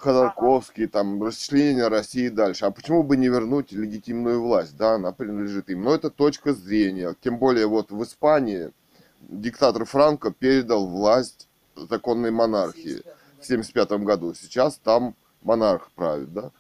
[0.01, 2.65] Ходорковский, там, расчленение России и дальше.
[2.65, 5.85] А почему бы не вернуть легитимную власть, да, она принадлежит им.
[5.85, 7.15] Но это точка зрения.
[7.21, 8.73] Тем более вот в Испании
[9.21, 13.03] диктатор Франко передал власть законной монархии
[13.39, 14.35] в 1975 году.
[14.35, 16.51] Сейчас там монарх правит, да?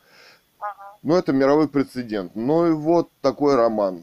[1.02, 2.32] Ну, это мировой прецедент.
[2.34, 4.02] Ну и вот такой роман.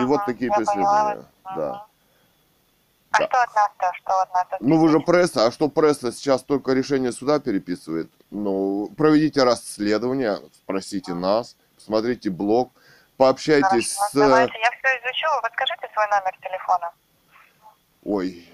[0.00, 1.26] И вот Ага, такие преследования.
[1.44, 1.56] поняла.
[1.56, 1.87] Да.
[3.10, 3.26] А Да.
[3.26, 3.92] что от нас-то?
[3.94, 4.46] Что от нас?
[4.60, 8.10] Ну вы же пресса, а что пресса сейчас только решение суда переписывает?
[8.30, 12.72] Ну, проведите расследование, спросите нас, посмотрите блог,
[13.16, 14.14] пообщайтесь Хорошо, с...
[14.14, 15.26] Давайте, я все изучу.
[15.36, 16.90] Вы подскажите свой номер телефона.
[18.04, 18.48] Ой,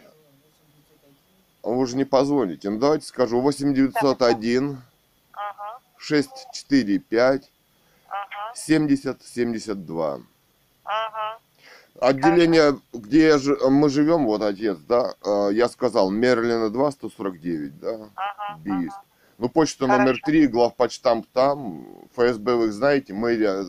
[1.64, 2.70] а вы же не позвоните.
[2.70, 4.78] Ну давайте скажу, 8901 Угу,
[5.98, 7.50] 645
[8.54, 10.14] 70 72.
[10.14, 10.22] Угу.
[12.08, 13.36] Отделение, где
[13.68, 18.10] мы живем, вот отец, да, э, я сказал, Мерлина 2, 149, да, Угу.
[18.62, 18.96] Бийск.
[19.38, 20.22] Ну, почта номер Хорошо.
[20.26, 23.64] 3, главпочтамт там, ФСБ вы их знаете, мэрия,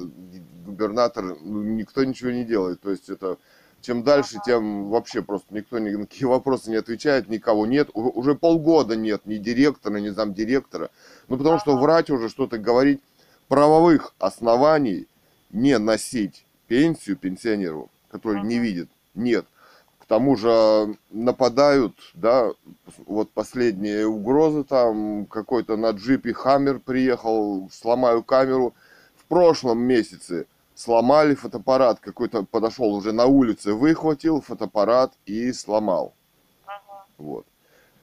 [0.66, 2.82] губернатор, ну, никто ничего не делает.
[2.82, 3.38] То есть это
[3.82, 7.90] чем дальше, тем вообще просто никто ни на какие вопросы не отвечает, никого нет.
[7.94, 10.90] Уже полгода нет ни директора, ни замдиректора.
[11.28, 13.00] Ну, потому что врать уже, что-то говорить,
[13.48, 15.08] правовых оснований
[15.52, 19.46] не носить пенсию пенсионеру, который не видит, нет.
[20.00, 22.52] К тому же нападают, да,
[23.08, 28.74] вот последние угрозы там, какой-то на джипе Хаммер приехал, сломаю камеру.
[29.18, 36.14] В прошлом месяце сломали фотоаппарат, какой-то подошел уже на улице, выхватил фотоаппарат и сломал.
[37.18, 37.46] Вот,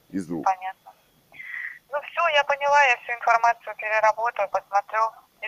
[0.09, 0.43] из рук.
[0.45, 0.91] Понятно.
[1.31, 4.99] Ну все, я поняла, я всю информацию переработаю, посмотрю,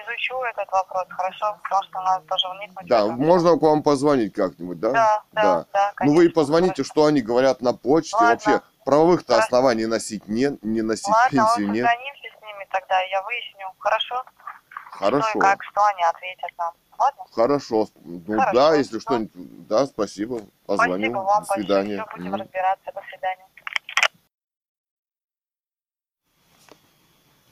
[0.03, 2.87] изучу этот вопрос, хорошо, потому что надо тоже вникнуть.
[2.87, 4.91] Да, можно к вам позвонить как-нибудь, да?
[4.91, 6.33] Да, да, да, Ну вы и конечно.
[6.33, 8.15] позвоните, что они говорят на почте.
[8.15, 8.29] Ладно.
[8.31, 9.45] Вообще правовых-то Хорошо.
[9.45, 11.87] оснований носить нет, не носить Ладно, пенсию нет.
[11.87, 14.23] созвонимся с ними тогда, я выясню, хорошо?
[14.95, 15.39] Что Хорошо.
[15.39, 16.73] и как, что они ответят нам.
[16.97, 17.23] Ладно?
[17.33, 17.87] Хорошо.
[18.03, 18.53] Ну Хорошо.
[18.53, 19.67] да, если что-нибудь.
[19.67, 20.41] Да, спасибо.
[20.65, 20.93] Позвоню.
[20.95, 21.97] Спасибо вам До свидания.
[21.97, 22.41] большое, все, будем Мгм.
[22.41, 23.45] разбираться, до свидания.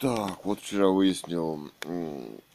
[0.03, 1.71] Так, вот вчера выяснил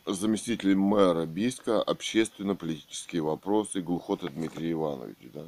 [0.04, 5.46] заместитель мэра Бийска общественно-политические вопросы Глухота Дмитрий Иванович, да?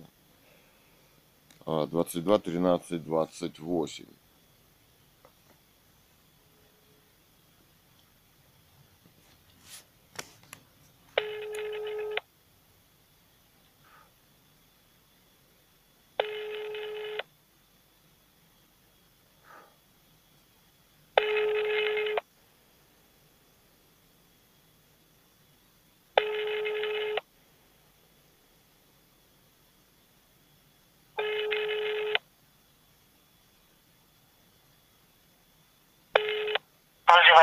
[1.66, 4.06] А, 22 13 28.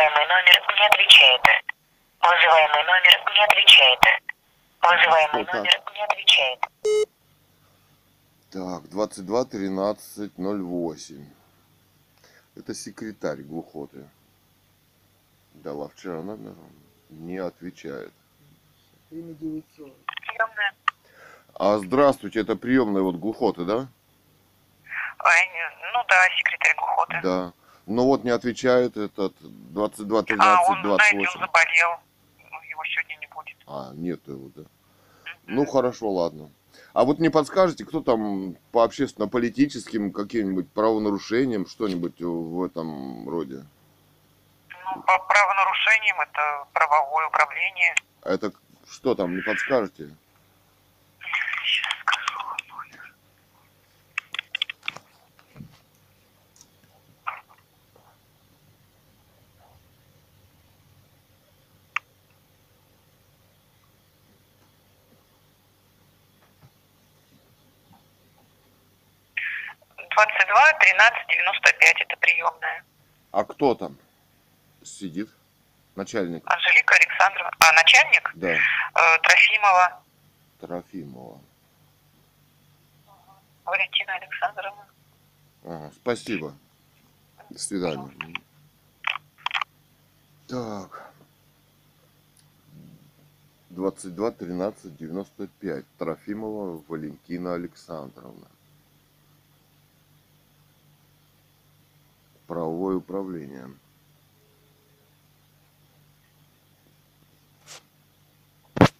[0.07, 1.41] Вызываемый номер не отвечает.
[2.21, 3.99] Вызываемый номер не отвечает.
[4.81, 6.59] Вызываемый Вот номер не отвечает.
[8.51, 11.25] Так, 22 13 08.
[12.55, 14.07] Это секретарь Глухоты.
[15.55, 16.55] Дала вчера номер,
[17.09, 18.13] не отвечает.
[19.09, 19.93] Время 9.40.
[20.21, 20.73] Приемная.
[21.55, 23.87] А здравствуйте, это приемная вот Глухоты, да?
[25.19, 25.49] Ой,
[25.93, 27.19] ну да, секретарь Гухоты.
[27.23, 27.53] Да.
[27.87, 31.17] Ну вот не отвечает этот 22 а, 13 он, знаете, 28.
[31.19, 31.99] он заболел.
[32.51, 33.57] Ну, Его сегодня не будет.
[33.65, 34.63] А, нет его, да.
[35.45, 36.51] Ну хорошо, ладно.
[36.93, 43.65] А вот не подскажете, кто там по общественно-политическим каким-нибудь правонарушениям, что-нибудь в этом роде?
[44.69, 47.95] Ну, по правонарушениям это правовое управление.
[48.21, 48.51] А это
[48.89, 50.13] что там, не подскажете?
[70.17, 72.83] 22 13 95, это приемная.
[73.31, 73.95] А кто там
[74.83, 75.29] сидит?
[75.95, 76.41] Начальник.
[76.45, 77.51] Анжелика Александровна.
[77.59, 78.31] А, начальник?
[78.33, 78.49] Да.
[78.49, 80.03] Э, Трофимова.
[80.59, 81.39] Трофимова.
[83.63, 84.87] Валентина Александровна.
[85.63, 86.53] Ага, спасибо.
[87.51, 88.11] До свидания.
[90.47, 91.11] Так.
[93.69, 95.85] 22 13 95.
[95.99, 98.47] Трофимова Валентина Александровна.
[102.47, 103.69] Правовое управление.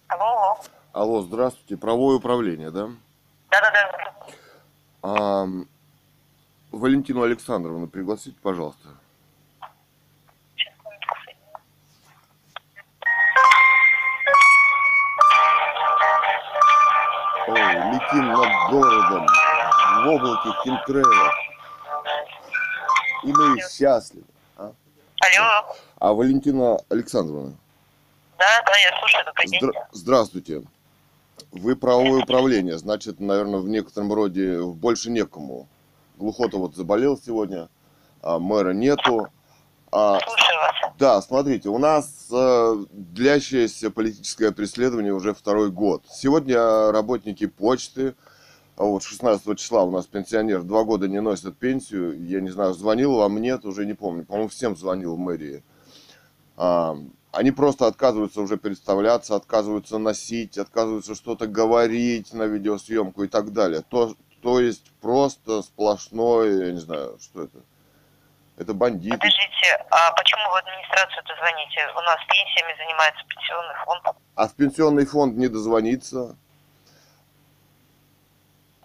[0.08, 0.58] Алло.
[0.92, 1.78] Алло, здравствуйте.
[1.78, 2.90] Правовое управление, да?
[3.50, 4.26] Да-да-да.
[5.02, 5.46] А,
[6.72, 8.88] Валентину Александровну пригласите, пожалуйста.
[17.46, 21.34] О, летим над городом в облаке химтрейлов.
[23.24, 24.24] И мы счастливы.
[24.56, 24.72] А?
[25.20, 25.76] Алло.
[25.98, 27.54] А Валентина Александровна,
[28.38, 29.60] Да, да, я слушаю, добрый день.
[29.62, 30.62] здра- здравствуйте.
[31.52, 35.66] Вы правовое управление, значит, наверное, в некотором роде больше некому.
[36.16, 37.68] Глухота вот заболел сегодня,
[38.22, 39.28] а мэра нету.
[39.90, 40.92] А, Слушаю вас.
[40.98, 46.02] Да, смотрите, у нас э, длящееся политическое преследование уже второй год.
[46.10, 48.14] Сегодня работники почты,
[48.78, 52.74] а вот 16 числа у нас пенсионер два года не носит пенсию, я не знаю,
[52.74, 55.64] звонил вам, нет, уже не помню, по-моему, всем звонил в мэрии.
[56.56, 56.96] А,
[57.32, 63.82] Они просто отказываются уже представляться, отказываются носить, отказываются что-то говорить на видеосъемку и так далее.
[63.82, 67.58] То, то есть просто сплошной, я не знаю, что это.
[68.58, 69.16] Это бандиты.
[69.16, 71.80] Подождите, а почему в администрацию-то звоните?
[71.96, 74.16] У нас пенсиями занимается пенсионный фонд.
[74.34, 76.36] А в пенсионный фонд не дозвониться.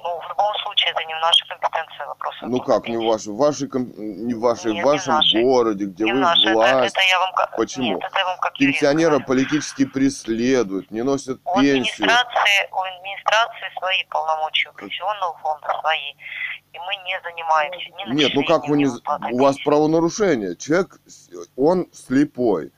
[0.03, 2.35] Ну, в любом случае, это не в нашей компетенции вопрос.
[2.41, 5.43] Ну как, не в вашей, в вашей, не в вашей, Нет, в не вашем нашей.
[5.43, 6.93] городе, где Не вы нашей, это, власть.
[6.95, 7.55] это я вам как...
[7.55, 7.85] Почему?
[7.85, 9.25] Нет, это я вам как юрист Пенсионера говорю.
[9.25, 12.05] политически преследуют, не носят У пенсию.
[12.05, 16.13] администрации, у администрации свои полномочия, у пенсионного фонда свои.
[16.73, 18.87] И мы не занимаемся ни Нет, ну как вы не...
[18.87, 20.55] У вас правонарушение.
[20.57, 20.97] Человек,
[21.55, 22.71] он слепой.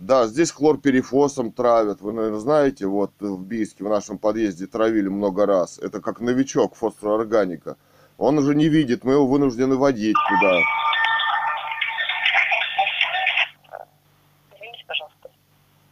[0.00, 2.00] Да, здесь хлорперифосом травят.
[2.00, 5.78] Вы, наверное, знаете, вот в Бийске, в нашем подъезде травили много раз.
[5.78, 7.76] Это как новичок фосфороорганика.
[8.16, 10.56] Он уже не видит, мы его вынуждены водить туда.
[14.56, 15.30] Извините, пожалуйста.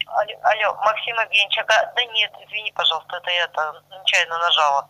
[0.06, 4.88] Алло, алло, Максим Евгеньевич, ага, да нет, извини, пожалуйста, это я то нечаянно нажала.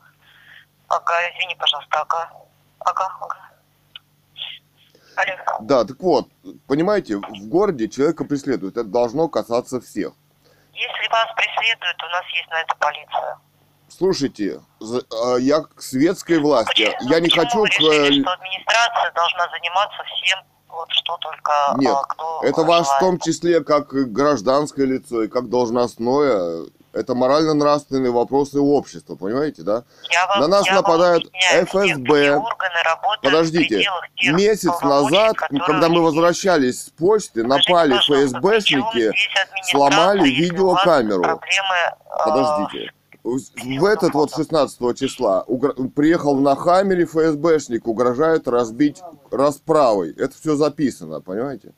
[0.86, 2.31] Ага, извини, пожалуйста, ага.
[2.85, 3.48] Ага, ага.
[5.61, 6.28] Да, так вот,
[6.66, 8.77] понимаете, в городе человека преследуют.
[8.77, 10.12] Это должно касаться всех.
[10.73, 13.39] Если вас преследуют, у нас есть на это полиция.
[13.89, 19.12] Слушайте, а, я к светской власти, Почему- я не почему хочу вы решили, что администрация
[19.12, 20.39] должна заниматься всем,
[20.69, 23.01] вот что только Нет, а, кто Это ваш в желает.
[23.01, 26.66] том числе как гражданское лицо и как должностное.
[26.99, 29.85] Это морально-нравственные вопросы общества, понимаете, да?
[30.11, 32.41] Я вам- на нас я вам нападают все- ФСБ.
[33.23, 33.85] Подождите,
[34.16, 39.12] тех месяц назад, когда мы возвращались с почты, Скажите, напали ФСБшники,
[39.70, 41.23] сломали видеокамеру.
[41.23, 42.93] Проблемы, э, Подождите.
[43.25, 50.12] В этот вот 16 числа угр- приехал на Хаммере ФСБшник, угрожает разбить расправой.
[50.16, 51.73] Это все записано, понимаете?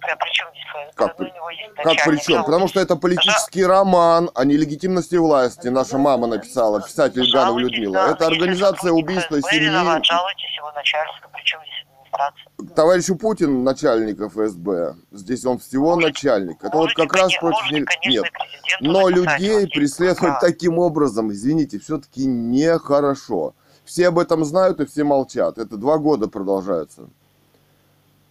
[0.00, 0.94] Ну, при, при чем здесь?
[0.94, 2.20] Как Ну, при- него есть Как начальник.
[2.24, 2.44] причем?
[2.44, 5.68] Потому что это политический роман о нелегитимности власти.
[5.68, 7.94] Наша мама написала, писатель Ганова Людмила.
[7.94, 9.66] да, Это организация убийства семьи.
[9.66, 12.74] виноват, жалуйтесь его начальству, при чем здесь администрация?
[12.74, 14.94] Товарищу Путин начальник ФСБ.
[15.12, 16.58] Здесь он всего Можете- начальник.
[16.62, 17.58] Это вот Можете, как раз коне- против...
[17.60, 18.24] можете, нел- конечно, Нет.
[18.26, 20.40] и президенту Но людей вот есть преследовать право.
[20.40, 23.54] таким образом, извините, все-таки нехорошо.
[23.84, 25.56] Все об этом знают и все молчат.
[25.58, 27.08] Это два года продолжается.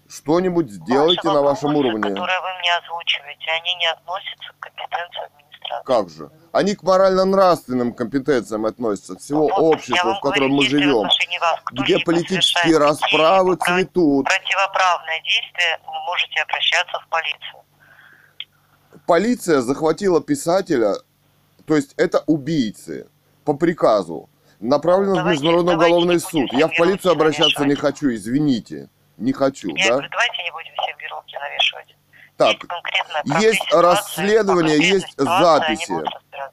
[0.09, 2.09] Что-нибудь сделайте Ваши на вашем вопросы, уровне.
[2.09, 5.85] которые вы мне озвучиваете, они не относятся к компетенции администрации.
[5.85, 6.31] Как же?
[6.53, 11.03] Они к морально-нравственным компетенциям относятся, всего Вот общества, в котором говорю, мы живем.
[11.03, 14.25] вас Где политические расправы цветут.
[14.25, 17.63] Противоправное действие, вы можете обращаться в полицию.
[19.05, 20.95] Полиция захватила писателя,
[21.65, 23.09] то есть это убийцы,
[23.43, 24.29] по приказу.
[24.59, 26.53] Направлено в Международный давайте уголовный не суд.
[26.53, 27.95] Я в полицию обращаться не навешивать.
[27.95, 28.89] хочу, извините.
[29.17, 29.93] Не хочу, Я да?
[29.93, 31.95] говорю, давайте не будем все ярлыки навешивать.
[32.37, 32.55] Так,
[33.41, 35.93] есть есть расследование, есть записи.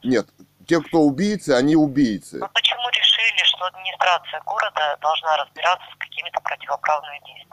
[0.03, 0.27] Нет,
[0.67, 2.41] те, кто убийцы, они убийцы.
[2.41, 7.45] Вы почему решили, что администрация города должна разбираться с какими-то противоправными действиями?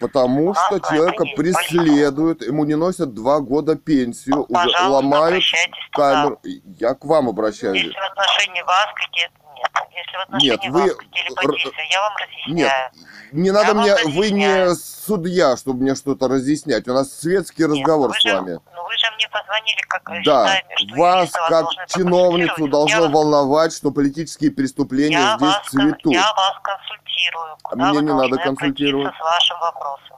[0.00, 5.42] Потому что Ладно, человека есть преследуют, ему не носят два года пенсию, уже ломают
[5.90, 6.40] камеру.
[6.78, 7.82] Я к вам обращаюсь.
[7.82, 9.34] Если в отношении вас какие-то...
[9.58, 9.70] Нет.
[9.94, 12.90] Если в отношении Нет, вы- вас действия, я вам Нет, разъясняю.
[13.32, 16.86] не надо вам мне, вы не судья, чтобы мне что-то разъяснять.
[16.88, 18.60] У нас светский Нет, разговор вы с же- вами.
[18.74, 23.72] Ну вы же мне позвонили, как Да, считаете, что вас как чиновницу должно Я- волновать,
[23.74, 26.12] что политические преступления я здесь вас, цветут.
[26.12, 27.52] Я вас консультирую.
[27.54, 29.14] А Куда мне вы не надо консультировать.
[29.16, 30.17] с вашим вопросом.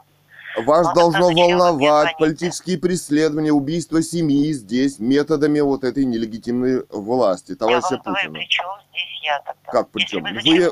[0.64, 7.50] Вас Ну, должно вы волновать политические преследования, убийства семьи здесь методами вот этой нелегитимной власти,
[7.52, 8.32] я товарища вам говорю, Путина.
[8.38, 9.72] при чем здесь я тогда?
[9.72, 10.22] Как при чем?
[10.22, 10.70] вы Вы- звоните?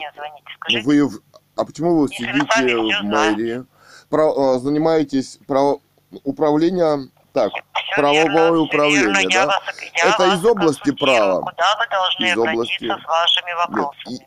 [0.84, 1.10] Вы,
[1.56, 3.64] а почему вы Если вы сидите сами в мэрии,
[4.10, 5.80] Про- э, занимаетесь право,
[6.24, 9.28] управлением, так, Всё правовое верно, управление, верно, да?
[9.38, 9.62] я вас-
[9.96, 11.40] я Это из области права?
[11.42, 14.14] Куда вы должны Из обратиться области- с вашими Нет, вопросами?
[14.14, 14.26] и-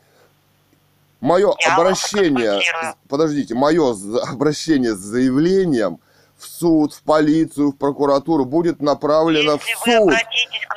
[1.21, 2.61] Мое Я обращение,
[3.07, 5.99] подождите, мое обращение с заявлением
[6.35, 10.13] в суд, в полицию, в прокуратуру будет направлено Если в суд.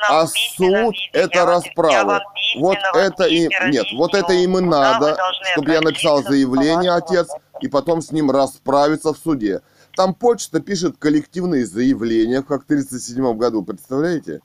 [0.07, 2.05] А суд виде, это я я расправа.
[2.05, 2.21] вам
[2.59, 5.17] Вот это и нет, вот это им и надо,
[5.53, 7.27] чтобы я написал заявление, отец,
[7.61, 9.61] и потом с ним расправиться в суде.
[9.95, 14.41] Там почта пишет коллективные заявления, как в 1937 году, представляете?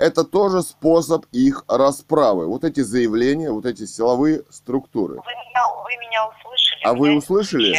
[0.00, 2.46] Это тоже способ их расправы.
[2.46, 5.16] Вот эти заявления, вот эти силовые структуры.
[5.16, 6.82] Вы меня, вы меня услышали?
[6.84, 7.76] А вы услышали?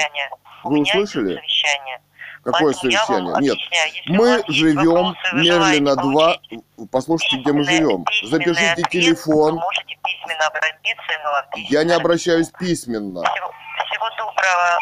[0.64, 1.36] Вы услышали?
[1.36, 2.00] совещание.
[2.44, 3.36] Какое Поэтому совещание?
[3.40, 6.02] Нет, объясняю, мы живем Мерлина желаете 2.
[6.04, 8.06] получить Послушайте, где мы живем.
[8.24, 9.56] Запишите ответ, телефон.
[9.56, 13.24] Можете письменно обратиться, вам Я не обращаюсь письменно.
[13.24, 13.52] Всего,
[13.90, 14.80] всего доброго.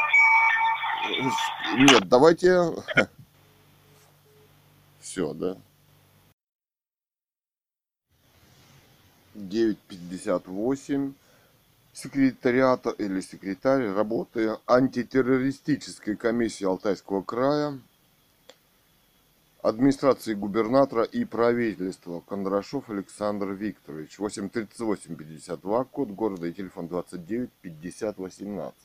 [1.77, 2.73] Нет, давайте...
[4.99, 5.55] Все, да?
[9.39, 11.13] 9.58.
[11.93, 17.79] Секретариата или секретарь работы антитеррористической комиссии Алтайского края,
[19.63, 24.17] администрации губернатора и правительства Кондрашов Александр Викторович.
[24.19, 28.75] 83852, код города и телефон 29 50 18.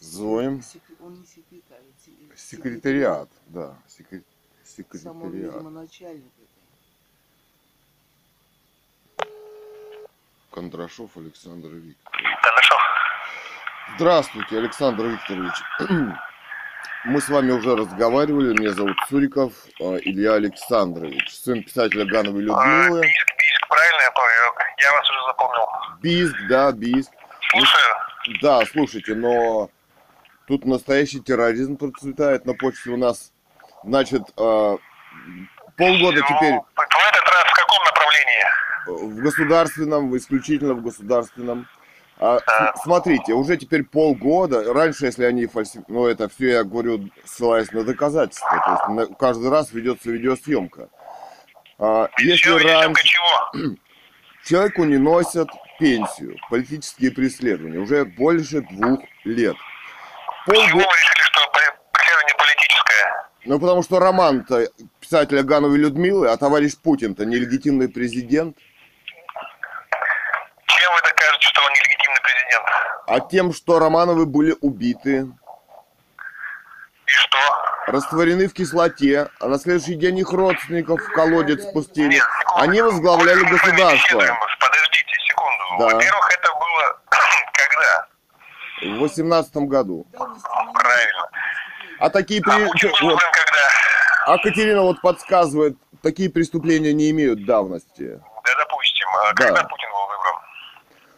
[0.00, 0.62] Звоним.
[0.62, 1.82] Сек- Он не секретарь.
[2.04, 4.22] се- Секретариат, да, секре-
[4.64, 5.72] Сам он, видимо, секретариат.
[5.72, 6.32] начальник.
[10.54, 12.38] Кондрашов Александр Викторович.
[12.40, 12.74] Хорошо.
[13.96, 15.54] Здравствуйте, Александр Викторович.
[17.06, 18.56] Мы с вами уже разговаривали.
[18.56, 23.00] Меня зовут Цуриков э, Илья Александрович, сын писателя Гановой Людмилы.
[23.02, 24.54] Бийск, Бийск, правильно я понял?
[24.78, 25.66] Я вас уже запомнил.
[26.00, 27.10] Биск, да, Биск.
[27.50, 27.94] Слушаю.
[28.40, 29.70] Да, слушайте, но
[30.46, 33.32] тут настоящий терроризм процветает на почте у нас.
[33.82, 34.76] Значит, э,
[35.76, 38.64] полгода теперь Ну, этот раз в каком направлении?
[38.86, 41.66] В государственном, исключительно в государственном.
[42.18, 47.10] А, с- смотрите, уже теперь полгода, раньше, если они фальсифицируют, ну это все я говорю,
[47.24, 50.88] ссылаясь на доказательства, то есть на- каждый раз ведется видеосъемка.
[51.78, 53.74] А, если раньше чего?
[54.44, 55.48] человеку не носят
[55.80, 59.56] пенсию, политические преследования, уже больше двух лет.
[60.46, 61.40] Почему вы Полгода, решили, что
[61.92, 63.28] преследование политическое?
[63.46, 64.68] ну потому что роман-то
[65.00, 68.56] писателя Гановой Людмилы, а товарищ Путин-то нелегитимный президент,
[70.84, 72.64] Чем вы докажете, что он нелегитимный президент?
[73.06, 75.26] а тем, что Романовы были убиты,
[77.06, 77.38] И что?
[77.86, 82.08] растворены в кислоте, а на следующий день их родственников в колодец спустили.
[82.14, 82.62] Нет, секунду.
[82.62, 84.18] Они возглавляли государство.
[84.60, 85.64] Подождите секунду.
[85.78, 85.84] Да.
[85.94, 87.00] Во-первых, это было
[87.52, 88.94] когда?
[88.96, 90.06] в восемнадцатом году.
[90.12, 91.28] Правильно.
[92.00, 94.32] А такие А при- Путин был вот, когда?
[94.34, 98.20] а Катерина вот подсказывает, такие преступления не имеют давности.
[98.44, 99.08] Да, допустим.
[99.08, 99.44] А Да.
[99.46, 99.88] когда Путин?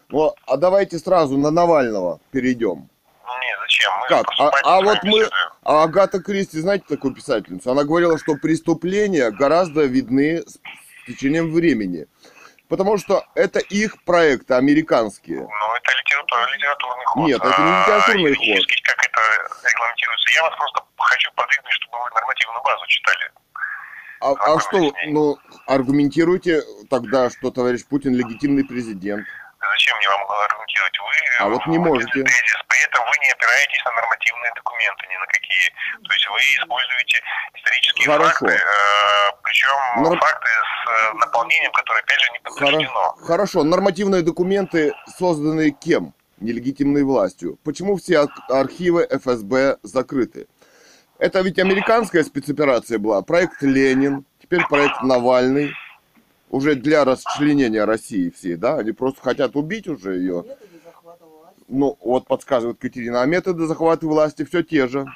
[0.08, 2.88] Ну, а давайте сразу на Навального перейдем.
[3.26, 3.92] Нет, зачем?
[4.00, 4.26] Мы Как?
[4.38, 5.30] А, а вот мы, беседуем.
[5.64, 7.70] а Агата Кристи, знаете такую писательницу?
[7.70, 10.58] Она говорила, что преступления гораздо видны с
[11.06, 12.06] течением времени.
[12.68, 15.40] Потому что это их проекты американские.
[15.40, 17.26] Ну, это литература, литературный ход.
[17.26, 18.44] Нет, это не А литературный ход.
[18.44, 19.20] юридически как это
[19.68, 20.30] регламентируется?
[20.36, 23.30] Я вас просто хочу подвигнуть, чтобы вы нормативную базу читали.
[24.20, 29.26] А, а что, ну, аргументируйте тогда, что товарищ Путин легитимный президент.
[29.72, 30.98] Зачем мне вам аргументировать?
[30.98, 32.22] Вы А вот не можете.
[32.22, 35.66] тезис, при этом вы не опираетесь на нормативные документы ни на какие.
[36.06, 37.20] То есть вы используете
[37.54, 38.30] исторические Хорошо.
[38.30, 43.16] факты, э, причем Норм- факты с э, наполнением, которое опять же не подтверждено.
[43.26, 46.14] Хорошо, нормативные документы созданы кем?
[46.38, 47.58] Нелегитимной властью.
[47.64, 50.46] Почему все ар- архивы ФСБ закрыты?
[51.18, 53.22] Это ведь американская спецоперация была.
[53.22, 55.72] Проект Ленин, теперь проект Навальный.
[56.50, 58.76] Уже для расчленения России всей, да?
[58.76, 60.44] Они просто хотят убить уже ее.
[60.46, 61.64] Методы захвата власти.
[61.68, 63.22] Ну, вот подсказывает Катерина.
[63.22, 65.06] А методы захвата власти все те же.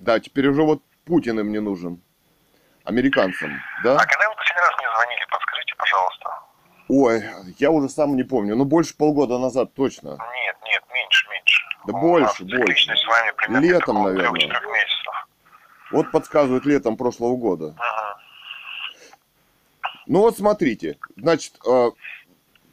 [0.00, 2.00] Да, теперь уже вот Путин им не нужен.
[2.84, 3.50] Американцам,
[3.84, 3.94] да?
[3.94, 6.30] А когда вы последний раз мне звонили, подскажите, пожалуйста.
[6.88, 7.22] Ой,
[7.58, 8.56] я уже сам не помню.
[8.56, 10.10] Ну, больше полгода назад точно.
[10.10, 11.62] Нет, нет, меньше, меньше.
[11.86, 12.96] Да У больше, больше.
[12.96, 14.30] с вами примерно Летом, наверное.
[14.30, 15.28] трех-четырех месяцев.
[15.92, 17.66] Вот подсказывает летом прошлого года.
[17.66, 18.21] Мгм.
[20.06, 21.90] Ну вот смотрите, значит, э,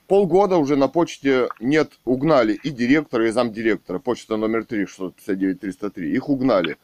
[0.08, 4.00] полгода уже на почте нет, угнали и директора, и замдиректора.
[4.00, 6.02] Почта номер 3, 659-303.
[6.06, 6.78] Их угнали.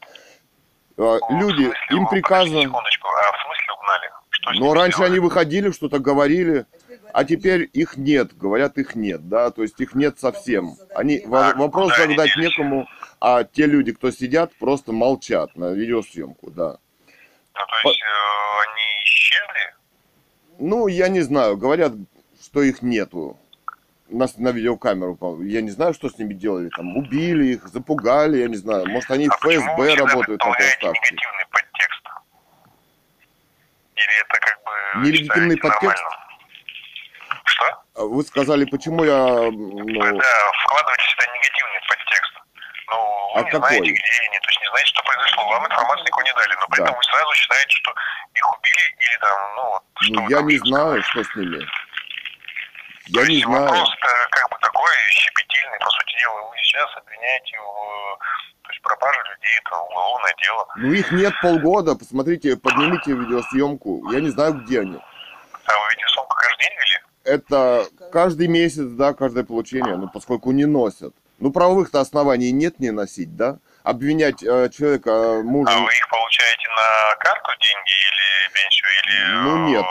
[0.96, 2.62] Э, В Люди, смысле, им о, приказано...
[2.62, 4.10] Секундочку, а в смысле угнали?
[4.30, 5.10] Что Но ними раньше сделали?
[5.12, 6.66] они выходили, что-то говорили,
[7.12, 10.76] А теперь а их нет, говорят, их нет, да, то есть их нет совсем.
[10.94, 12.86] Они, Так, вопрос они задать некому,
[13.20, 16.78] а те люди, кто сидят, просто молчат на видеосъемку, да.
[17.54, 19.74] Ну, то есть э, они исчезли?
[20.58, 21.92] Ну, я не знаю, говорят,
[22.42, 23.36] что их нету.
[24.08, 28.46] Нас на видеокамеру, я не знаю, что с ними делали, там, убили их, запугали, я
[28.46, 32.02] не знаю, может, они в а вы ФСБ работают на негативный подтекст?
[33.96, 36.04] Или это как бы вы Нелегитимный подтекст?
[37.44, 37.64] Что?
[37.96, 41.65] А Вы сказали, почему я, Вы, ну, да, вкладываете сюда подтекст.
[42.88, 42.96] Ну,
[43.34, 43.68] вы А не какой?
[43.68, 45.48] знаете, где они, то есть не знаете, что произошло.
[45.48, 46.92] Вам информации никакой не дали, но при Да.
[46.92, 47.94] вы сразу считаете, что
[48.34, 51.58] их убили или там, ну, вот, что ну, я там не знаю, что с ними.
[53.12, 53.62] То Я не есть знаю.
[53.66, 56.40] Вопрос-то как бы такой щепетильный, по сути дела.
[56.50, 58.18] Вы сейчас обвиняете в
[58.62, 60.66] то есть, пропаже людей, это уголовное дело.
[60.76, 64.96] Ну, их нет полгода, посмотрите, поднимите видеосъемку, я не знаю, где они.
[65.66, 67.00] А вы видеосъемку каждый день вели?
[67.24, 71.14] Это каждый месяц, да, каждое получение, ну, поскольку не носят.
[71.38, 73.58] Ну, правовых-то оснований нет не носить, да?
[73.82, 75.70] Обвинять э, человека, э, мужа...
[75.72, 78.26] А вы их получаете на карту деньги или
[79.02, 79.84] или Ну, э, нет.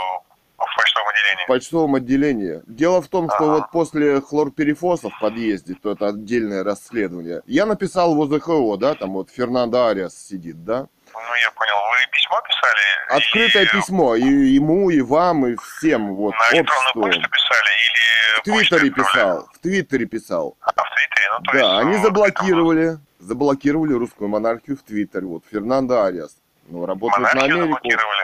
[0.57, 1.43] в почтовом отделении?
[1.43, 2.61] в почтовом отделении.
[2.67, 3.53] Дело в том, что Ага.
[3.53, 9.13] вот после хлорперифоса в подъезде, то это отдельное расследование, я написал в ОЗХО, да, там
[9.13, 11.75] вот Фернандо Ариас сидит, да, Ну, я понял.
[11.75, 13.17] Вы письмо писали?
[13.17, 18.39] открытое Или письмо и ему, и вам, и всем, вот, На электронную почту писали или
[18.39, 20.57] В Твиттере писал, в Твиттере писал.
[20.61, 21.27] А, в Твиттере?
[21.31, 26.35] Ну, то есть, Да, они ну, заблокировали, заблокировали русскую монархию в Твиттере, вот, Фернандо Ариас.
[26.67, 27.79] Ну, работает на Монархию Америку.
[27.81, 28.23] заблокировали?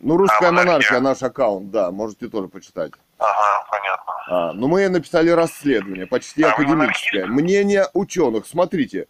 [0.00, 0.66] Ну, русская А, монархия.
[0.72, 2.92] монархия, наш аккаунт, да, можете тоже почитать.
[3.18, 4.12] Ага, понятно.
[4.28, 7.26] А, ну мы написали расследование, почти А академическое.
[7.26, 8.46] Мнение ученых.
[8.46, 9.06] Смотрите,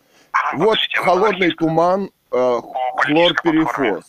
[0.55, 2.11] вот холодный туман.
[2.31, 4.05] Хлорперифос.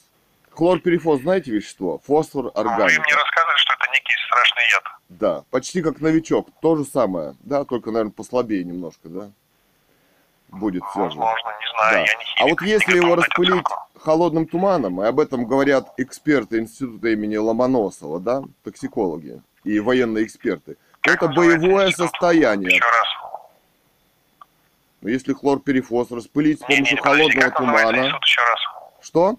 [0.52, 2.00] Хлорперифос, знаете вещество?
[2.08, 4.84] Фосфор Вы мне рассказывали, что это некий страшный яд.
[5.10, 6.48] Да, почти как новичок.
[6.62, 7.36] То же самое.
[7.42, 9.30] Да, только, наверное, послабее немножко, да?
[10.50, 11.18] Будет все же.
[11.20, 12.00] Возможно, не знаю, Да.
[12.00, 13.66] я не А химик, вот не если его распылить
[14.00, 20.78] холодным туманом, и об этом говорят эксперты института имени Ломоносова, да, токсикологи и военные эксперты,
[21.02, 22.10] Как это боевое институт?
[22.12, 22.70] состояние.
[22.72, 23.08] Еще раз.
[25.08, 27.98] Но если хлорперифос распылить с Не, не, помощью не, подождите, холодного как тумана...
[27.98, 28.60] институт еще раз?
[29.02, 29.36] Что?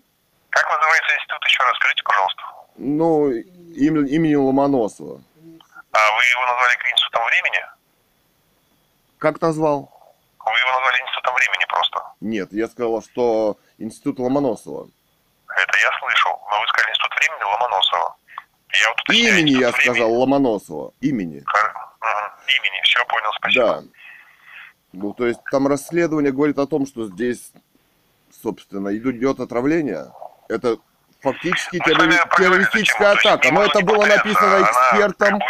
[0.49, 1.77] Как называется институт еще раз?
[1.77, 2.43] Скажите, пожалуйста.
[2.79, 5.21] Ну, им- имени Ломоносова.
[5.93, 7.65] А вы его назвали институтом времени?
[9.19, 9.93] Как назвал?
[10.41, 12.03] Вы его назвали институтом времени просто.
[12.23, 14.89] Нет, я сказал, что институт Ломоносова.
[15.55, 16.33] Это я слышал.
[16.51, 18.17] Но вы сказали институт времени Ломоносова.
[18.73, 19.95] Я вот уточняю, Имени я институт времени.
[20.01, 20.93] сказал Ломоносова.
[21.03, 21.41] Имени.
[21.45, 22.33] Мгм.
[22.57, 22.81] Имени.
[22.85, 23.65] Все, понял, спасибо.
[23.67, 23.83] Да.
[24.93, 27.53] Ну, то есть там расследование говорит о том, что здесь,
[28.43, 30.13] собственно, идет отравление.
[30.49, 30.79] Это
[31.21, 33.53] фактически террори- террористическая атака.
[33.53, 35.41] Но это было написано экспертом.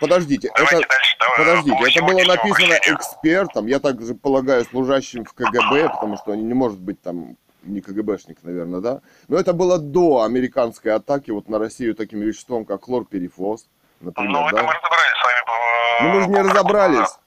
[0.00, 0.88] Подождите, Давайте это...
[0.88, 1.16] дальше.
[1.36, 6.54] Подождите, по это было написано экспертом, я также полагаю, служащим в КГБ, потому что не
[6.54, 9.00] может быть там не КГБшник, наверное, да?
[9.26, 13.66] Но это было до американской атаки вот на Россию таким веществом, как хлорперифос,
[14.00, 14.62] например, Ну, это да?
[14.62, 16.00] мы разобрались с вами.
[16.00, 17.18] Ну мы же не разобрались.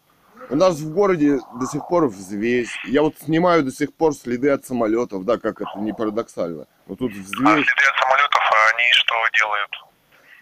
[0.52, 2.70] У нас в городе до сих пор взвесь.
[2.84, 6.68] Я вот снимаю до сих пор следы от самолетов, да, как это не парадоксально.
[6.88, 7.30] Вот тут А взвесь.
[7.66, 9.72] следы от самолетов, а они что делают?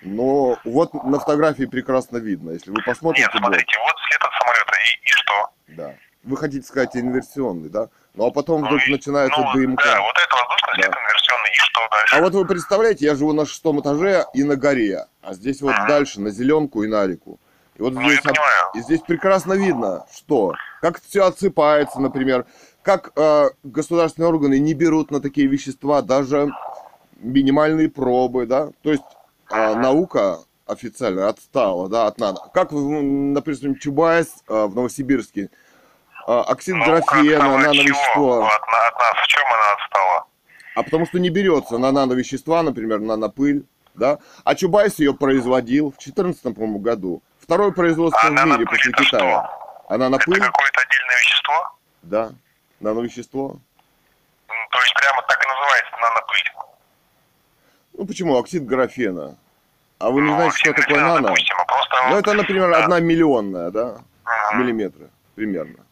[0.01, 2.51] Но вот на фотографии прекрасно видно.
[2.51, 5.49] Если вы посмотрите, Нет, вот, смотрите, вот след от самолета, и, и что?
[5.77, 5.95] да.
[6.23, 7.89] Вы хотите сказать инверсионный, да?
[8.15, 9.83] Ну а потом вдруг и- начинается ну, дымка.
[9.85, 10.97] Да, вот это воздушный след Да.
[10.99, 12.15] инверсионный, и что дальше?
[12.15, 15.75] А вот вы представляете, я живу на шестом этаже и на горе, а здесь вот
[15.75, 15.87] Ага.
[15.87, 17.39] дальше на зеленку и на реку.
[17.79, 18.19] И вот Ну, здесь,
[18.73, 22.45] и здесь прекрасно видно, что, как все отсыпается, например,
[22.81, 26.49] как э, государственные органы не берут на такие вещества даже
[27.19, 29.03] минимальные пробы, да, то есть
[29.49, 32.41] э, наука официально отстала, да, от надо.
[32.53, 35.49] Как, например, Чубайс э, в Новосибирске,
[36.27, 38.45] э, оксид Ну, графена, нановещество.
[38.45, 40.25] От, от нас в чем она отстала?
[40.75, 43.65] А потому что не берется на нановещества, например, нанопыль,
[43.95, 44.19] да?
[44.43, 47.23] А Чубайс ее производил в 2014, по-моему, году.
[47.49, 49.07] Второе производство А в мире после Китая.
[49.07, 49.25] что?
[49.27, 51.75] А Это нанопыль, какое-то отдельное вещество?
[52.03, 52.31] да,
[52.79, 53.55] нановещество.
[54.49, 56.51] М, То есть прямо так и называется нанопыль?
[57.97, 58.37] Ну почему?
[58.37, 59.35] Оксид графена.
[59.97, 61.21] А вы не Ну, знаете, что такое нано?
[61.29, 61.95] допустим, а просто...
[62.09, 62.83] Ну это, например, Да.
[62.83, 63.97] одна миллионная, да,
[64.51, 64.59] Мгм.
[64.61, 65.83] миллиметра примерно.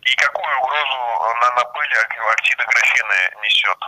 [0.00, 3.78] И какую угрозу нанопыль ок- оксида графена несет?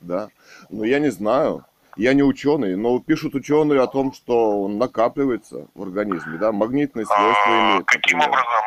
[0.00, 0.28] Да.
[0.68, 1.64] Ну, я не знаю.
[1.98, 7.04] Я не ученый, но пишут ученые о том, что он накапливается в организме, да, магнитные
[7.04, 8.28] свойства А, имеет, Каким например.
[8.38, 8.64] образом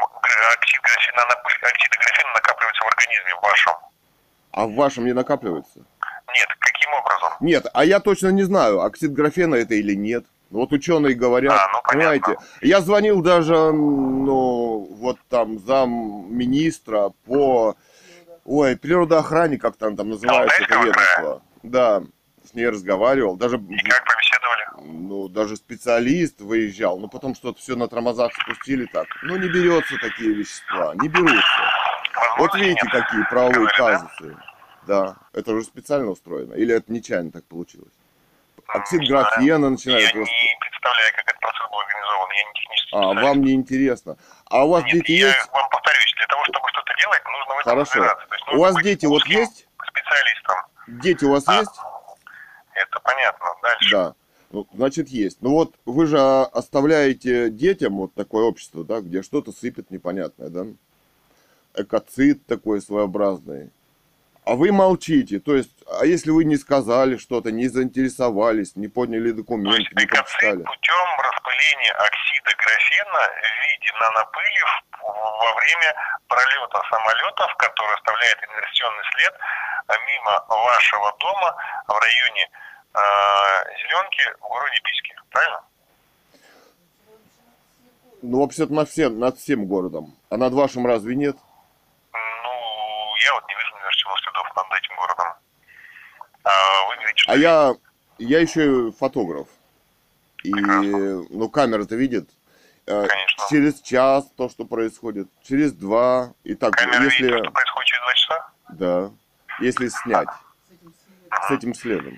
[0.54, 1.24] оксид графена,
[1.64, 3.74] оксида графена накапливается в организме вашем?
[4.52, 5.80] А в вашем не накапливается?
[5.80, 7.30] Нет, каким образом?
[7.40, 10.26] Нет, а я точно не знаю, оксид графена это или нет.
[10.50, 12.20] Вот ученые говорят, А, ну, понятно.
[12.20, 12.36] понимаете.
[12.60, 17.78] Я звонил даже, ну, вот там зам министра по,
[18.44, 21.42] ой, природоохране, как там там называется это ведомство.
[21.64, 22.04] Да,
[22.52, 25.08] с ней разговаривал, даже, И как побеседовали?
[25.08, 29.08] ну, даже специалист выезжал, но потом что-то все на тормозах спустили так.
[29.24, 31.62] Ну, не берется такие вещества, не берутся.
[32.38, 32.92] Вот видите, нет.
[32.92, 33.98] какие правовые Говорят, да?
[34.00, 34.38] казусы.
[34.88, 36.54] Да, это уже специально устроено.
[36.56, 37.94] Или это нечаянно так получилось?
[38.68, 39.26] Оксид не знаю.
[39.26, 40.34] графена начинает Я просто...
[40.34, 42.30] не представляю, как этот процесс был организован.
[42.32, 44.18] Я не технический А, вам не интересно.
[44.50, 45.50] А у вас Нет, дети я есть?
[45.52, 48.16] вам повторюсь, для того, чтобы что-то делать, нужно в этом Хорошо.
[48.30, 49.68] То есть У вас дети вот есть?
[49.88, 50.56] Специалистом.
[50.88, 51.60] Дети у вас А.
[51.60, 51.72] есть?
[52.76, 53.46] Это понятно.
[53.62, 53.92] Дальше.
[53.92, 54.14] Да.
[54.52, 55.42] Ну, значит, есть.
[55.42, 60.66] Ну вот вы же оставляете детям вот такое общество, да, где что-то сыпет непонятное, да?
[61.74, 63.72] Экоцид такой своеобразный.
[64.44, 65.40] А вы молчите.
[65.40, 69.92] То есть, а если вы не сказали что-то, не заинтересовались, не подняли То документы, есть
[69.96, 70.64] не прочитали?
[70.64, 74.62] путем распыления оксида графена в виде нанопыли
[75.00, 75.96] во время
[76.28, 79.71] пролета самолетов, который оставляет инверсионный след а
[80.08, 81.56] мимо вашего дома
[81.88, 82.50] в районе
[83.78, 85.64] зеленки в городе Бийске, правильно?
[88.22, 90.16] Ну, вообще-то над всем, над всем городом.
[90.30, 91.36] А над вашим разве нет?
[92.14, 92.20] Ну,
[93.26, 95.28] я вот не вижу, чего следов над этим городом.
[96.44, 96.50] А
[96.90, 97.74] вы говорите, что А я,
[98.20, 99.48] я еще фотограф.
[100.44, 102.30] И, ну, камера-то видит.
[102.88, 103.46] Э, Конечно.
[103.50, 105.28] Через час то, что происходит.
[105.44, 106.34] Через два.
[106.44, 107.24] И так, камера если...
[107.24, 108.52] видит, то, что происходит через два часа?
[108.70, 109.12] Да.
[109.60, 110.30] Если снять.
[111.48, 112.18] С этим следом.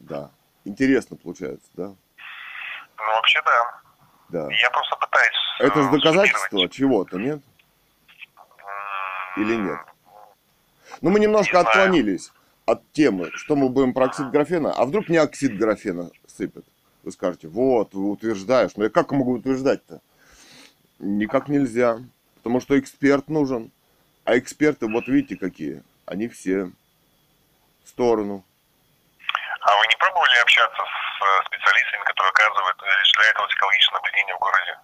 [0.00, 0.30] Да.
[0.64, 1.86] Интересно получается, да?
[1.86, 3.80] Ну, вообще, да.
[4.28, 4.48] Да.
[4.52, 5.36] Я просто пытаюсь...
[5.60, 7.40] Это э, же доказательство чего-то, нет?
[9.36, 9.78] Или нет?
[11.00, 12.32] Ну, мы немножко Не отклонились
[12.64, 14.72] от темы, что мы будем про оксид графена.
[14.72, 16.64] А вдруг не оксид графена сыпет?
[17.02, 18.72] Вы скажете, вот, вы утверждаешь.
[18.76, 20.00] Но я как могу утверждать-то?
[20.98, 21.98] Никак нельзя.
[22.36, 23.70] Потому что эксперт нужен.
[24.26, 25.82] А эксперты, вот видите, какие.
[26.04, 26.64] Они все
[27.84, 28.44] в сторону.
[29.60, 34.34] А вы не пробовали общаться с э, специалистами, которые оказывают, э, осуществляют вот экологическое наблюдение
[34.34, 34.78] в городе?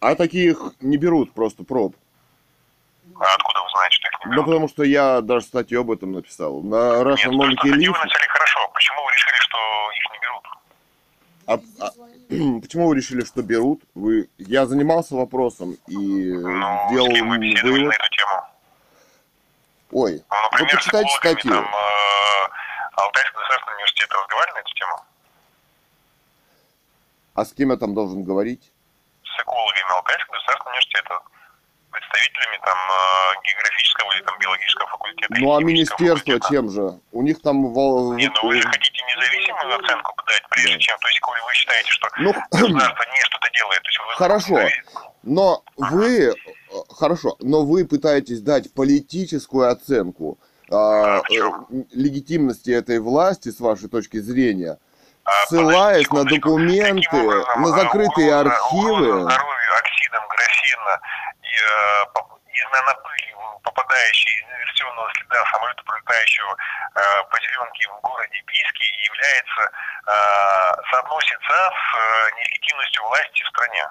[0.00, 1.96] А таких не берут просто проб.
[3.18, 4.46] А откуда вы знаете, что их не Ну, берут?
[4.46, 6.62] потому что я даже статью об этом написал.
[6.62, 7.96] На Нет, Russian то, что Monkey статью Leaf.
[7.96, 8.68] вы написали хорошо.
[8.74, 9.58] Почему вы решили, что?
[11.46, 11.90] А, а,
[12.60, 13.82] почему вы решили, что берут?
[13.94, 17.88] Вы, я занимался вопросом и Ну, с кем вы вывод.
[17.88, 18.42] на эту тему?
[19.92, 21.50] Ой, Ну, вы например, почитайте статью.
[21.52, 22.48] там э,
[22.96, 24.96] Алтайского государственного университета разговаривали на эту тему?
[27.34, 28.72] А с кем я там должен говорить?
[29.22, 31.20] С экологами Алтайского государственного университета?
[31.94, 35.34] Представителями там э, географического или там биологического факультета?
[35.38, 36.48] Ну а министерство факультета?
[36.50, 36.98] чем же?
[37.12, 37.56] У них там...
[37.62, 41.90] Не, ну вы же хотите независимую оценку дать, прежде чем, то есть, коли вы считаете,
[41.90, 44.58] что Ну, государство не что-то делает, то есть вы Хорошо.
[45.22, 46.28] но вы...
[46.30, 46.34] э,
[46.90, 50.38] Хорошо, но вы пытаетесь дать политическую оценку
[50.72, 51.66] а, чем?
[51.70, 54.78] э, легитимности этой власти с вашей точки зрения,
[55.24, 58.90] А, ссылаясь на документы, образом, на а, закрытые угроза- архивы.
[58.92, 61.00] угроза здоровью оксидом графена
[61.54, 67.00] и, э, поп- из нанопыли, попадающей из инверсионного следа самолета, пролетающего э,
[67.30, 69.62] по зеленке в городе Бийске, является,
[70.90, 73.84] соотносится с э, нелегитимностью власти в стране.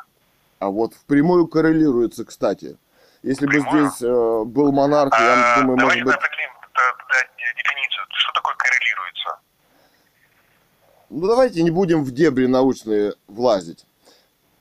[0.60, 2.78] А вот впрямую коррелируется, кстати.
[3.24, 6.16] Если бы здесь э, был монарх, я А, думаю, может быть...
[6.16, 8.06] определим т- дефиницию.
[8.10, 9.40] Что такое коррелируется?
[11.10, 13.86] Ну давайте не будем в дебри научные влазить.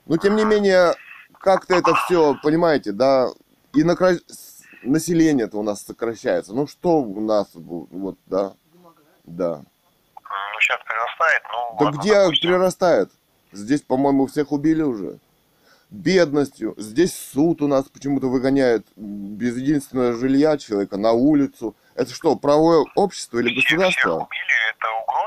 [0.07, 0.95] Но тем не менее,
[1.43, 3.29] как-то это все, понимаете, да,
[3.75, 6.55] и накра- с- население-то у нас сокращается.
[6.55, 8.53] Ну что у нас, вот, да,
[9.25, 9.57] да.
[10.25, 12.51] Ну, сейчас прирастает, ну, Да ладно, где допустим.
[12.51, 13.11] прирастает?
[13.53, 15.19] Здесь, по-моему, всех убили уже.
[15.91, 16.75] Бедностью.
[16.79, 21.77] Здесь суд у нас почему-то выгоняет без единственного жилья человека на улицу.
[21.95, 24.15] Это что, правое общество или Всех- Всех государство?
[24.15, 25.22] убили, это угроза,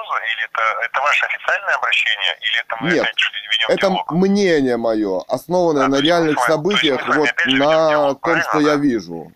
[0.45, 4.11] это, это ваше официальное обращение, или это мы Нет, опять что ведем Это диалог?
[4.11, 8.69] мнение мое, основанное А, на реальных вами- событиях, вот же на диалог, том, что правильно,
[8.69, 8.81] я да?
[8.81, 9.31] вижу.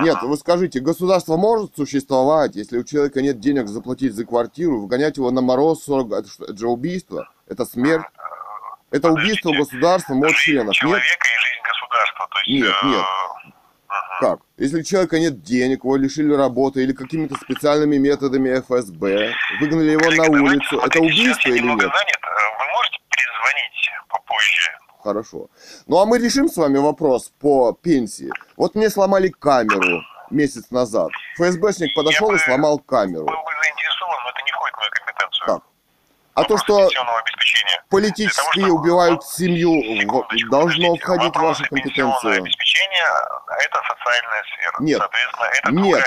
[0.00, 5.16] Нет, вы скажите, государство может существовать, если у человека нет денег заплатить за квартиру, выгонять
[5.16, 8.04] его на мороз 40, это, что, это же убийство, это смерть,
[8.90, 9.76] это убийство Подождите.
[9.76, 10.66] государства, мод Жизнь членов.
[10.68, 10.74] Нет?
[10.76, 12.28] человека и жизнь государства.
[12.30, 13.04] То есть, Нет, э, нет.
[14.20, 14.40] Как?
[14.56, 20.00] Если у человека нет денег, его лишили работы или какими-то специальными методами ФСБ, выгнали его
[20.00, 21.78] Коллеги, на давайте, улицу, это смотрите, сейчас убийство я или нет?
[21.80, 21.92] занят.
[21.92, 22.28] Э,
[22.58, 24.70] Вы можете перезвонить попозже?
[25.04, 25.50] Хорошо.
[25.86, 28.30] Ну а мы решим с вами вопрос по пенсии.
[28.56, 31.08] Вот мне сломали камеру месяц назад.
[31.36, 33.24] ФСБшник подошел и бы- сломал камеру.
[33.24, 35.46] Был бы заинтересован, но это не входит в мою компетенцию.
[35.46, 35.62] Как?
[36.38, 37.84] А то, что пенсионного обеспечения.
[37.88, 42.32] политически Для того, убивают семью, Секундочку, должно входить в вашу компетенцию.
[42.42, 43.06] обеспечения–
[43.64, 44.76] это социальная сфера.
[44.80, 44.98] Нет.
[44.98, 46.04] Соответственно, это Нет.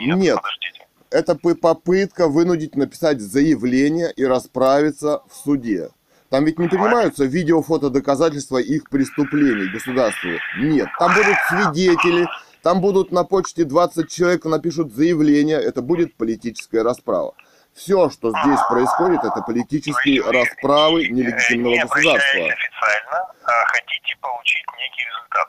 [0.00, 0.36] Нет, Нет.
[0.36, 0.86] подождите.
[1.10, 5.90] Это попытка вынудить написать заявление и расправиться в суде.
[6.30, 10.30] Там ведь не принимаются видео-фото доказательства их преступлений государству.
[10.58, 12.26] Нет, там будут свидетели,
[12.62, 17.34] там будут на почте 20 человек напишут заявление, это будет политическая расправа.
[17.74, 22.40] Все, что здесь происходит, это политические вы, расправы нелегитимного не государства.
[22.40, 25.48] официально, а хотите получить некий результат.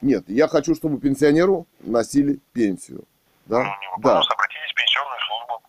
[0.00, 3.04] Нет, я хочу, чтобы пенсионеру носили пенсию.
[3.46, 3.62] Ну, Да?
[3.64, 4.14] не Да.
[4.14, 5.62] вопрос, обратитесь в пенсионную службу.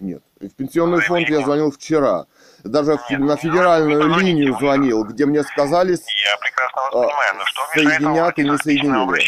[0.00, 0.22] Нет.
[0.40, 2.26] В пенсионный фонд я звонил вчера.
[2.64, 5.92] Даже Нет, на ну, федеральную позвоните линию звонил, где мне сказали...
[5.92, 9.22] Я прекрасно вас А, понимаю, но что соединят и не соединили.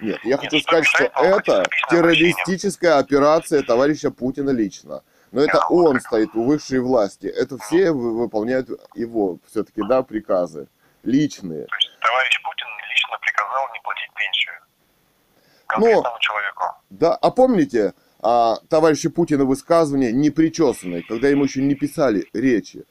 [0.00, 1.88] Нет, я Нет, хочу что сказать, что это письменным обращением?
[1.90, 5.02] террористическая операция товарища Путина лично.
[5.34, 7.26] Но это он стоит у высшей власти.
[7.26, 10.68] Это все вы- выполняют его все-таки, да, приказы.
[11.02, 11.66] Личные.
[11.66, 16.62] То есть товарищ Путин лично приказал не платить пенсию Ну, конкретному человеку.
[16.90, 22.84] Да, а помните, а, товарища Путина высказывания непричесанные, когда ему еще не писали речи.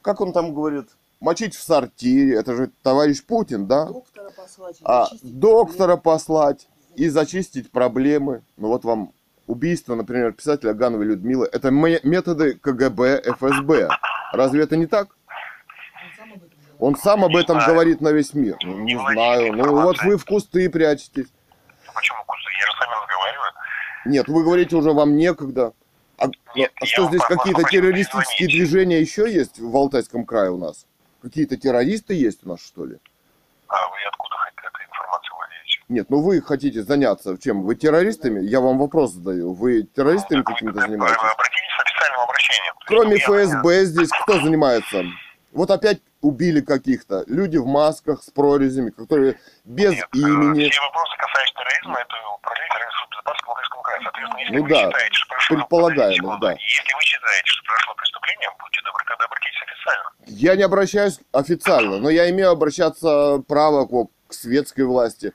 [0.00, 0.88] Как он там говорит?
[1.20, 3.84] Мочить в сортире, это же товарищ Путин, да?
[3.84, 4.78] Доктора послать.
[4.82, 8.42] А доктора послать и зачистить проблемы.
[8.56, 9.12] Ну вот вам
[9.46, 11.48] убийство, например, писателя Гановой Людмилы.
[11.52, 13.88] Это ме- методы КГБ, ФСБ.
[14.32, 15.08] Разве это не так?
[16.78, 17.72] Он сам об этом знаю.
[17.72, 18.56] говорит на весь мир.
[18.62, 19.52] Ну, не знаю.
[19.54, 21.28] Ну вот вы в кусты прячетесь.
[21.94, 22.50] Почему кусты?
[22.60, 23.52] Я же с вами разговариваю.
[24.04, 25.72] Нет, вы говорите уже вам некогда.
[26.18, 28.68] А, Нет, а я что здесь какие-то террористические перезвонить.
[28.70, 30.86] движения еще есть в Алтайском крае у нас?
[31.22, 32.98] Какие-то террористы есть у нас, что ли?
[33.68, 35.75] А вы откуда хоть этой информацией владеете?
[35.88, 37.62] Нет, ну вы хотите заняться чем?
[37.62, 38.40] Вы террористами?
[38.44, 39.52] Я вам вопрос задаю.
[39.52, 41.16] Вы террористами вы- какими-то занимаетесь?
[41.22, 42.74] вы Обратитесь с официальным обращением.
[42.86, 45.04] Кроме ну, ФСБ здесь кто занимается?
[45.52, 47.22] Вот опять убили каких-то.
[47.28, 50.68] Люди в масках с прорезями, которые без Нет, э, имени.
[50.68, 54.00] Все вопросы, касающиеся терроризма, это управление террористов безопасности Алтайском крае.
[54.02, 55.56] Соответственно, если Ну вы да, считаете, что прошло...
[55.56, 56.40] предполагаемых, Секунду.
[56.46, 56.50] да.
[56.52, 60.08] Если вы считаете, что прошло преступление, будьте добры, тогда обратитесь официально.
[60.26, 65.32] Я не обращаюсь официально, но я имею обращаться право к, к светской власти,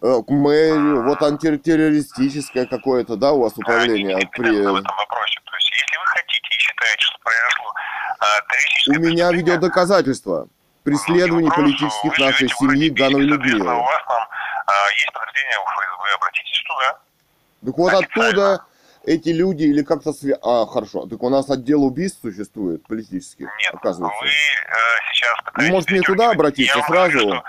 [0.00, 4.50] к мэрию, вот антитеррористическое какое-то, да, у вас управление Они при...
[4.50, 5.40] в этом вопросе.
[5.44, 7.74] То есть, если вы хотите и считаете, что произошло
[8.18, 10.48] а, террористическое У меня видеодоказательства
[10.84, 13.74] преследований политических нашей в семьи соответственно, Людмилы.
[13.74, 14.28] У вас там
[14.66, 16.98] а, есть подразделение у ФСБ, обратитесь туда.
[17.66, 18.28] Так вот Официально.
[18.28, 18.64] оттуда
[19.04, 20.36] эти люди или как-то свя...
[20.42, 21.06] А, хорошо.
[21.06, 24.18] Так у нас отдел убийств существует политических, Нет, оказывается.
[24.22, 24.32] вы э,
[25.12, 25.72] сейчас пытаетесь...
[25.72, 27.12] может, мне туда обратиться Я сразу?
[27.18, 27.44] говорю, что,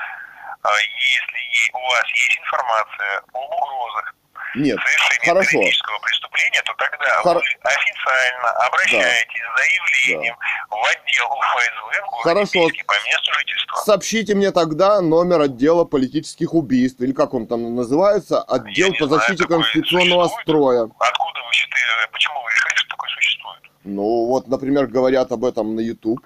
[0.70, 4.16] если е- у вас есть информация об угрозах
[4.56, 5.50] Нет, совершения хорошо.
[5.52, 10.36] террористического преступления, то тогда Хор- вы официально обращаетесь с заявлением
[10.70, 12.60] в отдел УФСБ в городе Хорошо.
[12.68, 13.76] Бийске по месту жительства.
[13.86, 19.22] Сообщите мне тогда номер отдела политических убийств, или как он там называется, отдел по знаю,
[19.22, 20.44] защите конституционного существует?
[20.46, 20.82] строя.
[21.00, 23.62] Откуда вы считаете, почему вы решили, что такое существует?
[23.84, 26.20] Ну, вот, например, говорят об этом на YouTube.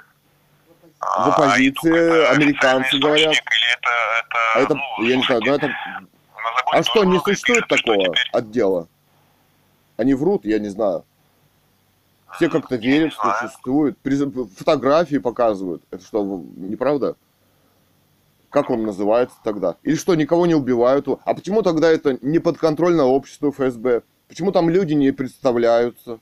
[1.16, 3.34] А, оппозиции YouTube это американцы говорят.
[3.34, 6.08] Или это, это, А это, ну, я не знаю, слушайте, ну это...
[6.72, 8.88] А что, не существует пишут, что такого теперь- отдела?
[9.98, 11.06] Они врут, я не знаю.
[12.36, 13.48] Все как-то не верят, что знаю.
[13.48, 13.98] существует.
[14.58, 15.84] Фотографии показывают.
[15.92, 17.16] Это что, в- неправда?
[18.50, 19.76] Как он называется тогда?
[19.84, 21.08] Или что, никого не убивают?
[21.24, 24.02] А почему тогда это не подконтрольно обществу ФСБ?
[24.28, 26.20] Почему там люди не представляются?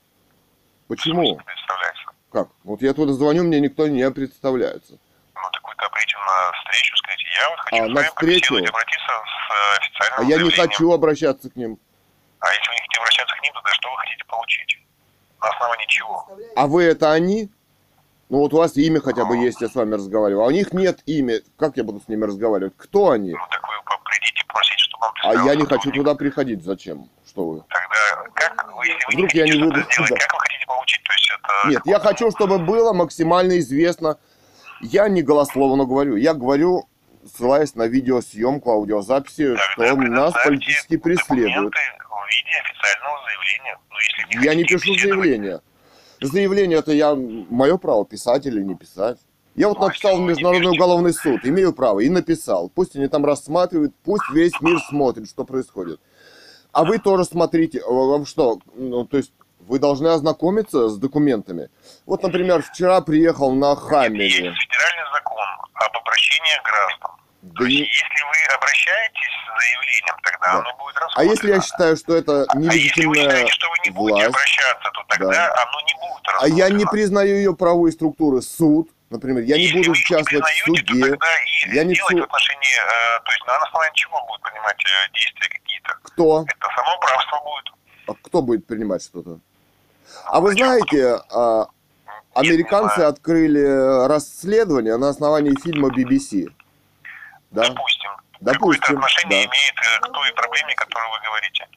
[0.88, 1.36] Почему?
[1.36, 2.03] Представляется.
[2.34, 2.48] Как?
[2.64, 4.98] Вот я туда звоню, мне никто не представляется.
[5.36, 8.54] Ну, так вы-то обратите на встречу, скажите, я вот хочу А, на встречу?
[8.56, 11.78] обратиться с э, официальным А я не хочу обращаться к ним.
[12.40, 14.78] А если вы не хотите обращаться к ним, тогда что вы хотите получить?
[15.40, 16.28] На основании чего?
[16.56, 17.50] А вы это они?
[18.30, 20.44] Ну вот у вас имя хотя бы есть, я с вами разговариваю.
[20.44, 21.40] А у них нет имя.
[21.58, 22.72] Как я буду с ними разговаривать?
[22.76, 23.32] Кто они?
[23.32, 26.64] Ну, так вы придите просить, чтобы вам А я не хочу туда приходить.
[26.64, 27.08] Зачем?
[27.26, 27.64] Что вы?
[27.68, 30.20] Тогда как вы, если вы Вдруг не я не выйду сделать, туда.
[30.20, 31.02] как вы хотите получить?
[31.02, 31.68] То есть это...
[31.68, 34.18] Нет, я хочу, чтобы было максимально известно.
[34.80, 36.16] Я не голословно говорю.
[36.16, 36.88] Я говорю,
[37.26, 41.74] ссылаясь на видеосъемку, аудиозаписи, Тогда что нас политически преследуют.
[41.74, 43.78] в виде официального заявления.
[43.90, 45.60] Ну, если вы Я не пишу заявление.
[46.20, 49.18] Заявление это я мое право писать или не писать.
[49.54, 52.68] Я вот Ну, написал в Международный уголовный суд, имею право, и написал.
[52.74, 56.00] Пусть они там рассматривают, пусть весь мир смотрит, что происходит.
[56.72, 61.70] А вы тоже смотрите, а вам что, ну, то есть вы должны ознакомиться с документами.
[62.04, 64.28] Вот, например, вчера приехал на Есть Хаммере.
[64.28, 67.10] федеральный закон об обращении граждан.
[67.56, 70.58] То есть, не- если вы обращаетесь с заявлением, тогда Да.
[70.60, 71.30] оно будет А рассмотрено.
[71.30, 74.28] если я считаю, что это А если вы нелегитимная считаете, что вы не будете власть,
[74.28, 75.62] обращаться, то тогда Да.
[75.62, 76.56] оно не будет а рассмотрено.
[76.56, 80.44] я не признаю ее правовые структуры, суд, например, я не Если буду вы их участвовать
[80.44, 83.46] в признаете, то суде, тогда и я не делать су- в отношении, э, то есть
[83.46, 85.94] на основании чего будут принимать э, действия какие-то.
[86.02, 86.44] кто?
[86.48, 87.74] Это самоуправство будет.
[88.08, 89.38] А кто будет принимать что-то?
[90.26, 91.66] А вы знаете, а,
[92.34, 93.10] американцы знаю.
[93.10, 96.48] открыли расследование на основании фильма BBC.
[97.54, 97.68] Да?
[97.68, 98.10] Допустим.
[98.40, 99.50] Допустим, Какое-то отношение да.
[99.50, 101.68] имеет э, к той проблеме, которую вы говорите.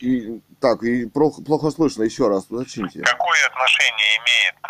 [0.00, 3.00] И, так, и плохо, плохо слышно, еще раз уточните.
[3.02, 4.68] Какое отношение имеет э,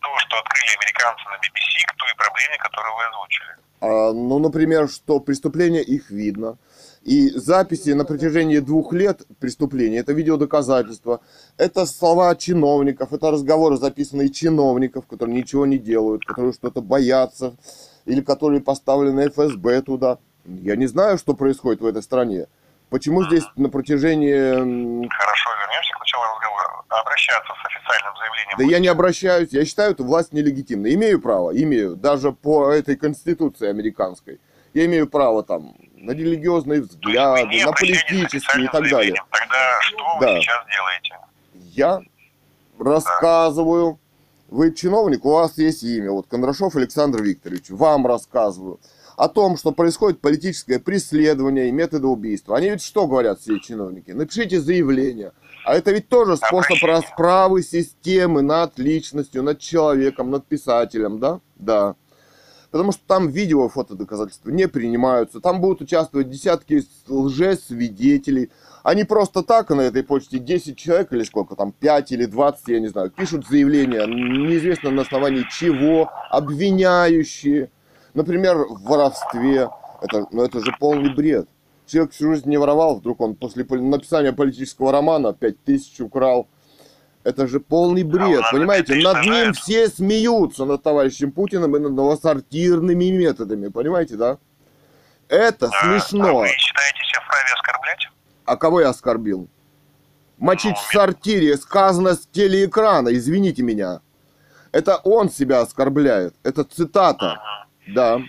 [0.00, 3.48] то, что открыли американцы на BBC, к той проблеме, которую вы озвучили?
[3.80, 6.58] А, ну, например, что преступление их видно.
[7.02, 11.20] И записи на протяжении двух лет преступления, это видеодоказательства,
[11.56, 17.54] это слова чиновников, это разговоры, записанные чиновников, которые ничего не делают, которые что-то боятся,
[18.08, 20.18] или которые поставлены ФСБ туда.
[20.46, 22.46] Я не знаю, что происходит в этой стране.
[22.88, 24.32] Почему здесь на протяжении...
[25.08, 26.82] Хорошо, вернемся к началу разговора.
[26.88, 28.56] Обращаться с официальным заявлением.
[28.58, 30.94] Да я не обращаюсь, я считаю эту власть нелегитимной.
[30.94, 34.40] Имею право, имею, даже по этой конституции американской.
[34.72, 39.14] Я имею право там на религиозные взгляды, на политические и так далее.
[39.30, 40.32] Тогда что Да.
[40.32, 41.18] вы сейчас делаете?
[41.74, 42.00] Я
[42.78, 43.98] рассказываю.
[44.48, 46.10] Вы чиновник, у вас есть имя.
[46.10, 47.70] Вот Кондрашов Александр Викторович.
[47.70, 48.80] Вам рассказываю
[49.16, 52.56] о том, что происходит политическое преследование и методы убийства.
[52.56, 54.12] Они ведь что говорят, все чиновники?
[54.12, 55.32] Напишите заявление.
[55.66, 61.40] А это ведь тоже способ расправы системы над личностью, над человеком, над писателем, да?
[61.56, 61.96] Да.
[62.70, 65.40] Потому что там видео и фотодоказательства не принимаются.
[65.40, 68.50] Там будут участвовать десятки лжесвидетелей.
[68.82, 72.80] Они просто так на этой почте 10 человек или сколько там, 5 или 20, я
[72.80, 77.70] не знаю, пишут заявления, неизвестно на основании чего, обвиняющие.
[78.14, 79.68] Например, в воровстве.
[80.00, 81.48] Это, ну это же полный бред.
[81.86, 86.48] Человек всю жизнь не воровал, вдруг он после написания политического романа 5 тысяч украл.
[87.24, 88.94] Это же полный бред, ладно, понимаете?
[88.96, 94.38] Над ним все смеются, над товарищем Путиным и над его сортирными методами, понимаете, да?
[95.28, 95.72] Это Да.
[95.74, 96.38] А смешно.
[96.38, 98.08] вы считаете себя вправе оскорблять?
[98.48, 99.46] А кого я оскорбил?
[100.38, 104.00] Мочить в сортире сказано с телеэкрана, извините меня.
[104.72, 106.34] Это он себя оскорбляет.
[106.44, 107.42] Это цитата.
[107.94, 108.20] Да.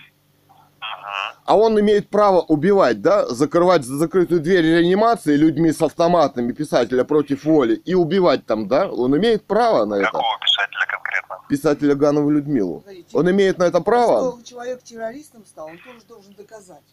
[1.46, 3.26] А он имеет право убивать, да?
[3.28, 8.90] Закрывать за закрытую дверь реанимации людьми с автоматами писателя против воли и убивать там, да?
[8.90, 10.06] Он имеет право на это.
[10.06, 11.36] Какого писателя конкретно?
[11.48, 12.82] Писателя Ганову Людмилу.
[12.82, 14.32] Смотрите, Он имеет на это право?
[14.32, 16.84] Что человек террористом стал, он тоже должен доказать.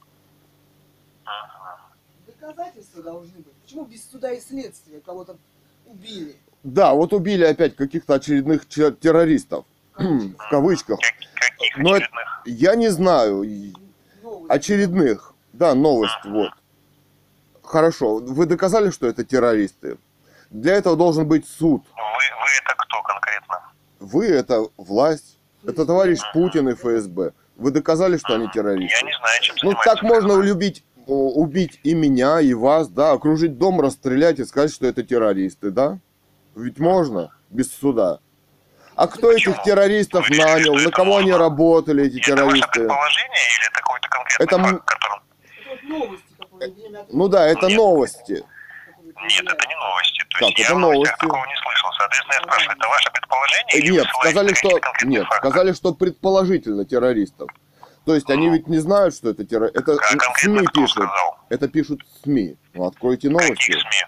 [2.40, 3.54] Доказательства должны быть.
[3.64, 5.38] Почему без суда и следствия кого-то
[5.86, 6.36] убили?
[6.64, 9.66] Да, вот убили опять каких-то очередных че- террористов.
[9.98, 11.00] В кавычках.
[11.00, 12.42] Как- каких Но это- очередных?
[12.46, 13.44] Я не знаю.
[14.24, 14.50] Новость.
[14.52, 15.34] Очередных.
[15.54, 16.52] Да, новость, вот.
[17.64, 18.18] Хорошо.
[18.20, 19.98] Вы доказали, что это террористы?
[20.50, 21.84] Для этого должен быть суд.
[21.84, 23.62] Вы, вы это кто конкретно?
[24.00, 25.38] Вы это власть.
[25.66, 27.34] Это товарищ Путин и ФСБ.
[27.58, 29.06] Вы доказали, что они Я террористы?
[29.06, 30.44] не знаю, чем Ну так можно ФСБ.
[30.46, 35.72] любить, убить и меня, и вас, да, окружить дом, расстрелять и сказать, что это террористы,
[35.72, 36.00] да?
[36.56, 38.20] Ведь можно, без суда.
[38.96, 39.54] А кто Почему?
[39.54, 41.38] этих террористов Вы решили, нанял, на это кого они можно?
[41.46, 42.72] работали, эти Это ваше террористы?
[42.72, 45.20] предположение или это какой-то конкретный Это факт, которым...
[46.60, 47.78] Это Ну да, это Нет.
[47.78, 48.44] новости.
[49.22, 50.20] Нет, это не новости.
[50.30, 51.16] То Как, есть это я новости.
[51.20, 51.90] такого не слышал.
[51.98, 56.86] Соответственно, я спрашиваю, это ваше предположение Э, или Нет, сказали, что нет, сказали, что предположительно
[56.86, 57.50] террористов.
[58.08, 59.80] То есть они ведь не знают, что это террористы.
[59.82, 59.98] Это
[60.38, 60.92] СМИ пишут.
[60.92, 61.38] сказал?
[61.50, 62.56] Это пишут СМИ.
[62.74, 63.54] Ну, откройте новости.
[63.54, 64.06] Каких СМИ?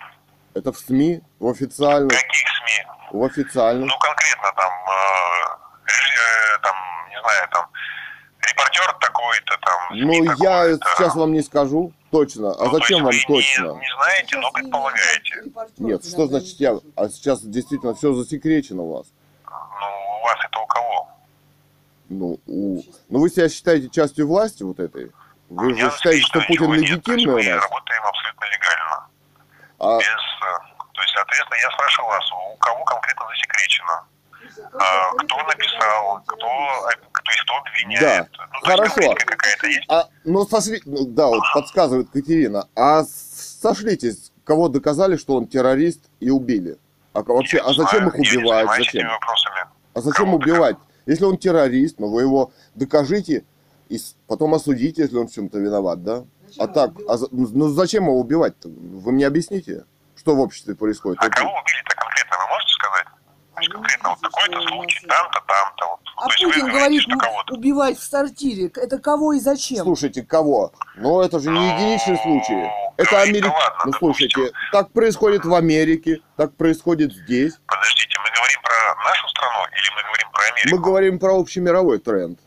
[0.54, 2.88] Это в СМИ, в официальных, Каких СМИ?
[3.12, 3.90] в официальных.
[3.90, 6.76] Ну, конкретно там, э, э, там,
[7.10, 7.66] не знаю, там,
[8.42, 12.54] репортер такой-то, там, СМИ Ну, я сейчас вам не скажу точно.
[12.54, 13.80] А Ну, то зачем есть вам вы не- точно?
[13.82, 15.44] Не, знаете, но предполагаете.
[15.80, 16.78] Нет, что значит я...
[16.96, 19.08] А сейчас действительно все засекречено у вас.
[19.46, 21.09] Ну, у вас это у кого?
[22.10, 22.82] Ну, у...
[23.10, 25.12] ну вы себя считаете частью власти вот этой?
[25.50, 27.64] Вы Я же считаете, что Путин легитимный у нас?
[27.64, 29.08] работаем абсолютно легально.
[29.80, 34.04] А, Без, э, то есть, соответственно, я спрашиваю вас, у кого конкретно засекречено?
[34.74, 38.30] А, кто написал, кто, то есть, кто обвиняет?
[38.32, 39.16] Ну, то есть, Хорошо.
[39.26, 39.86] какая-то есть?
[39.88, 40.82] а, ну, сошли...
[40.86, 42.68] ну, да, вот подсказывает Катерина.
[42.76, 46.78] А сошлитесь, кого доказали, что он террорист и убили?
[47.14, 48.78] А вообще, Я а зачем знаю, их я убивать?
[48.78, 49.10] Зачем?
[49.94, 50.78] А зачем убивать?
[51.10, 53.44] Если он террорист, ну вы его докажите
[53.90, 56.24] и потом осудите, если он в чем-то виноват, да?
[56.48, 58.70] Зачем А так, а за- ну зачем его убивать-то?
[58.70, 61.18] Вы мне объясните, что в обществе происходит?
[61.20, 63.08] А кого убили-то конкретно, вы можете сказать?
[63.56, 65.86] То есть, вы конкретно, вот такой-то случай, там-то, там-то.
[65.88, 66.00] Вот.
[66.22, 67.18] А Путин говорит, ну,
[67.56, 68.70] убивать в сортире.
[68.76, 69.84] Это кого и зачем?
[69.86, 70.72] Слушайте, кого?
[70.98, 72.70] Ну это же не единичный случай.
[72.98, 73.48] Это говорить-то Америка.
[73.48, 77.54] ладно, Ну слушайте, так происходит в Америке, так происходит здесь.
[77.68, 80.76] Подождите, мы говорим про нашу страну или мы говорим про Америку?
[80.76, 82.40] Мы говорим про общемировой тренд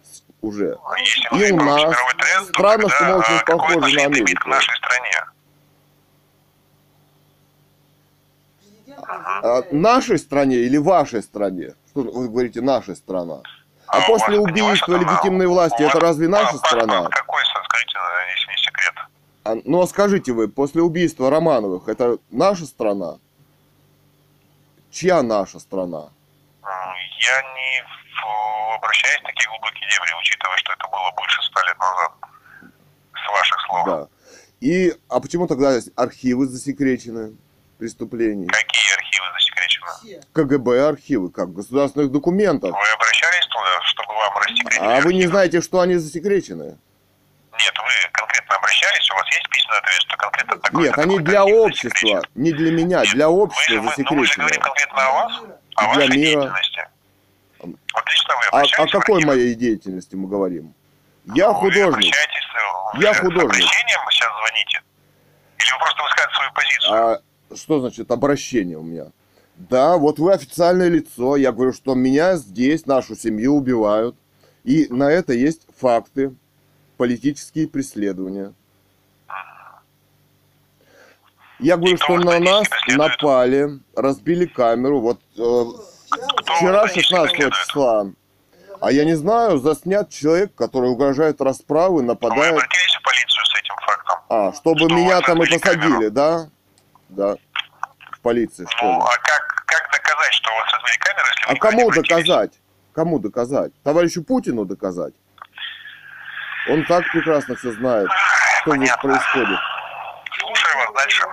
[0.43, 0.77] уже.
[0.85, 4.17] А Если И у нас тренд, странно, что мы очень похожи на это имеет к
[4.21, 4.49] Америку.
[4.51, 5.25] нашей стране?
[9.43, 11.75] А, нашей стране или вашей стране?
[11.91, 13.41] Что вы говорите нашей страна?
[13.93, 15.01] А у после ваша убийства страна?
[15.01, 17.09] легитимной власти У это разве наша страна?
[17.11, 17.99] Какой, скажите,
[18.35, 18.95] если не секрет?
[19.45, 23.19] А, ну а скажите вы, после убийства Романовых это наша страна?
[24.91, 26.09] Чья наша страна?
[26.65, 27.85] Я не
[28.77, 32.13] обращаюсь в такие глубокие дебри, учитывая, что это было больше ста лет назад.
[33.15, 33.87] С ваших слов.
[33.87, 34.09] Да.
[34.61, 37.33] И, а почему тогда архивы засекречены
[37.79, 38.47] преступлений?
[38.47, 38.92] Какие
[39.87, 40.21] засекречены?
[40.21, 40.29] все.
[40.33, 42.71] КГБ архивы, как государственных документов.
[42.71, 44.85] Вы обращались туда, чтобы вам рассекретили?
[44.85, 46.65] А вы не знаете, что они засекречены?
[47.59, 51.45] Нет, вы конкретно обращались, у вас есть письменный ответ, что конкретно такой Нет, они для
[51.45, 54.43] общества, не для меня, для мы общества же, мы, ну, мы же засекречены.
[54.45, 55.33] говорим конкретно о вас,
[55.77, 56.41] о Для вашей мира.
[56.41, 56.89] деятельности.
[57.61, 60.75] Вот лично вы А, обращались о какой моей деятельности мы говорим?
[61.27, 61.93] Я Вы художник.
[61.93, 62.49] обращаетесь,
[63.01, 63.45] Я с художник.
[63.45, 64.83] обращением сейчас звоните?
[65.59, 66.93] Или вы просто высказываете свою позицию?
[66.95, 69.05] А что значит обращение у меня?
[69.71, 71.37] Да, вот вы официальное лицо.
[71.37, 74.17] Я говорю, что меня здесь, нашу семью убивают.
[74.65, 76.35] И на это есть факты,
[76.97, 78.53] политические преследования.
[81.61, 85.01] Я говорю, что на нас напали, разбили камеру.
[85.01, 85.65] Вот э,
[86.45, 87.55] вчера, вас политически 16 преследует?
[87.55, 88.07] числа.
[88.81, 92.53] А я не знаю, заснят человек, который угрожает расправы, Вы нападает.
[92.53, 94.19] обратились в полицию с этим фактом?
[94.29, 96.11] А, чтобы Что меня там и посадили, камеру?
[96.11, 96.49] да?
[97.11, 97.37] Да.
[98.11, 98.93] В полиции, что ли?
[98.93, 99.52] Ну, а как, как
[100.23, 102.61] доказать, что у вас разбили камеру, если вы А кому доказать?
[102.93, 103.73] Кому доказать?
[103.83, 105.15] Товарищу Путину доказать?
[106.71, 108.09] Он так прекрасно все знает,
[108.61, 109.11] что здесь понятно.
[109.11, 109.59] происходит.
[110.39, 111.25] Слушаю вас дальше.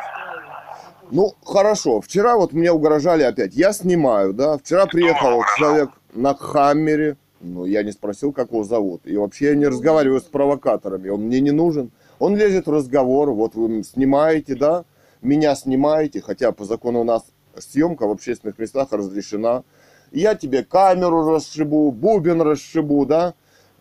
[1.11, 2.02] Ну, хорошо.
[2.02, 3.53] Вчера вот мне угрожали опять.
[3.53, 4.57] Я снимаю, да.
[4.57, 5.57] Вчера приехал угрожал?
[5.57, 7.18] человек на Хаммере.
[7.41, 9.02] Ну, я не спросил, как его зовут.
[9.06, 11.10] И вообще я не разговариваю с провокаторами.
[11.10, 11.91] Он мне не нужен.
[12.20, 13.32] Он лезет в разговор.
[13.32, 14.84] Вот вы снимаете, да.
[15.22, 16.22] Меня снимаете.
[16.22, 17.24] Хотя по закону у нас
[17.60, 19.64] съемка в общественных местах разрешена.
[20.11, 23.34] Я тебе камеру расшибу, бубен расшибу, да.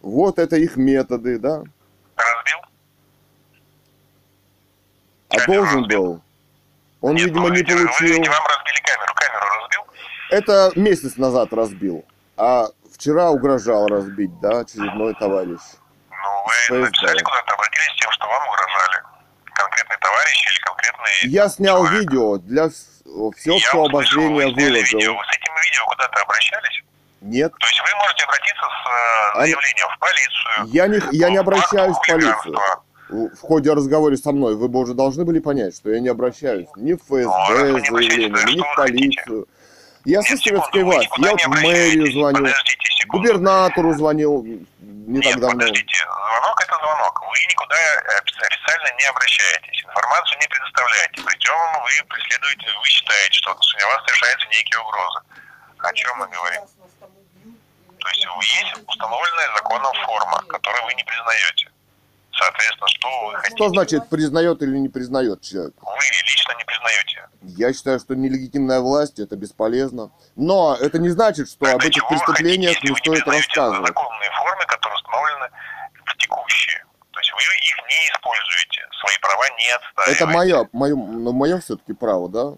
[0.03, 1.63] Вот это их методы, да.
[2.17, 2.59] Разбил?
[5.31, 6.03] А Камеру должен разбил?
[6.05, 6.23] был.
[7.01, 8.07] Он, Нет, видимо, ну, не видите, вы- получил.
[8.09, 9.13] видите, вам разбили камеру.
[9.15, 9.83] Камеру разбил?
[10.31, 12.05] Это месяц назад разбил.
[12.37, 15.61] А вчера угрожал разбить, да, очередной товарищ.
[16.11, 16.17] Ну,
[16.71, 19.03] вы написали куда-то, обратились с тем, что вам угрожали.
[19.55, 21.31] Конкретный товарищ или конкретный...
[21.31, 22.01] Я снял человек?
[22.01, 22.71] видео для
[23.15, 24.99] Я обозрения вы сняли видео.
[24.99, 25.15] выложил.
[25.17, 26.83] Вы с этим видео куда-то обращались?
[27.21, 30.67] Нет, То есть вы можете обратиться с э, А- заявлением в полицию.
[30.67, 32.59] я не, я не обращаюсь в полицию.
[33.09, 36.69] В ходе разговора со мной вы бы уже должны были понять, что я не обращаюсь
[36.77, 39.25] ни в Ну, а ФСБ заявлением, то ни в вы хотите?
[40.09, 41.11] Я секунду, вы власти.
[41.21, 42.55] Я вот в мэрию звонил,
[43.09, 45.59] губернатору звонил не Нет, так давно.
[45.61, 46.05] подождите.
[46.05, 47.21] Звонок это звонок.
[47.29, 49.85] Вы никуда офи- официально не обращаетесь.
[49.85, 51.23] Информацию не предоставляете.
[51.25, 55.21] Причем вы преследуете, вы считаете, что у вас совершаются некие угрозы.
[55.79, 56.63] О чем мы говорим?
[58.01, 61.69] То есть есть установленная законом форма, которую вы не признаете.
[62.39, 63.57] Соответственно, что вы хотите?
[63.57, 65.75] Что значит признает или не признает человек?
[65.81, 67.29] Вы лично не признаете.
[67.43, 70.13] Я считаю, что нелегитимная власть это бесполезно.
[70.37, 73.25] Но это не значит, что об Тогда этих чего вы преступлениях хотите, не не стоит
[73.25, 73.89] признаете рассказывать.
[73.89, 75.49] законные формы, которые установлены
[76.05, 76.85] в текущие.
[77.11, 80.25] То есть вы их не используете, свои права не отстаиваете.
[80.25, 82.55] Это мое, мое, ну, мое все-таки право, да?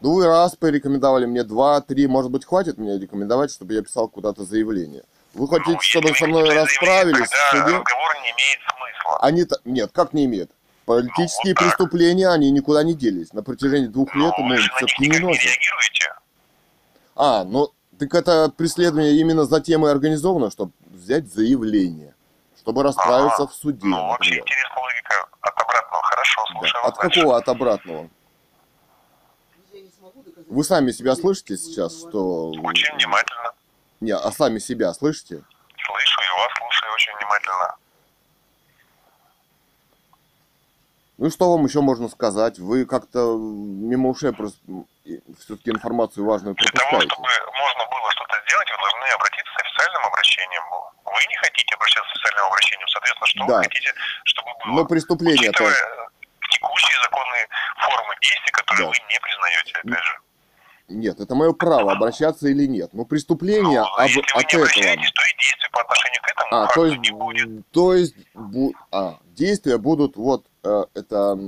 [0.00, 4.08] Ну, вы раз порекомендовали мне, два, три, может быть, хватит мне рекомендовать, чтобы я писал
[4.08, 5.04] куда-то заявление.
[5.34, 7.76] Вы хотите, Ну, чтобы со мной расправились в тогда суде?
[7.78, 9.18] разговор не имеет смысла.
[9.20, 10.50] Они то нет, как не имеют?
[10.84, 11.76] Политические Ну, вот так.
[11.78, 13.32] преступления, они никуда не делись.
[13.32, 15.42] На протяжении двух лет Ну, мы на них все-таки не носим.
[15.42, 16.14] реагируете.
[17.16, 22.14] А, ну, так это преследование именно за тем и организовано, чтобы взять заявление,
[22.58, 23.52] чтобы расправиться Ага.
[23.52, 24.42] в суде, Ну, вообще например.
[24.42, 26.02] интересная логика от обратного.
[26.02, 26.58] Хорошо, Да.
[26.58, 27.20] слушаю От вас дальше.
[27.20, 27.36] какого?
[27.38, 28.08] От обратного.
[29.72, 30.50] Я не смогу доказать.
[30.50, 32.50] Вы сами себя слышите сейчас, что...
[32.50, 33.52] Очень внимательно.
[34.02, 35.44] Не, а сами себя слышите?
[35.78, 37.76] Слышу и вас слушаю очень внимательно.
[41.18, 42.58] Ну и что вам еще можно сказать?
[42.58, 44.58] Вы как-то мимо ушей просто
[45.38, 47.14] все-таки информацию важную Для того, пропускаете.
[47.14, 47.28] чтобы
[47.62, 50.62] можно было что-то сделать, вы должны обратиться с официальным обращением.
[51.06, 53.56] Вы не хотите обращаться с официальным обращением, соответственно, что Да.
[53.58, 54.74] вы хотите, чтобы было?
[54.74, 55.62] Но преступление-то...
[55.62, 56.06] Учитывая э,
[56.50, 57.46] текущие законные
[57.78, 58.90] формы действий, которые Да.
[58.90, 60.18] вы не признаете, опять же.
[60.92, 62.90] Нет, это мое право, обращаться или нет.
[62.92, 64.66] Но преступление Ну, об, если вы от не этого...
[64.66, 67.70] то и действий по отношению к этому А, то есть, не будет.
[67.70, 71.38] то есть, бу- а, действия будут, вот, э, это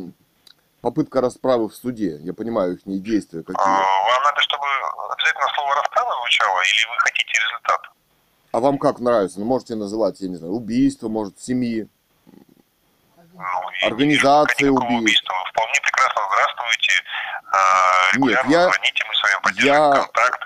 [0.81, 2.19] попытка расправы в суде.
[2.21, 3.65] Я понимаю их действия А, какие.
[3.65, 4.65] Вам надо, чтобы
[5.13, 7.81] обязательно слово расправа звучало, или вы хотите результат?
[8.53, 9.41] А вам как нравится?
[9.41, 11.89] Ну, можете называть, я не знаю, убийство, может, семьи.
[13.39, 15.29] Никакого убийств.
[15.29, 16.93] Вы вполне прекрасно здравствуйте.
[17.53, 20.41] а, Нет, я- звоните, мы с вами поддерживаем я- контакт.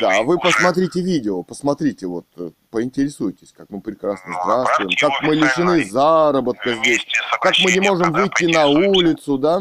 [0.00, 0.40] Да, вы уже.
[0.40, 5.84] посмотрите видео, посмотрите, вот, э, поинтересуйтесь, как мы прекрасно Ну, здравствуем, направьте как мы лишены
[5.84, 7.04] заработка здесь,
[7.40, 9.60] как мы не можем тогда выйти на улицу, да?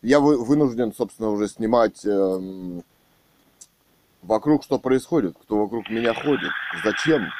[0.00, 2.82] Я вы- вынужден, собственно, уже снимать эм,
[4.22, 6.50] вокруг, что происходит, кто вокруг меня ходит,
[6.82, 7.30] зачем.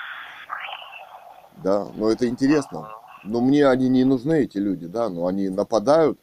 [1.64, 2.90] Да, но это интересно.
[3.24, 6.18] Но мне они не нужны, эти люди, да, но они нападают,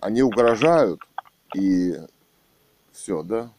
[0.00, 1.00] они угрожают,
[1.54, 2.00] и
[2.92, 3.50] все, да.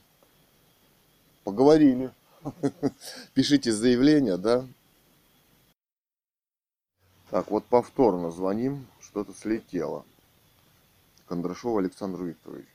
[1.43, 2.11] Поговорили.
[3.33, 4.65] Пишите заявление, да.
[7.29, 10.05] Так, вот повторно звоним, что-то слетело.
[11.27, 12.72] Кондрашов Александр Викторович.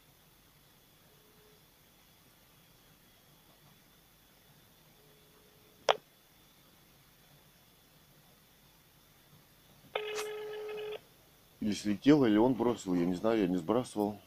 [11.60, 14.20] Или слетело, или он бросил, я не знаю, я не сбрасывал.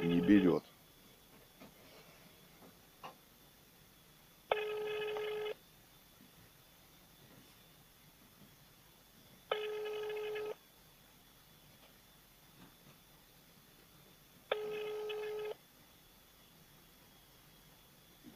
[0.00, 0.62] Не берет.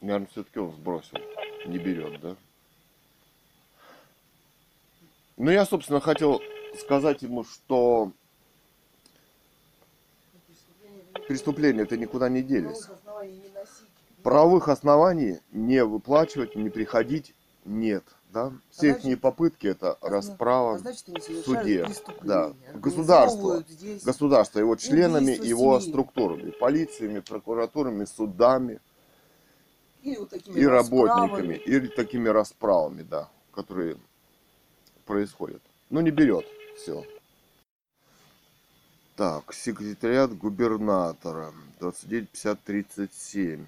[0.01, 1.19] Наверное, все-таки он сбросил.
[1.67, 2.37] Не берет, да?
[5.37, 6.41] Ну, я, собственно, хотел
[6.77, 8.13] сказать ему, что
[11.27, 12.87] преступления это никуда не делись.
[14.23, 18.05] Правовых оснований не выплачивать, не приходить нет.
[18.31, 18.53] Да?
[18.71, 21.87] Все значит- их попытки это а расправа а значит, в суде.
[22.23, 22.53] Да.
[22.75, 23.65] Государство.
[24.05, 25.91] Государство, его членами, его семей.
[25.91, 28.81] структурами, полициями, прокуратурами, судами
[30.03, 33.97] или вот и работниками, и такими расправами, да, которые
[35.07, 35.63] происходят.
[35.89, 36.45] Ну, не берет
[36.79, 37.05] все.
[39.17, 43.67] Так, секретариат губернатора 295037.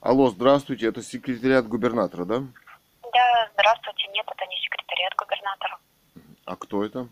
[0.00, 2.38] Алло, здравствуйте, это секретариат губернатора, да?
[2.38, 4.08] Да, здравствуйте.
[4.12, 5.78] Нет, это не секретариат губернатора.
[6.44, 7.08] А кто это?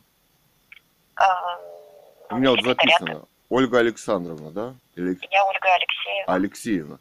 [1.14, 1.58] А,
[2.30, 3.26] У меня вот записано.
[3.50, 4.74] Ольга Александровна, да?
[4.94, 6.32] Или Я Ольга Алексеева.
[6.34, 6.98] Алексеевна.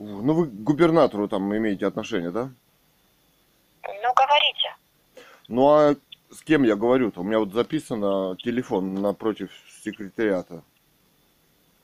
[0.00, 2.50] Ну, вы к губернатору там имеете отношение, да?
[3.86, 4.74] Ну, говорите.
[5.48, 5.94] Ну, а
[6.34, 7.20] с кем я говорю-то?
[7.20, 9.50] У меня вот записано телефон напротив
[9.84, 10.62] секретариата.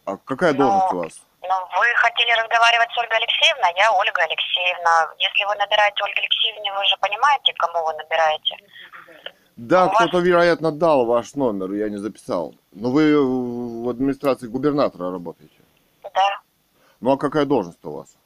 [0.04, 1.22] А какая Ну, должность у вас?
[1.42, 5.14] Ну, вы хотели разговаривать с Ольгой Алексеевной, я Ольга Алексеевна.
[5.18, 8.56] Если вы набираете Ольге Алексеевне, вы же понимаете, кому вы набираете?
[9.60, 12.54] Да, вас- кто-то, вероятно, дал ваш номер, я не записал.
[12.72, 13.14] Но вы
[13.84, 15.52] в администрации губернатора работаете.
[16.02, 16.40] Да.
[17.00, 18.16] Ну, а какая должность у вас?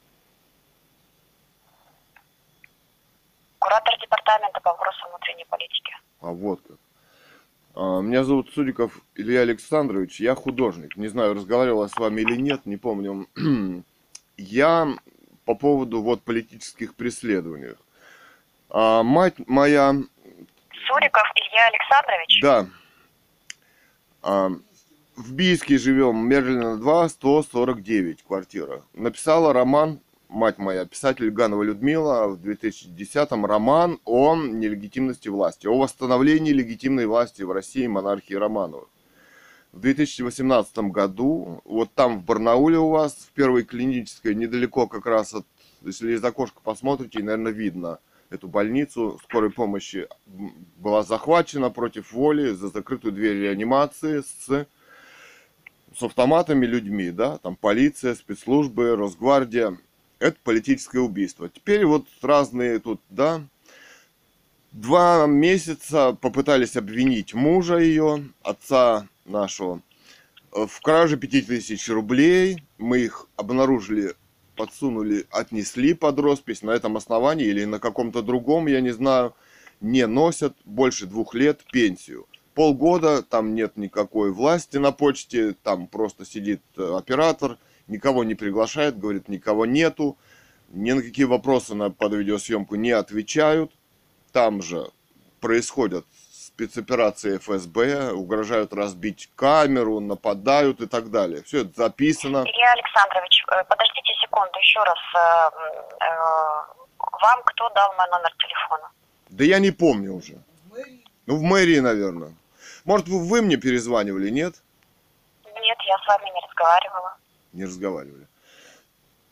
[3.59, 5.93] Куратор департамента по вопросам внутренней политики.
[6.21, 6.77] А вот как.
[7.75, 10.95] А, Меня зовут Судиков Илья Александрович, я художник.
[10.95, 13.27] Не знаю, разговаривал я с вами или нет, не помню.
[14.37, 14.87] Я
[15.45, 17.75] по поводу вот политических преследований.
[18.69, 19.95] А, мать моя,
[20.87, 22.41] Суриков Илья Александрович?
[22.41, 22.67] да,
[24.21, 24.49] а,
[25.15, 28.81] в Бийске живем, Мерлина 2, 149, квартира.
[28.93, 29.99] Написала роман,
[30.29, 37.43] мать моя, писатель Ганова Людмила, в 2010-м роман о нелегитимности власти, о восстановлении легитимной власти
[37.43, 38.89] в России монархии Романовых.
[39.71, 45.33] В 2018 году, вот там в Барнауле у вас, в первой клинической, недалеко как раз
[45.33, 45.45] от,
[45.81, 50.07] если из окошка посмотрите, наверное, видно эту больницу скорой помощи,
[50.77, 54.67] была захвачена против воли за закрытую дверь реанимации с
[55.97, 59.77] с автоматами людьми, да, там полиция, спецслужбы, Росгвардия.
[60.19, 61.49] Это политическое убийство.
[61.49, 63.41] Теперь вот разные тут, да,
[64.71, 69.81] два месяца попытались обвинить мужа ее, отца нашего,
[70.53, 72.63] э, в краже 5000 рублей.
[72.77, 74.15] Мы их обнаружили,
[74.55, 79.33] подсунули, отнесли под роспись на этом основании или на каком-то другом, я не знаю,
[79.81, 82.25] не носят больше двух лет пенсию
[82.55, 88.97] полгода, там нет никакой власти на почте, там просто сидит э, оператор, никого не приглашает,
[88.97, 90.17] говорит, никого нету,
[90.69, 93.71] ни на какие вопросы на, под видеосъемку не отвечают.
[94.31, 94.89] Там же
[95.41, 96.05] происходят
[96.65, 101.43] спецоперации ФСБ, угрожают разбить камеру, нападают и так далее.
[101.43, 102.43] Все это записано.
[102.45, 104.97] Илья Александрович, э, подождите секунду, еще раз.
[105.15, 105.51] э,
[105.99, 106.85] э,
[107.21, 108.89] Вам кто дал мой номер телефона?
[109.29, 110.33] Да я не помню уже.
[110.69, 112.33] В мэрии Ну, в мэрии, наверное.
[112.85, 114.55] Может, вы, вы мне перезванивали, нет?
[115.43, 117.17] Нет, я с вами не разговаривала.
[117.53, 118.27] Не разговаривали.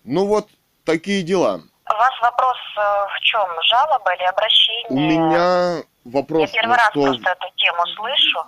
[0.03, 0.49] Ну вот,
[0.83, 1.61] такие дела.
[1.89, 3.45] У вас вопрос э, в чем?
[3.69, 4.87] Жалоба или обращение?
[4.89, 8.39] У меня Я вопрос, первый раз что просто эту тему слышу.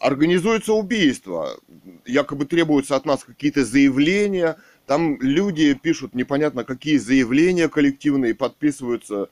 [0.00, 1.56] организуется убийство.
[2.04, 4.56] Якобы требуются от нас какие-то заявления.
[4.86, 9.28] Там люди пишут непонятно какие заявления коллективные, подписываются.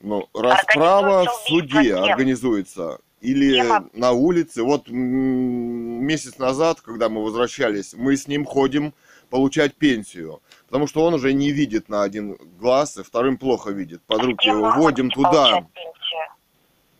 [0.00, 2.04] Ну, расправа в суде кем?
[2.04, 2.98] организуется.
[3.20, 4.62] Или Кем на улице.
[4.62, 8.94] Вот месяц назад, когда мы возвращались, мы с ним ходим
[9.30, 10.40] получать пенсию.
[10.66, 14.02] Потому что он уже не видит на один глаз, и вторым плохо видит.
[14.06, 15.66] Под руки Кем его вводим туда.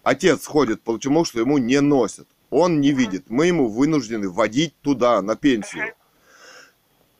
[0.02, 2.28] Отец ходит, почему что ему не носят.
[2.50, 3.28] Он не видит.
[3.28, 5.94] Мы ему вынуждены вводить туда, на пенсию.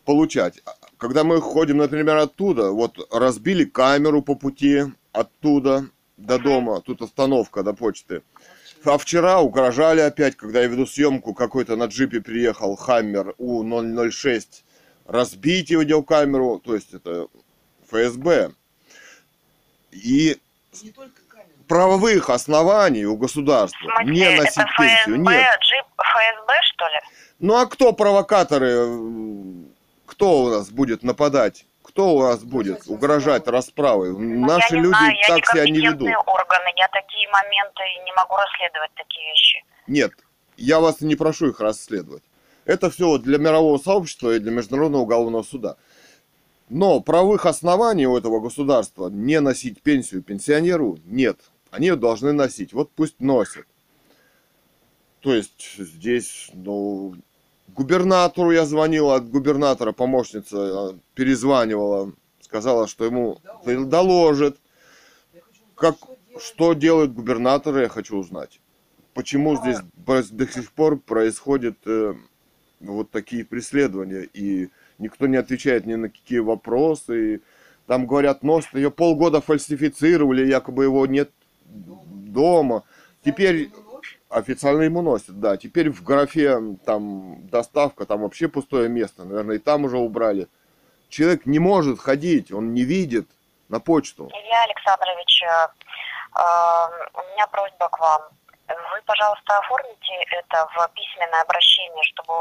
[0.04, 0.62] Получать.
[0.98, 7.64] Когда мы ходим, например, оттуда, вот разбили камеру по пути оттуда до дома, тут остановка
[7.64, 8.22] до почты.
[8.84, 14.44] А вчера угрожали опять, когда я веду съемку, какой-то на джипе приехал Хаммер У-006
[15.08, 17.28] разбить видеокамеру, то есть это
[17.88, 18.52] ФСБ.
[19.92, 20.38] И
[20.82, 21.50] Не только камеры.
[21.68, 25.60] правовых оснований у государства смысле, не это носить пенсию ФСБ, нет.
[25.60, 27.00] джип ФСБ, что ли?
[27.38, 28.86] Ну а кто провокаторы?
[30.06, 31.66] Кто у нас будет нападать?
[31.82, 34.16] Кто у нас будет угрожать расправой?
[34.16, 36.08] Наши я не люди знаю, я так себя не ведут.
[36.26, 39.64] органы, я такие моменты не могу расследовать такие вещи.
[39.86, 40.12] Нет,
[40.56, 42.22] я вас не прошу их расследовать.
[42.66, 45.76] Это все для мирового сообщества и для Международного уголовного суда.
[46.68, 51.38] Но правовых оснований у этого государства не носить пенсию пенсионеру нет.
[51.70, 52.72] Они ее должны носить.
[52.72, 53.66] Вот пусть носят.
[55.20, 57.14] То есть здесь, ну,
[57.68, 64.56] губернатору я звонил, от губернатора помощница э, перезванивала, сказала, что ему доложит.
[65.76, 65.96] Как,
[66.38, 68.60] что делают губернаторы, я хочу узнать.
[69.14, 72.14] Почему здесь до сих пор происходят э,
[72.80, 77.34] вот такие преследования, и никто не отвечает ни на какие вопросы.
[77.34, 77.40] И
[77.86, 81.30] там говорят, носит ее полгода фальсифицировали, якобы его нет
[81.64, 82.84] дома.
[83.24, 83.70] Теперь
[84.28, 85.56] официально ему носят, да.
[85.56, 90.48] Теперь в графе там доставка, там вообще пустое место, наверное, и там уже убрали.
[91.08, 93.28] Человек не может ходить, он не видит
[93.68, 94.28] на почту.
[94.32, 95.68] Илья Александрович, э,
[96.34, 96.40] э,
[97.14, 98.22] у меня просьба к вам.
[98.96, 102.32] Вы, пожалуйста, оформите это в письменное обращение, чтобы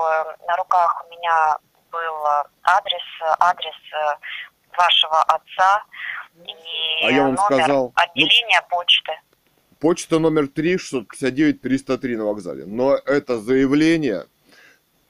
[0.47, 1.57] на руках у меня
[1.91, 2.27] был
[2.63, 3.03] адрес,
[3.39, 5.83] адрес э, вашего отца
[6.45, 9.11] и А я вам номер сказал, ну- отделения почты.
[9.81, 12.65] Почта номер 3, 659 303 на вокзале.
[12.65, 14.25] Но это заявление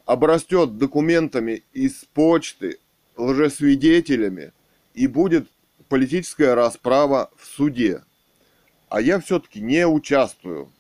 [0.08, 2.80] обрастет документами из почты,
[3.18, 4.52] лжесвидетелями,
[4.96, 5.48] и будет
[5.90, 8.02] политическая расправа в суде.
[8.90, 10.72] А я все-таки не участвую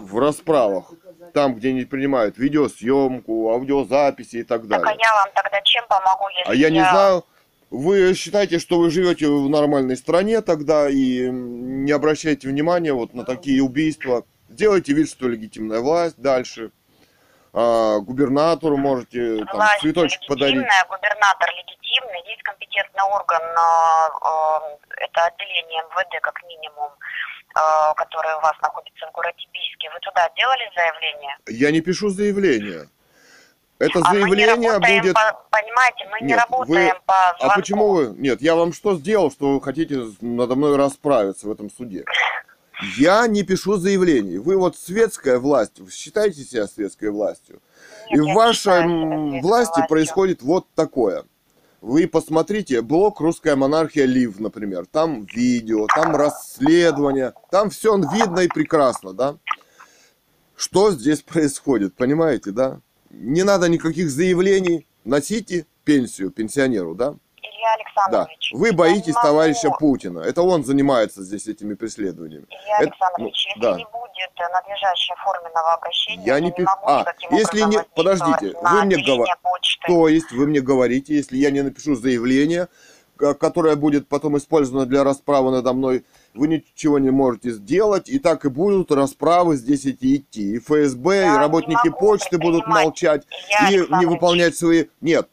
[0.00, 0.92] в расправах,
[1.34, 5.00] там, где не принимают видеосъемку, аудиозаписи и так Так а далее.
[5.02, 7.24] я вам тогда чем помогу, если А я не знаю,
[7.70, 13.24] вы считаете, что вы живете в нормальной стране тогда и не обращайте внимания вот на
[13.24, 14.24] такие убийства.
[14.48, 16.72] Делайте вид, что легитимная власть дальше.
[17.52, 20.54] А, губернатору можете там Власть цветочек подарить.
[20.88, 26.90] губернатор легитимный, есть компетентный орган, э, э, это отделение МВД как минимум,
[27.54, 29.90] э, которое у вас находится в городе Бийске.
[29.92, 31.36] Вы туда делали заявление?
[31.48, 32.88] Я не пишу заявление.
[33.78, 35.14] Это а мы не заявление работаем будет...
[35.14, 37.60] по- понимаете, мы не Нет, работаем вы- по А звонку.
[37.60, 38.06] почему вы...
[38.18, 42.04] Нет, я вам что сделал, что вы хотите надо мной расправиться в этом суде?
[42.98, 44.38] Я не пишу заявлений.
[44.38, 47.60] Вы вот светская власть, вы считаете себя светской властью.
[48.10, 51.24] Нет, И в не вашей власти происходит вот такое.
[51.80, 54.84] Вы посмотрите, блок «Русская монархия Лив», например.
[54.84, 59.38] Там видео, там расследование, там все видно и прекрасно, да?
[60.56, 62.80] Что здесь происходит, понимаете, да?
[63.10, 67.16] Не надо никаких заявлений, носите пенсию пенсионеру, да?
[67.60, 67.76] Илья
[68.10, 68.22] Да.
[68.22, 68.50] Александрович.
[68.54, 70.20] Вы я боитесь не могу- товарища Путина.
[70.20, 72.46] Это он занимается здесь этими преследованиями.
[72.50, 73.76] Илья Это- Александрович, ну, если да.
[73.76, 78.56] не будет надлежащей оформленного обращения, Я я не не, пи- могу а, если не- подождите,
[78.62, 79.86] вы мне отделение говор- почты.
[79.86, 82.68] То есть вы мне говорите, если я не напишу заявление,
[83.16, 88.18] ко- которое будет потом использовано для расправы надо мной, вы ничего не можете сделать, и
[88.18, 90.54] так и будут расправы здесь эти идти.
[90.54, 93.26] И ФСБ, Я и не работники почты будут молчать
[93.68, 94.86] Илья и не выполнять свои...
[95.00, 95.28] Нет.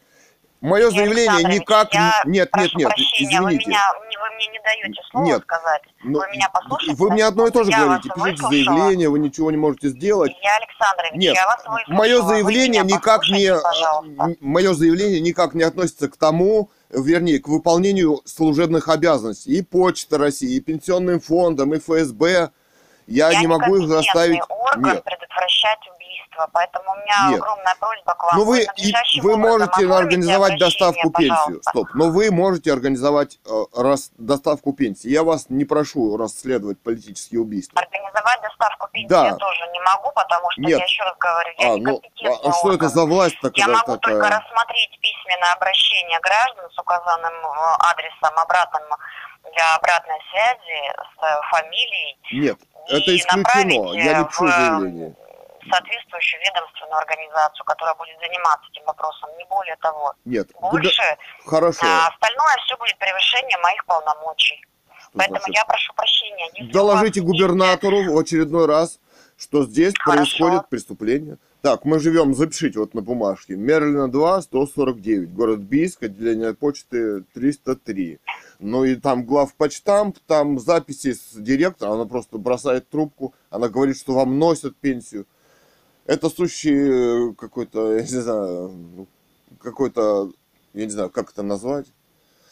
[0.60, 1.92] Мое заявление никак...
[1.94, 3.68] я Нет, нет, нет, прощения, вы, извините.
[3.70, 3.80] меня,
[4.10, 5.42] не- вы мне не даете слова Нет.
[5.42, 5.82] сказать.
[6.02, 6.94] Ну, вы меня послушайте.
[6.96, 8.08] Вы мне одно и то же Я говорите.
[8.14, 10.32] Пишите заявление, вы ничего не можете сделать.
[10.32, 11.94] Илья Александрович, Нет, я вас выслушала.
[11.94, 14.36] Мое Вы заявление меня никак не, пожалуйста.
[14.40, 20.56] мое заявление никак не относится к тому, вернее, к выполнению служебных обязанностей и Почты России,
[20.56, 22.50] и Пенсионным фондом, и ФСБ.
[23.06, 24.40] Я, не могу их заставить.
[24.48, 25.04] орган Нет.
[25.04, 25.78] предотвращать
[26.38, 27.40] убийство, поэтому у меня Нет.
[27.40, 28.36] огромная просьба к вам.
[28.38, 31.60] Но вы, и- вы можете организовать доставку пенсии.
[31.68, 31.88] Стоп.
[31.94, 35.08] Но вы можете организовать э, рас- доставку пенсии.
[35.08, 37.80] Я вас не прошу расследовать политические убийства.
[37.80, 39.26] Организовать доставку пенсии Да.
[39.26, 40.78] я тоже не могу, потому что, Нет.
[40.78, 43.74] я еще раз говорю, я А, ну, а, а что это за власть Я такая?
[43.76, 44.40] могу только такая?
[44.40, 48.82] рассмотреть письменное обращение граждан с указанным э, адресом обратным
[49.54, 52.58] для обратной связи с э, фамилией Нет,
[52.88, 53.92] это исключено.
[53.94, 55.14] Я не э, пишу в, заявление.
[55.70, 60.14] Соответствующую ведомственную организацию, которая будет заниматься этим вопросом, не более того.
[60.24, 60.48] Нет.
[60.60, 61.02] Больше
[61.46, 61.80] Хорошо.
[61.84, 64.60] а остальное все будет превышение моих полномочий.
[65.00, 65.56] Что Поэтому значит?
[65.56, 66.50] я прошу прощения.
[66.54, 69.00] если Доложите вас губернатору в очередной раз,
[69.38, 70.18] что здесь Хорошо.
[70.18, 71.38] происходит преступление.
[71.62, 73.56] Так, мы живем, запишите вот на бумажке.
[73.56, 78.20] Мерлина 2, 149, город Бийск, отделение почты 303.
[78.60, 84.14] Ну и там главпочтамп, там записи с директора, она просто бросает трубку, она говорит, что
[84.14, 85.26] вам носят пенсию.
[86.08, 89.06] Это сущий э, какой-то, я не знаю, ну,
[89.60, 90.30] какой-то
[90.72, 91.86] я не знаю, как это назвать.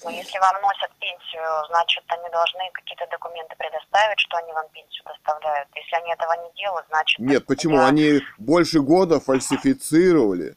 [0.05, 5.05] Но если вам носят пенсию, значит, они должны какие-то документы предоставить, что они вам пенсию
[5.07, 5.68] доставляют.
[5.75, 7.18] Если они этого не делают, значит...
[7.18, 7.76] Нет, почему?
[7.76, 10.55] я- Они больше года фальсифицировали.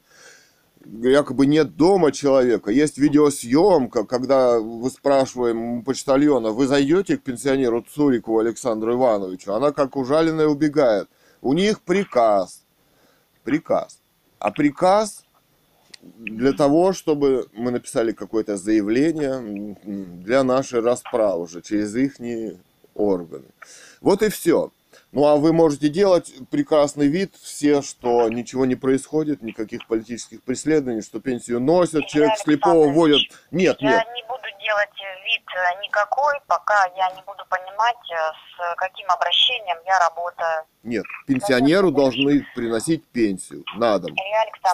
[0.85, 2.69] Якобы нет дома человека.
[2.69, 9.53] Есть видеосъемка, когда вы спрашиваем у почтальона, вы зайдете к пенсионеру Цурикову Александру Ивановичу?
[9.53, 11.07] Она как ужаленная убегает.
[11.41, 12.65] У них приказ.
[13.49, 13.99] Приказ.
[14.37, 15.25] А приказ
[16.01, 22.17] для того, чтобы мы написали какое-то заявление для нашей расправы уже через их
[22.93, 23.47] органы.
[24.01, 24.71] Вот и все.
[25.11, 31.01] Ну а вы можете делать прекрасный вид все, что ничего не происходит, никаких политических преследований,
[31.01, 33.41] что пенсию носят, человек слепого Александрович, водят.
[33.51, 34.07] Нет, Я нет.
[34.13, 34.89] не буду делать
[35.25, 40.65] вид э, никакой, пока я не буду понимать, э, с каким обращением я работаю.
[40.83, 44.15] Нет, пенсионеру должны приносить пенсию на дом.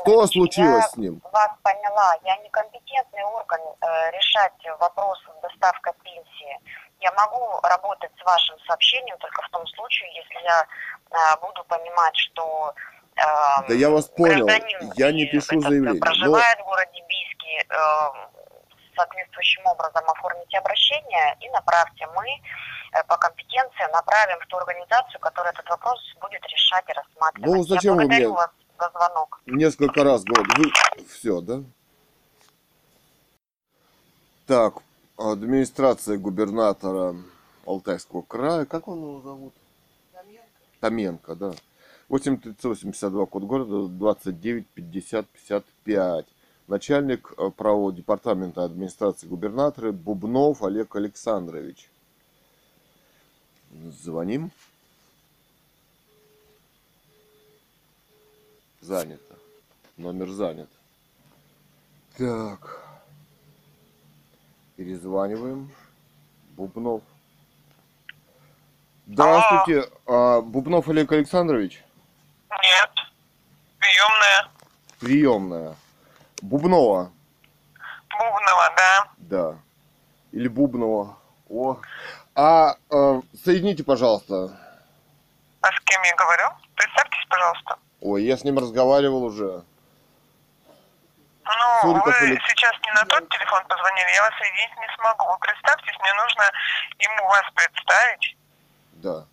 [0.01, 1.21] Что случилось я с ним?
[1.31, 2.13] вас поняла.
[2.23, 6.59] Я некомпетентный орган э, решать вопрос с доставкой пенсии.
[7.05, 10.67] Я могу работать с вашим сообщением только в том случае, если я
[11.11, 12.73] э, буду понимать, что
[13.15, 14.47] э, Да я вас понял.
[14.95, 15.93] Я не пишу этот, заявление.
[15.93, 17.77] Но Проживает в городе Бийске, э,
[18.95, 22.07] соответствующим образом оформите обращение и направьте.
[22.15, 22.25] Мы
[22.93, 27.51] э, по компетенции направим в ту организацию, которая этот вопрос будет решать и рассматривать.
[27.51, 29.41] Ну, зачем Я вы мне- вас за звонок.
[29.45, 30.71] несколько раз говорю, вы
[31.05, 31.59] все, да?
[34.47, 34.81] Так,
[35.17, 37.15] администрация губернатора
[37.65, 39.53] Алтайского края, как он его зовут?
[40.79, 41.53] Томенко, да.
[42.09, 46.25] 8382, код города 29 50 55.
[46.67, 51.89] Начальник э, правового департамента администрации губернатора Бубнов Олег Александрович.
[53.71, 54.51] Звоним.
[58.81, 59.35] Занято.
[59.97, 60.69] Номер занят.
[62.17, 62.84] Так.
[64.75, 65.71] Перезваниваем.
[66.57, 67.01] Бубнов.
[69.07, 69.89] Здравствуйте.
[70.05, 71.83] А, Бубнов Олег Александрович.
[72.51, 72.89] Нет.
[73.79, 74.49] Приемная.
[74.99, 75.75] Приемная.
[76.41, 77.11] Бубнова.
[78.09, 79.07] Бубнова, да.
[79.17, 79.59] Да.
[80.31, 81.17] Или Бубнова.
[81.49, 81.77] О.
[82.35, 84.59] А э, соедините, пожалуйста.
[85.61, 86.47] А с кем я говорю?
[86.75, 87.77] Представьтесь, пожалуйста.
[88.01, 89.63] Ой, я с ним разговаривал уже.
[91.45, 95.25] Ну, Суриков вы или- сейчас не на тот телефон позвонили, я вас соединить не смогу.
[95.31, 96.51] Вы представьтесь, мне нужно
[96.99, 98.37] ему вас представить.
[98.93, 99.25] Да.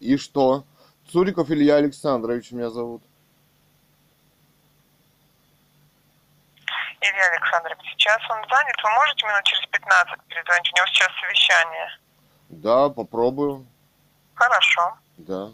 [0.00, 0.64] И что?
[1.10, 3.02] Цуриков Илья Александрович меня зовут.
[7.00, 10.72] Илья Александрович, сейчас он занят, вы можете минут через 15 перезвонить?
[10.72, 11.98] У него сейчас совещание.
[12.50, 13.66] Да, попробую.
[14.34, 14.94] Хорошо.
[15.16, 15.50] Да.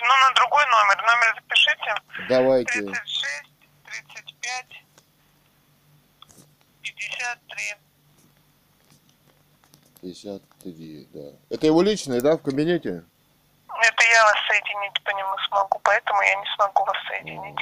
[0.00, 1.02] Ну, на другой номер.
[1.02, 1.94] Номер запишите.
[2.28, 2.72] Давайте.
[2.82, 3.50] 36,
[3.86, 4.66] 35,
[6.98, 7.76] 53.
[10.02, 11.32] 53, да.
[11.50, 13.04] Это его личный, да, в кабинете?
[13.68, 17.60] Это я вас соединить по нему смогу, поэтому я не смогу вас соединить.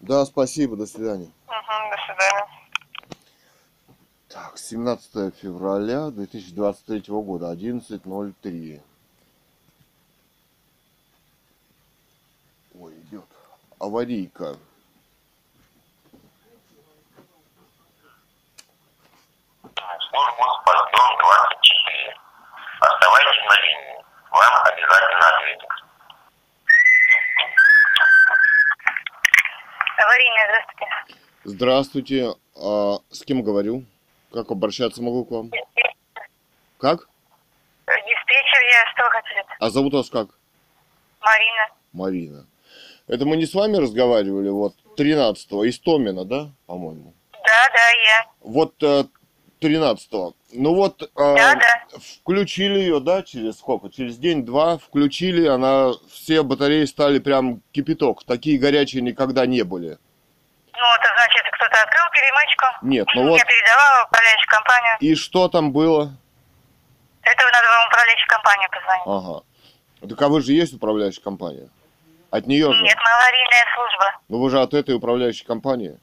[0.00, 1.30] Да, спасибо, до свидания.
[1.46, 2.46] Угу, до свидания.
[4.28, 8.82] Так, 17 февраля 2023 года, 11.03.
[12.80, 13.24] Ой, идет.
[13.78, 14.56] Аварийка.
[20.14, 22.14] Службу «Спасдом 24».
[22.80, 24.04] Оставайтесь на линии.
[24.30, 25.70] Вам обязательно ответят.
[29.98, 31.18] Аварийная, здравствуйте.
[31.44, 32.34] Здравствуйте.
[32.56, 33.84] А, с кем говорю?
[34.32, 35.50] Как обращаться могу к вам?
[36.78, 37.08] Как?
[37.86, 39.44] Диспетчер, я что вы хотели?
[39.58, 40.28] А зовут вас как?
[41.20, 41.68] Марина.
[41.92, 42.46] Марина.
[43.06, 47.14] Это мы не с вами разговаривали, вот 13-го, из Томина, да, по-моему?
[47.32, 48.26] Да, да, я.
[48.40, 49.04] Вот э,
[49.64, 50.34] 13-го.
[50.52, 51.82] Ну вот, э, Да, да.
[52.20, 53.88] включили ее, да, через сколько?
[53.90, 58.24] Через день-два включили, она, все батареи стали прям кипяток.
[58.24, 59.98] Такие горячие никогда не были.
[60.76, 62.66] Ну, это значит, кто-то открыл перемычку.
[62.86, 64.96] Нет, ну вот, Я передавала в управляющую компанию.
[65.00, 66.16] и что там было?
[67.22, 69.06] Это надо вам управляющую компанию позвонить.
[69.06, 69.42] Ага.
[70.10, 71.68] Так а вы же есть управляющая компания?
[72.30, 72.82] От нее же?
[72.82, 74.20] Нет, мы аварийная служба.
[74.28, 75.98] Ну вы же от этой управляющей компании.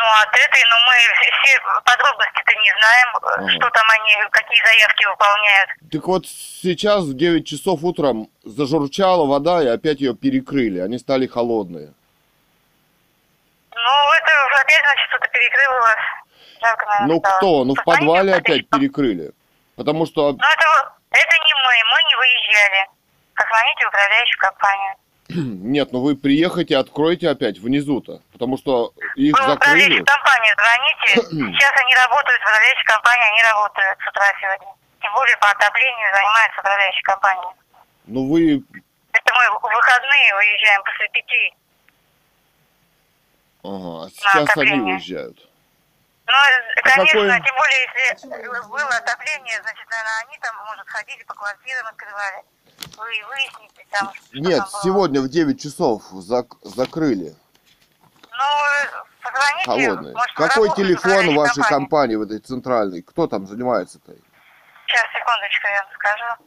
[0.00, 0.94] Ну, от этой, ну, мы
[1.42, 3.50] все подробности-то не знаем, Ага.
[3.50, 5.70] что там они, какие заявки выполняют.
[5.92, 10.78] Так вот сейчас в 9 часов утром зажурчала вода и опять ее перекрыли.
[10.80, 11.92] Они стали холодные.
[13.74, 15.96] Ну, это опять, значит, кто-то перекрыл вас.
[16.62, 17.36] Жалко, наверное, Ну стало.
[17.38, 17.64] кто?
[17.64, 19.32] Ну в подвале опять перекрыли.
[19.76, 22.88] Потому что, Ну, это, это не мы, мы не выезжали.
[23.34, 24.94] Позвоните в управляющую компанию.
[25.34, 28.20] нет, ну вы приехайте, откройте опять внизу-то.
[28.32, 30.00] Потому что их Вы в закрыли.
[30.00, 31.52] управляющую компанию звоните.
[31.58, 34.74] Сейчас они работают, управляющая компания, они работают с утра сегодня.
[35.00, 37.54] Тем более по отоплению занимается управляющая компания.
[38.06, 38.62] Ну вы...
[39.12, 41.54] Это мы в выходные выезжаем после пяти.
[43.62, 45.49] Ага, а сейчас они уезжают.
[46.30, 51.22] Ну, э, конечно, какое- тем более, если было отопление, значит, наверное, они там, может, ходили
[51.24, 52.44] по квартирам, открывали.
[52.96, 54.82] Вы выясните там, что Нет, там было.
[54.82, 57.34] сегодня в 9 часов зак- закрыли
[58.30, 58.46] Ну,
[59.22, 59.64] позвоните.
[59.66, 60.14] холодные.
[60.14, 61.68] может, Какой работает телефон вашей компания.
[61.68, 63.02] компании, в этой центральной?
[63.02, 64.12] Кто там занимается-то?
[64.86, 66.46] Сейчас, секундочку, я вам скажу.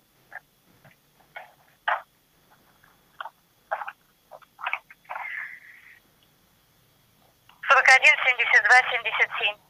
[7.68, 9.63] Сорок один, семьдесят два, семьдесят семь.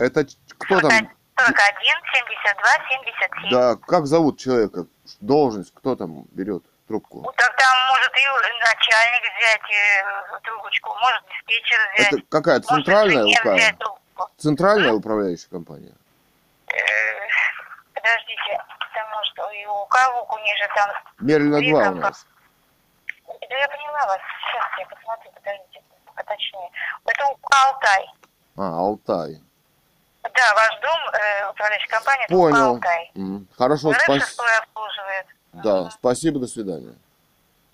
[0.00, 0.24] Это
[0.58, 0.90] кто там?
[0.90, 3.50] Сорок один, семьдесят два, семьдесят семь.
[3.50, 4.86] Да, как зовут человека?
[5.20, 7.20] Должность, кто там берет трубку?
[7.20, 12.12] Ну, так там может и начальник взять э, трубочку, может диспетчер взять.
[12.14, 14.30] Это какая центральная трубку.
[14.38, 15.92] Центральная управляющая компания?
[16.68, 16.76] Э,
[17.92, 18.64] Подождите,
[18.94, 20.90] там может и у кого у них же там...
[21.20, 22.26] Мерлина две 2 у нас.
[23.26, 24.20] Да я поняла вас.
[24.46, 25.82] Сейчас я посмотрю, подождите,
[26.14, 26.70] поточнее.
[27.04, 28.10] Это у Алтай.
[28.56, 29.40] А, Алтай.
[30.22, 32.74] Да, ваш дом, э, управляющая компания, Понял.
[32.74, 33.10] Алтай.
[33.14, 34.24] М, Хорошо, спасибо.
[34.58, 35.26] обслуживает.
[35.52, 36.94] Да, спасибо, до свидания.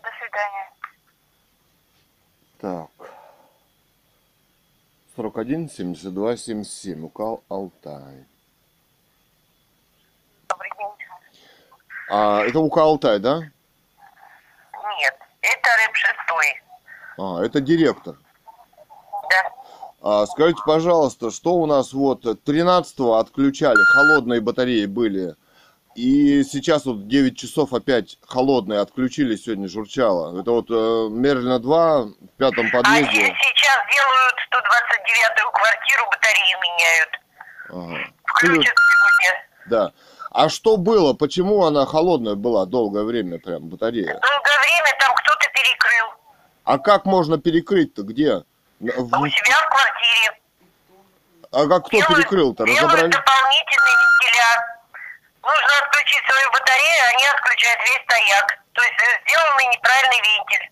[0.02, 0.70] До свидания.
[2.60, 2.90] Так.
[5.16, 7.04] 41 72 77.
[7.04, 8.24] УКАЛ Алтай.
[10.48, 11.06] Добрый день.
[12.10, 13.38] А, это УК Алтай, да?
[13.40, 16.62] Нет, это РЭП шестой.
[17.18, 18.16] А, это директор.
[20.08, 25.34] А, скажите, пожалуйста, что у нас вот 13 отключали, холодные батареи были,
[25.96, 30.40] и сейчас вот 9 часов опять холодные отключили, сегодня журчало.
[30.40, 33.10] Это вот э, Мерлина 2 в пятом Они подъезде.
[33.10, 37.10] сейчас делают 129-ю квартиру, батарею меняют.
[37.70, 38.12] Ага.
[38.26, 39.44] Включат сегодня.
[39.68, 39.92] Да.
[40.30, 41.14] А что было?
[41.14, 44.06] Почему она холодная была долгое время, прям батарея?
[44.06, 46.06] Долгое время там кто-то перекрыл.
[46.62, 48.02] А как можно перекрыть-то?
[48.04, 48.44] Где?
[48.80, 50.40] На- в- У себя в квартире.
[51.52, 52.64] А как кто Делают- перекрыл-то?
[52.66, 53.08] Разобрали?
[53.08, 54.58] дополнительный вентиляр.
[55.42, 58.58] Нужно отключить свою батарею, они отключают весь стояк.
[58.72, 60.70] То есть э, сделанный неправильный вентиль.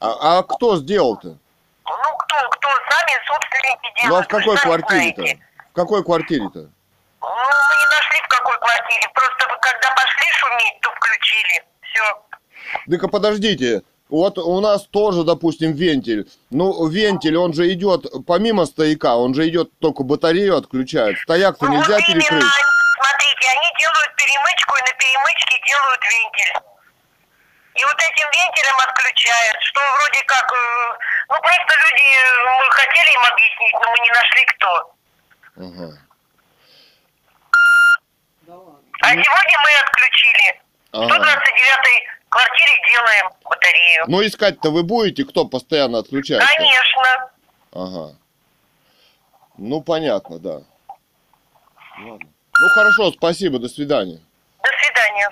[0.00, 1.28] А, а кто сделал-то?
[1.28, 4.08] Ну, кто, кто, сами собственники делают.
[4.10, 5.22] Ну а в какой квартире-то?
[5.70, 6.58] В какой квартире-то?
[6.58, 9.08] Ну, мы не нашли в какой квартире.
[9.14, 11.64] Просто вы когда пошли шуметь, то включили.
[11.82, 12.22] Все.
[12.86, 16.28] Да-ка подождите, вот у нас тоже, допустим, вентиль.
[16.50, 21.18] Ну, вентиль, он же идет помимо стояка, он же идет только батарею отключает.
[21.20, 22.44] Стояк-то Ну, нельзя вот именно, перекрыть.
[22.94, 26.54] смотрите, они делают перемычку и на перемычке делают вентиль.
[27.74, 30.52] И вот этим вентилем отключают, что вроде как...
[30.52, 32.06] э, Ну, просто люди,
[32.46, 34.70] мы хотели им объяснить, но мы не нашли кто.
[35.56, 35.88] Ага.
[39.02, 40.60] А сегодня мы отключили.
[40.92, 41.14] Ага.
[41.14, 44.04] 129 квартире делаем батарею.
[44.08, 46.42] Ну, искать-то вы будете, кто постоянно отключает?
[46.56, 47.30] Конечно.
[47.72, 48.16] Ага.
[49.56, 50.62] Ну, понятно, да.
[51.98, 52.28] Ладно.
[52.58, 54.20] Ну, хорошо, спасибо, до свидания.
[54.62, 55.30] До свидания.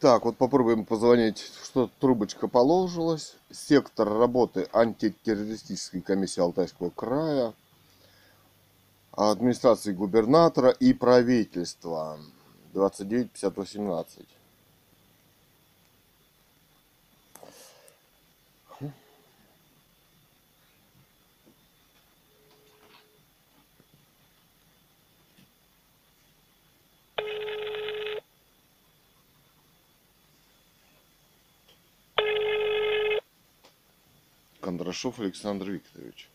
[0.00, 3.36] Так, вот попробуем позвонить, что трубочка положилась.
[3.52, 7.52] Сектор работы антитеррористической комиссии Алтайского края,
[9.12, 12.18] администрации губернатора и правительства.
[12.72, 14.26] 29 50 18.
[34.60, 36.31] Кондрашов Александр Викторович.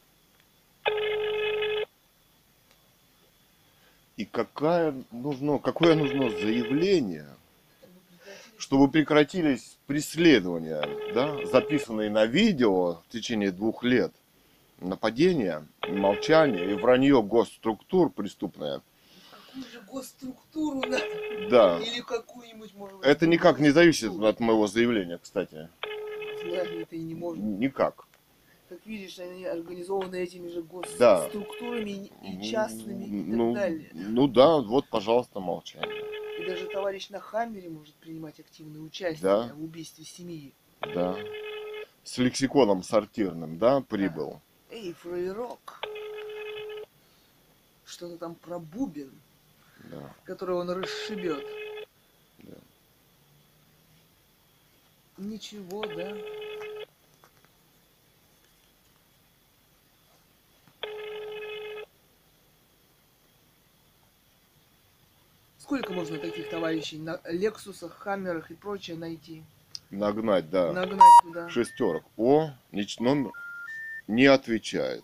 [4.17, 7.27] И какая нужно, какое нужно заявление,
[8.57, 14.11] чтобы прекратились преследования, да, записанные на видео в течение двух лет,
[14.79, 18.81] нападения, молчание и вранье госструктур преступное.
[19.29, 21.49] Какую же госструктуру надо?
[21.51, 21.79] Да.
[21.79, 25.69] Или какую-нибудь, может быть, Это никак не зависит от моего заявления, кстати.
[26.43, 27.43] Да, это и не может.
[27.43, 28.07] Никак.
[28.69, 30.61] Как видишь, они организованы этими же
[30.99, 31.21] Да.
[31.21, 33.89] госструктурами и- и частными и так Ну, далее.
[33.93, 36.03] ну да, вот, пожалуйста, молчание.
[36.41, 39.53] И даже товарищ на Хаммере может принимать активное участие Да.
[39.55, 40.53] в убийстве семьи.
[40.81, 41.17] Да.
[42.03, 44.41] С лексиконом сортирным, да, прибыл.
[44.69, 45.81] Эй, фраерок.
[47.85, 49.11] Что-то там про бубен,
[49.89, 50.13] Да.
[50.25, 51.45] который он расшибет.
[65.67, 69.43] Сколько можно таких товарищей на Лексусах, Хаммерах и прочее найти?
[69.89, 70.71] Нагнать, да.
[70.71, 71.49] Нагнать туда.
[71.49, 72.05] Шестерок.
[72.15, 73.33] О, номер
[74.07, 75.03] не отвечает.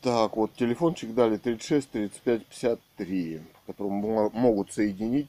[0.00, 5.28] Так, вот телефончик дали 36 35 53, по которому мо- могут соединить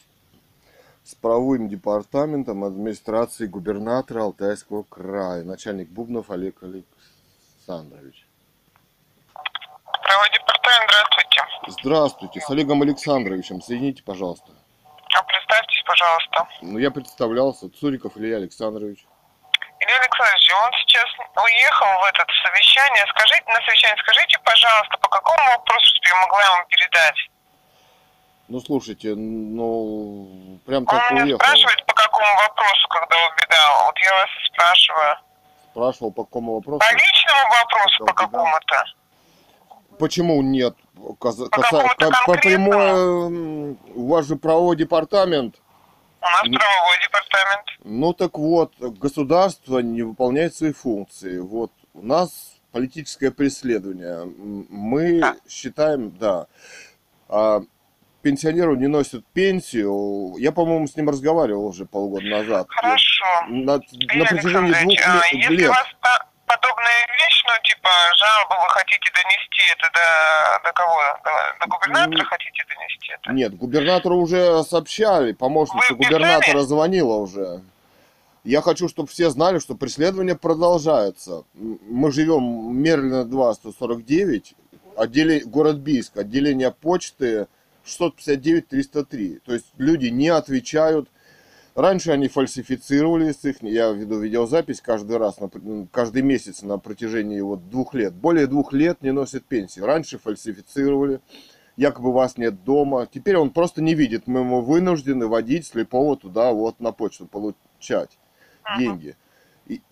[1.04, 8.28] с правовым департаментом администрации губернатора Алтайского края, начальник Бубнов Олег Александрович.
[10.04, 10.92] Правый департамент,
[11.68, 12.42] здравствуйте.
[12.42, 14.52] С Олегом Александровичем соедините, пожалуйста.
[15.16, 16.48] А представьтесь, пожалуйста.
[16.62, 19.06] Ну, я представлялся, Цуриков Илья Александрович.
[19.80, 21.06] Илья Александрович, он сейчас
[21.36, 23.06] уехал в это совещание.
[23.16, 27.30] Скажите, на совещание, скажите, пожалуйста, по какому вопросу, я могла ему передать?
[28.48, 31.40] Ну, слушайте, ну, прям Он так меня уехал.
[31.40, 33.86] спрашивает, по какому вопросу, когда убегал.
[33.86, 35.18] Вот я вас и спрашиваю.
[35.72, 36.80] Спрашивал, по какому вопросу.
[36.80, 38.84] По личному вопросу, по какому-то?
[40.00, 40.76] Почему нет?
[41.20, 41.96] Каса- По каса-
[42.26, 45.56] по- прямой, у вас же правовой департамент.
[46.22, 47.66] У нас правовой департамент.
[47.84, 51.40] Ну так вот, государство не выполняет свои функции.
[51.40, 54.26] Вот у нас политическое преследование.
[54.70, 55.36] Мы Да.
[55.48, 56.48] считаем, да,
[57.30, 57.62] а,
[58.22, 60.36] пенсионеру не носят пенсию.
[60.38, 62.68] Я, по-моему, с ним разговаривал уже полгода назад.
[62.70, 63.26] Хорошо.
[63.48, 65.86] На, на протяжении двух а лет, если вас
[66.48, 70.98] подобная вещь, ну, типа, жалобу вы хотите донести это до, до кого?
[71.24, 73.32] До, до губернатора Ну, хотите донести это?
[73.34, 76.14] Нет, губернатору уже сообщали, помощница Вы писали?
[76.14, 77.62] губернатора звонила уже.
[78.44, 81.44] Я хочу, чтобы все знали, что преследование продолжается.
[81.54, 84.56] Мы живем Мерлина 2, 149,
[84.96, 85.42] отделе...
[85.42, 87.48] город Бийск, отделение почты
[87.86, 89.42] 659-303.
[89.46, 91.10] То есть люди не отвечают.
[91.78, 95.48] Раньше они фальсифицировали с их, я веду видеозапись каждый раз, на,
[95.92, 98.16] каждый месяц на протяжении вот двух лет.
[98.16, 99.82] Более двух лет не носят пенсии.
[99.82, 101.22] Раньше фальсифицировали
[101.76, 103.06] якобы вас нет дома.
[103.06, 108.18] Теперь он просто не видит, мы ему вынуждены водить слепого туда вот на почту, получать
[108.80, 109.16] деньги.
[109.68, 109.84] И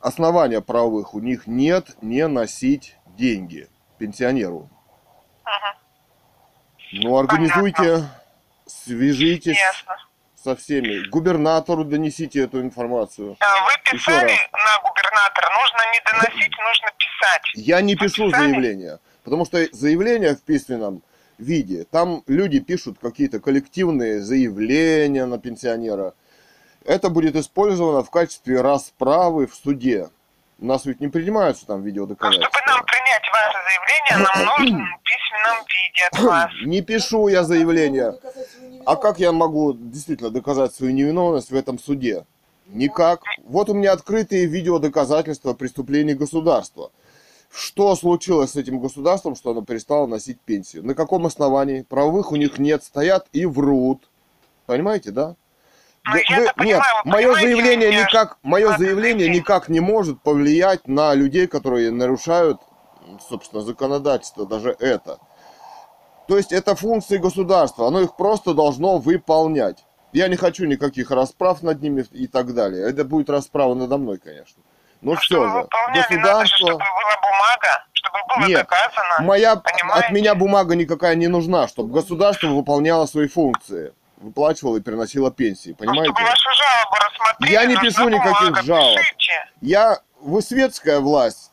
[0.00, 3.68] основания правовых у них нет не носить деньги
[3.98, 4.70] пенсионеру.
[5.44, 5.76] Ага,
[6.92, 8.08] Ну, организуйте,
[8.64, 9.98] свяжитесь ясно.
[10.42, 11.06] Со всеми.
[11.08, 13.36] Губернатору донесите эту информацию.
[13.40, 17.42] А Вы писали на губернатора, нужно не доносить, нужно писать.
[17.54, 18.46] Я не пишу Написали?
[18.50, 21.02] заявление, потому что заявление в письменном
[21.38, 26.14] виде, там люди пишут какие-то коллективные заявления на пенсионера.
[26.84, 30.08] Это будет использовано в качестве расправы в суде.
[30.58, 32.50] У нас ведь не принимаются там Но видеодоказательства.
[32.50, 36.50] чтобы нам принять ваше заявление, нам нужно в письменном виде от вас.
[36.66, 38.14] Не пишу я заявление.
[38.84, 42.24] А как я могу действительно доказать свою невиновность в этом суде?
[42.66, 43.22] Никак.
[43.44, 46.90] Вот у меня открытые видеодоказательства преступлений государства.
[47.52, 50.86] Что случилось с этим государством, что оно перестало носить пенсию?
[50.86, 51.82] На каком основании?
[51.82, 54.08] Правовых у них нет, стоят и врут.
[54.66, 55.34] Понимаете, да?
[56.04, 59.80] Ну, Вы- я-то вы- понимаю, нет, вы мое заявление меня, никак, мое заявление никак не
[59.80, 62.60] может повлиять на людей, которые нарушают,
[63.28, 65.18] собственно, законодательство, даже это.
[66.30, 69.84] То есть это функции государства, оно их просто должно выполнять.
[70.12, 72.88] Я не хочу никаких расправ над ними и так далее.
[72.88, 74.62] Это будет расправа надо мной, конечно.
[75.00, 76.56] Но Ну, чтобы все же, надо государство...
[76.68, 79.26] чтобы была бумага, чтобы было Нет, доказано.
[79.26, 80.06] Моя, понимаете?
[80.06, 83.92] от меня бумага никакая не нужна, чтобы государство выполняло свои функции.
[84.18, 86.12] Выплачивало и переносило пенсии, Ну, понимаете?
[86.14, 88.98] чтобы вашу жалобу рассмотрели, Я не пишу никаких бумага, жалоб.
[88.98, 89.32] Пишите.
[89.62, 91.50] Я, вы светская власть,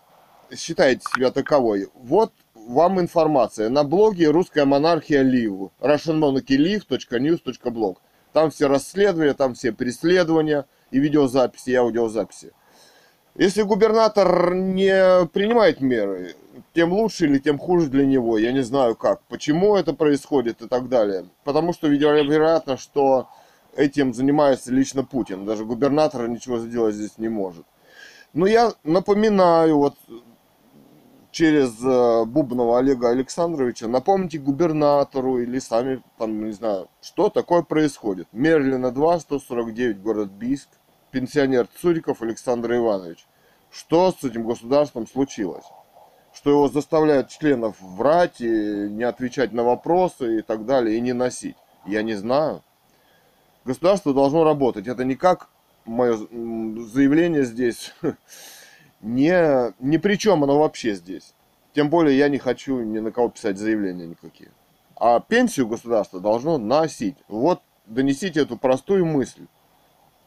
[0.55, 1.89] считаете себя таковой.
[1.95, 2.31] Вот
[2.67, 7.97] вам информация на блоге «Русская монархия Лив», russianmonarchyliv.news.blog.
[8.33, 12.51] Там все расследования, там все преследования и видеозаписи, и аудиозаписи.
[13.35, 16.35] Если губернатор не принимает меры,
[16.73, 18.37] тем лучше или тем хуже для него.
[18.37, 21.25] Я не знаю как, почему это происходит и так далее.
[21.43, 23.29] Потому что вероятно, что
[23.75, 25.45] этим занимается лично Путин.
[25.45, 27.65] Даже губернатор ничего сделать здесь не может.
[28.33, 29.95] Но я напоминаю, вот
[31.37, 38.27] через э, Бубнова Олега Александровича, напомните губернатору или сами, там, не знаю, что такое происходит.
[38.31, 40.67] Мерлина 2, 149, город Бийск,
[41.11, 43.27] пенсионер Цуриков Александр Иванович.
[43.69, 45.65] Что с этим государством случилось?
[46.33, 51.13] Что его заставляют членов врать и не отвечать на вопросы и так далее, и не
[51.13, 51.57] носить?
[51.85, 52.63] Я не знаю.
[53.63, 54.87] Государство должно работать.
[54.87, 55.49] Это не как
[55.85, 57.93] мое заявление здесь.
[59.01, 61.33] Не, ни при чем оно вообще здесь.
[61.73, 64.51] Тем более я не хочу ни на кого писать заявления никакие.
[64.95, 67.17] А пенсию государство должно носить.
[67.27, 69.45] Вот донесите эту простую мысль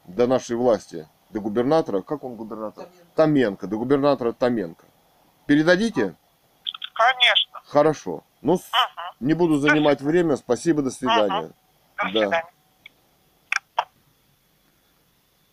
[0.06, 2.02] до нашей власти, до губернатора.
[2.02, 2.86] Как он губернатор?
[3.16, 4.84] Томенко, до губернатора Томенко.
[5.46, 6.14] Передадите?
[6.94, 7.60] Конечно.
[7.64, 8.22] Хорошо.
[8.42, 8.70] Ну, с-
[9.18, 10.36] не буду занимать время.
[10.36, 11.50] Спасибо, до свидания.
[11.96, 12.08] До Да.
[12.10, 12.44] свидания.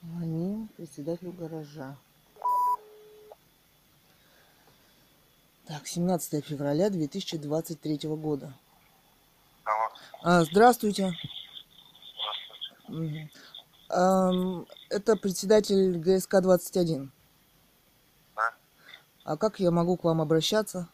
[0.04, 1.96] Звоним председателю гаража.
[5.68, 8.54] Так, 17 февраля 2023 года.
[9.66, 9.90] Алло.
[10.24, 11.14] А, здравствуйте.
[12.88, 13.20] Здравствуйте.
[13.20, 13.30] Мгм.
[13.90, 17.10] Ам, Это председатель ГСК-21.
[18.36, 18.54] Да.
[19.26, 20.88] А как я могу к вам обращаться,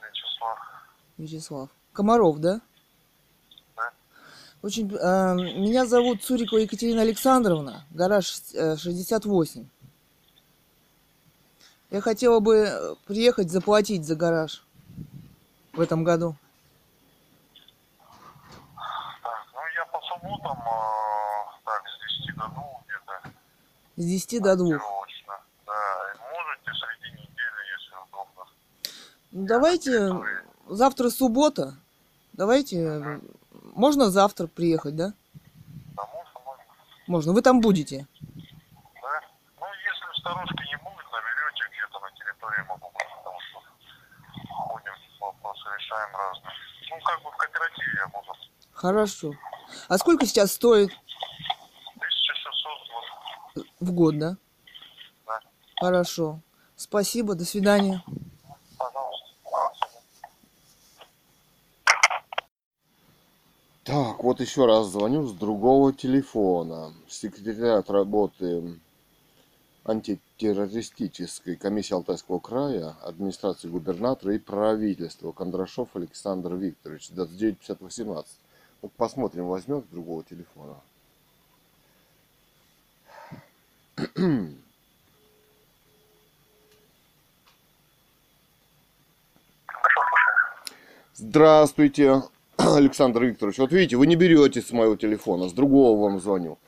[0.00, 0.58] Вячеслав.
[1.18, 1.68] Вячеслав?
[1.92, 2.62] Комаров, да?
[3.76, 3.92] Да.
[4.62, 9.68] Очень, ам, меня зовут Цурикова Екатерина Александровна, гараж э, 68.
[11.90, 14.62] Я хотела бы э, приехать заплатить за гараж
[15.72, 16.36] в этом году.
[19.22, 23.30] Так, ну я по субботам, э, так, с 10 до 2 где-то.
[23.96, 24.66] С 10 до 2.
[24.66, 25.34] ориентировочно.
[25.66, 25.72] Да,
[26.32, 28.44] можете среди недели, если удобно.
[29.32, 30.12] Ну, давайте
[30.68, 31.74] завтра суббота.
[32.34, 32.76] Давайте.
[32.78, 33.20] э,
[33.74, 35.12] Можно завтра приехать, да?
[35.96, 36.64] Да, можно, можно.
[37.08, 37.32] Можно.
[37.32, 38.06] Вы там будете.
[39.02, 39.20] Да?
[39.58, 43.60] Ну, если в сторожке не будет, наберете где-то на территории могу быть, потому что
[44.54, 46.54] ходим, вопросы решаем разные.
[46.90, 48.32] Ну, как бы в кооперативе я буду.
[48.72, 49.32] Хорошо.
[49.88, 50.90] А сколько сейчас стоит
[51.96, 53.66] 1700 вот.
[53.80, 54.36] в год, да?
[55.26, 55.40] Да.
[55.80, 56.40] Хорошо.
[56.76, 57.34] Спасибо.
[57.34, 58.02] До свидания.
[58.78, 59.26] Пожалуйста.
[63.84, 66.94] Так, вот еще раз звоню с другого телефона.
[67.08, 68.78] Секретариат работы
[69.84, 75.32] антитеррористической комиссии Алтайского края, администрации губернатора и правительства.
[75.32, 78.32] Кондрашов Александр Викторович, 295018.
[78.82, 80.76] Ну, посмотрим, возьмет другого телефона.
[91.14, 92.22] Здравствуйте,
[92.56, 93.58] Александр Викторович.
[93.58, 96.58] Вот видите, вы не берете с моего телефона, с другого вам звоню.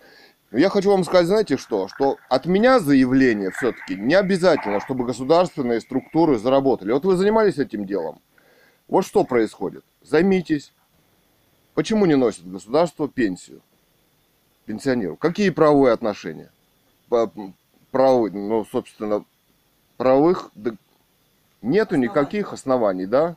[0.52, 1.88] Я хочу вам сказать, знаете что?
[1.88, 6.92] Что от меня заявление все-таки не обязательно, чтобы государственные структуры заработали.
[6.92, 8.20] Вот вы занимались этим делом.
[8.86, 9.82] Вот что происходит.
[10.02, 10.72] Займитесь.
[11.74, 13.62] Почему не носит государство пенсию?
[14.66, 15.16] Пенсионеру.
[15.16, 16.50] Какие правовые отношения?
[17.90, 19.24] Правовые, ну, собственно,
[19.96, 20.72] правовых да,
[21.62, 23.36] нету никаких оснований, да?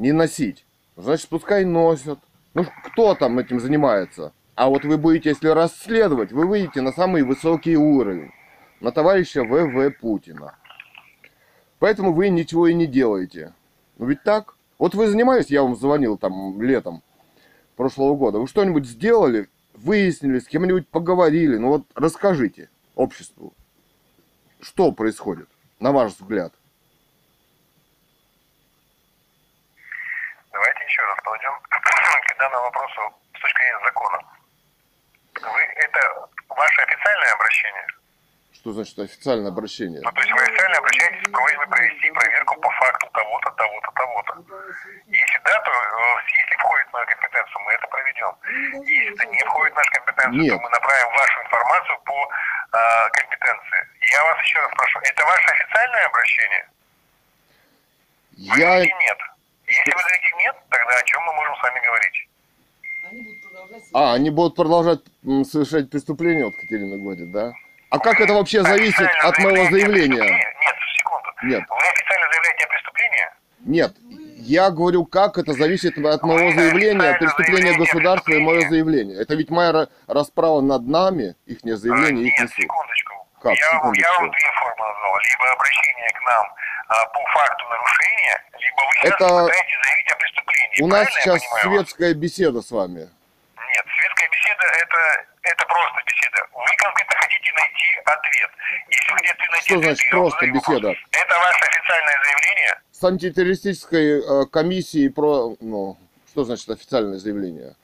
[0.00, 0.64] не носить.
[0.96, 2.18] Значит, пускай носят.
[2.54, 4.32] Ну, кто там этим занимается?
[4.60, 8.30] А вот вы будете, если расследовать, вы выйдете на самый высокий уровень.
[8.80, 9.90] На товарища В.В.
[9.92, 10.54] Путина.
[11.78, 13.54] Поэтому вы ничего и не делаете.
[13.96, 14.54] Ну ведь так?
[14.76, 17.02] Вот вы занимались, я вам звонил там летом
[17.74, 18.38] прошлого года.
[18.38, 21.56] Вы что-нибудь сделали, выяснили, с кем-нибудь поговорили?
[21.56, 23.54] Ну вот расскажите обществу,
[24.60, 25.48] что происходит,
[25.78, 26.52] на ваш взгляд.
[30.52, 33.00] Давайте еще раз подойдем к данному вопросу
[33.34, 34.30] с точки зрения закона.
[35.42, 36.28] Вы, это
[36.60, 37.86] ваше официальное обращение?
[38.52, 40.00] Что значит официальное обращение?
[40.04, 44.32] Ну, то есть вы официально обращаетесь с просьбой провести проверку по факту того-то, того-то, того-то.
[45.06, 48.32] Если да, то э, если входит в нашу компетенцию, мы это проведем.
[48.84, 50.52] Если это не входит в нашу компетенцию, Нет.
[50.52, 53.80] то мы направим вашу информацию по э, компетенции.
[54.12, 56.68] Я вас еще раз прошу, это ваше официальное обращение?
[58.36, 58.66] Вы Я...
[58.66, 59.18] говорите нет.
[59.66, 62.29] Если вы говорите нет, тогда о чем мы можем с вами говорить?
[63.92, 65.00] А, они будут продолжать
[65.44, 67.52] совершать преступления, вот Катерина говорит, да?
[67.90, 70.16] А как это вообще зависит от моего заявления?
[70.16, 70.44] преступлении?
[70.44, 71.28] Нет, секунду.
[71.42, 71.64] Нет.
[71.68, 73.26] Вы официально заявляете о преступлении?
[73.66, 73.96] Нет,
[74.46, 79.20] я говорю, как это зависит от моего Вы заявления, преступления государства и мое заявление.
[79.20, 82.58] Это ведь моя ра- расправа над нами, их А, заявление, их Нет, суд.
[82.62, 83.14] секундочку.
[83.42, 84.22] Как, я, вам- я секундочку?
[84.22, 85.12] вам две формы назвал.
[85.30, 86.46] Либо обращение к нам
[86.90, 90.82] а, по факту нарушения, либо вы сейчас Это- пытаетесь заявить о преступлении.
[90.82, 93.00] У нас сейчас светская беседа с вами.
[93.00, 94.98] Нет, светская беседа это,
[95.42, 96.38] это просто беседа.
[96.52, 98.50] Вы конкретно хотите найти ответ.
[98.88, 100.62] Если вы хотите найти Что ответ, значит просто вопрос.
[100.68, 100.88] беседа?
[101.12, 102.80] Это ваше официальное заявление?
[102.92, 105.54] С антитеррористической э, комиссией про...
[105.60, 105.96] Ну,
[106.32, 107.74] что значит официальное заявление?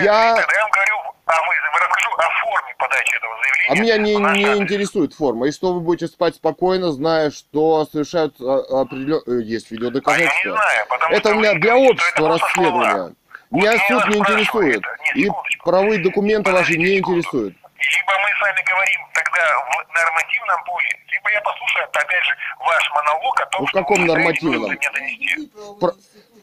[0.00, 3.68] Я- Тогда я вам говорю, а вы, расскажу о форме подачи этого заявления.
[3.70, 4.58] А меня не, не адрес.
[4.60, 5.46] интересует форма.
[5.48, 9.46] И что вы будете спать спокойно, зная, что совершают определенные...
[9.46, 10.50] Есть А я не видеодоказательства.
[10.52, 13.14] знаю, потому Это что у меня для что общества расследование.
[13.50, 14.80] Меня я суд не интересует.
[14.82, 15.64] Нет, И секундочку.
[15.70, 17.18] правовые документы ваши Подождите не секунду.
[17.18, 17.54] интересуют.
[17.82, 22.90] Либо мы с вами говорим тогда в нормативном поле, либо я послушаю, опять же, ваш
[22.94, 24.70] монолог о том, Ну, в что каком вы пытаетесь нормативном?
[24.72, 25.50] меня донести.
[25.80, 25.94] Про-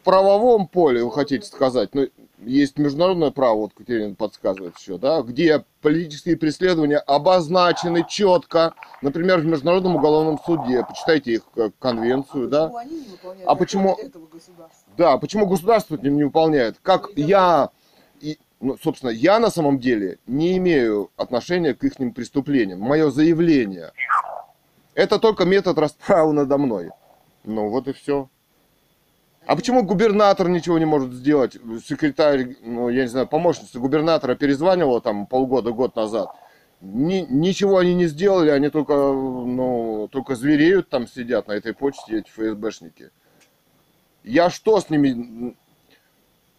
[0.09, 2.07] правовом поле, вы хотите сказать, ну,
[2.39, 8.73] есть международное право, вот Катерина подсказывает еще, да, где политические преследования обозначены четко,
[9.03, 13.55] например, в Международном уголовном суде, почитайте их э, конвенцию, да, Почему они не выполняют А
[13.55, 14.87] почему- этого государства?
[14.97, 16.77] да, почему государство не выполняет?
[16.81, 17.69] Как я,
[18.19, 22.79] и, ну, собственно, я на самом деле не имею отношения к их преступлениям.
[22.79, 23.91] Мое заявление–
[24.95, 26.89] это только метод расправы надо мной.
[27.43, 28.27] Ну вот и все.
[29.49, 31.57] А почему губернатор ничего не может сделать?
[31.83, 36.29] Секретарь, ну, я не знаю, помощница губернатора перезванивала там полгода, год назад.
[36.81, 42.19] Ни- ничего они не сделали, они только, ну, только звереют там сидят на этой почте,
[42.19, 43.09] эти ФСБшники.
[44.23, 45.55] Я что с ними?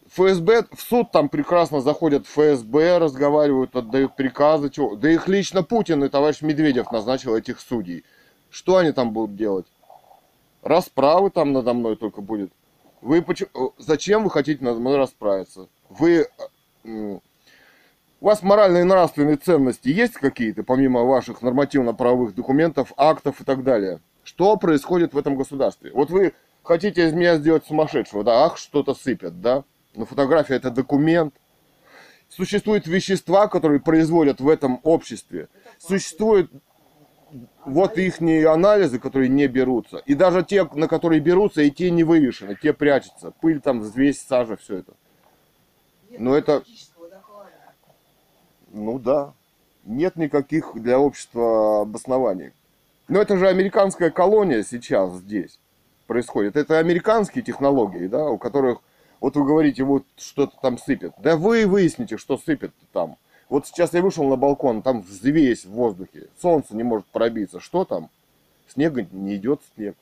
[0.08, 4.68] ФСБ, в суд там прекрасно заходят ФСБ, разговаривают, отдают приказы.
[4.68, 4.96] Чего?
[4.96, 8.04] Да их лично Путин и товарищ Медведев назначил этих судей.
[8.50, 9.66] Что они там будут делать?
[10.62, 12.50] Расправы там надо мной только будет.
[13.02, 15.68] Вы почему, зачем вы хотите надо мной расправиться?
[15.88, 16.26] Вы,
[16.84, 17.20] э, у
[18.20, 24.00] вас моральные и нравственные ценности есть какие-то, помимо ваших нормативно-правовых документов, актов и так далее?
[24.22, 25.90] Что происходит в этом государстве?
[25.92, 29.64] Вот вы хотите из меня сделать сумасшедшего, да, ах, что-то сыпят, да?
[29.94, 31.34] Но фотография это документ.
[32.28, 35.48] Существуют вещества, которые производят в этом обществе.
[35.78, 36.52] Существуют
[37.64, 39.98] вот их анализы, которые не берутся.
[39.98, 43.32] И даже те, на которые берутся, и те не вывешены, те прячутся.
[43.40, 44.92] Пыль там, взвесь, сажа, все это.
[46.18, 46.64] Но это,
[48.72, 49.32] ну да,
[49.84, 52.52] нет никаких для общества обоснований.
[53.08, 55.58] Но это же американская колония сейчас здесь
[56.06, 56.56] происходит.
[56.56, 58.80] Это американские технологии, да, у которых,
[59.20, 61.12] вот вы говорите, вот что-то там сыпет.
[61.18, 63.16] Да вы выясните, что сыпет там.
[63.50, 67.58] Вот сейчас я вышел на балкон, там взвесь в воздухе, солнце не может пробиться.
[67.58, 68.08] Что там?
[68.68, 69.96] Снега не идет снег.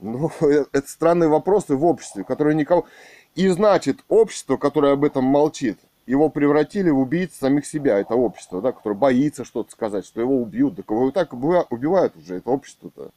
[0.00, 2.84] Ну, э, это странные вопросы в обществе, которые никого...
[3.36, 8.60] И значит, общество, которое об этом молчит, его превратили в убийц самих себя, это общество,
[8.60, 10.74] да, которое боится что-то сказать, что его убьют.
[10.76, 13.10] Так его и так убива- убивают уже, это общество-то.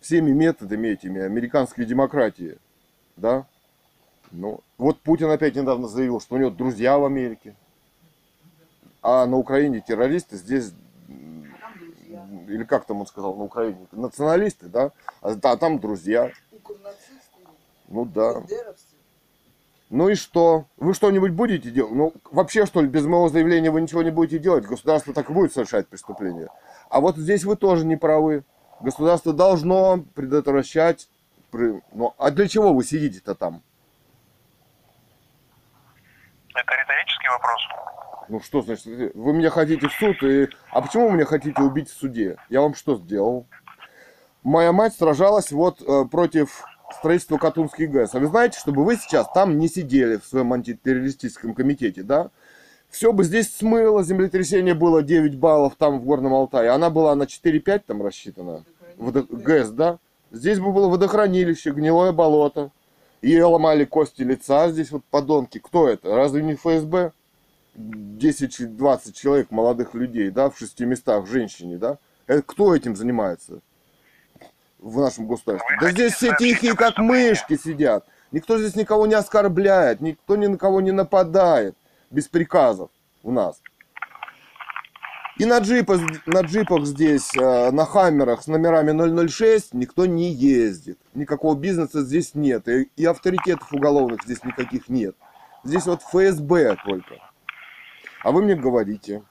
[0.00, 2.58] Всеми методами этими американской демократии,
[3.16, 3.46] да.
[4.32, 7.54] Ну, вот Путин опять недавно заявил, что у него друзья в Америке.
[9.02, 10.72] А на Украине террористы, здесь,
[12.48, 16.30] или как там он сказал, на Украине, националисты, да, а, да, там друзья.
[17.88, 18.42] Ну да.
[19.88, 20.66] Ну и что?
[20.76, 21.92] Вы что-нибудь будете делать?
[21.92, 24.64] Ну, вообще, что ли, без моего заявления вы ничего не будете делать?
[24.64, 26.48] Государство так и будет совершать преступления.
[26.88, 28.44] А вот здесь вы тоже не правы.
[28.80, 31.08] Государство должно предотвращать...
[31.52, 33.62] Ну, а для чего вы сидите-то там?
[36.54, 37.60] Это риторический вопрос.
[38.30, 40.48] Ну что значит, вы меня хотите в суд, и...
[40.70, 42.36] а почему вы меня хотите убить в суде?
[42.48, 43.46] Я вам что сделал?
[44.44, 46.62] Моя мать сражалась вот э, против
[46.96, 48.14] строительства Катунской ГЭС.
[48.14, 52.30] А вы знаете, чтобы вы сейчас там не сидели в своем антитеррористическом комитете, да?
[52.88, 56.70] Все бы здесь смыло, землетрясение было 9 баллов там в Горном Алтае.
[56.70, 58.64] Она была на 4-5 там рассчитана.
[58.96, 59.98] Водо- ГЭС, да?
[60.30, 62.70] Здесь бы было водохранилище, гнилое болото.
[63.22, 65.58] И ломали кости лица здесь вот подонки.
[65.58, 66.14] Кто это?
[66.14, 67.10] Разве не ФСБ?
[67.76, 71.98] 10-20 человек, молодых людей, да, в шести местах, женщине, да?
[72.26, 73.60] Это кто этим занимается
[74.78, 75.76] в нашем государстве?
[75.80, 78.06] Вы Да здесь все тихие, как мышки сидят.
[78.32, 81.76] Никто здесь никого не оскорбляет, никто ни на кого не нападает
[82.10, 82.90] без приказов
[83.22, 83.60] у нас.
[85.38, 90.98] И на, джипах, на джипах здесь, э, на хаммерах с номерами 006 никто не ездит.
[91.14, 92.68] Никакого бизнеса здесь нет.
[92.68, 95.16] И, и авторитетов уголовных здесь никаких нет.
[95.64, 97.29] Здесь вот ФСБ только.
[98.22, 99.22] А вы мне говорите,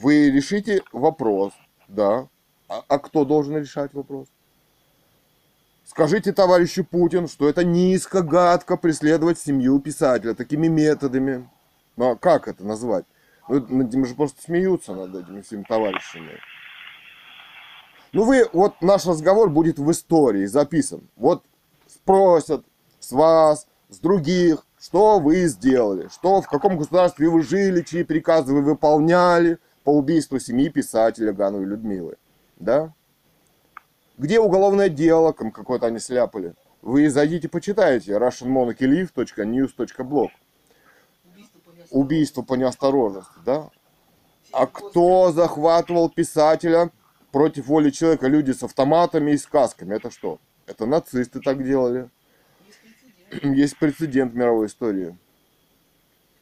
[0.00, 1.52] вы решите вопрос,
[1.88, 2.28] да.
[2.68, 4.28] А, а кто должен решать вопрос?
[5.84, 11.48] Скажите товарищу Путин, что это низко, гадко преследовать семью писателя такими методами.
[11.96, 13.04] Ну а как это назвать?
[13.48, 16.40] Ну, над ним же просто смеются над этими всеми товарищами.
[18.12, 21.08] Ну вы, вот наш разговор будет в истории записан.
[21.16, 21.44] Вот
[21.86, 22.64] спросят
[22.98, 28.54] с вас, с других, что вы сделали, что в каком государстве вы жили, чьи приказы
[28.54, 32.18] вы выполняли по убийству семьи писателя Гановой Людмилы.
[32.54, 32.94] Да?
[34.16, 36.54] Где уголовное дело, какое-то они сляпали?
[36.82, 40.28] Вы зайдите, почитайте russianmonarchylive.news.blog
[41.24, 41.60] Убийство.
[41.90, 43.70] Убийство по неосторожности, да?
[44.52, 46.92] А кто захватывал писателя
[47.32, 48.28] против воли человека?
[48.28, 49.96] Люди с автоматами и с касками.
[49.96, 50.38] Это что?
[50.66, 52.08] Это нацисты так делали.
[53.42, 54.32] Есть прецедент.
[54.32, 55.16] В мировой истории.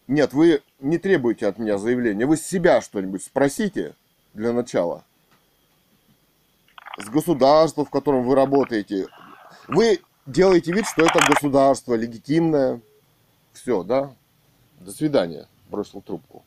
[0.07, 2.27] Нет, вы не требуете от меня заявления.
[2.27, 3.95] Вы себя что-нибудь спросите
[4.35, 5.05] для начала.
[6.99, 9.09] С государства, в котором вы работаете.
[9.67, 12.81] Вы делаете вид, что это государство легитимное.
[13.53, 14.15] Все, да?
[14.81, 15.49] До свидания.
[15.71, 16.45] Бросил трубку.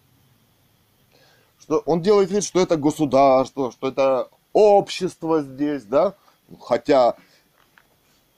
[1.60, 6.16] Что он делает вид, что это государство, что это общество здесь, да?
[6.62, 7.16] Хотя,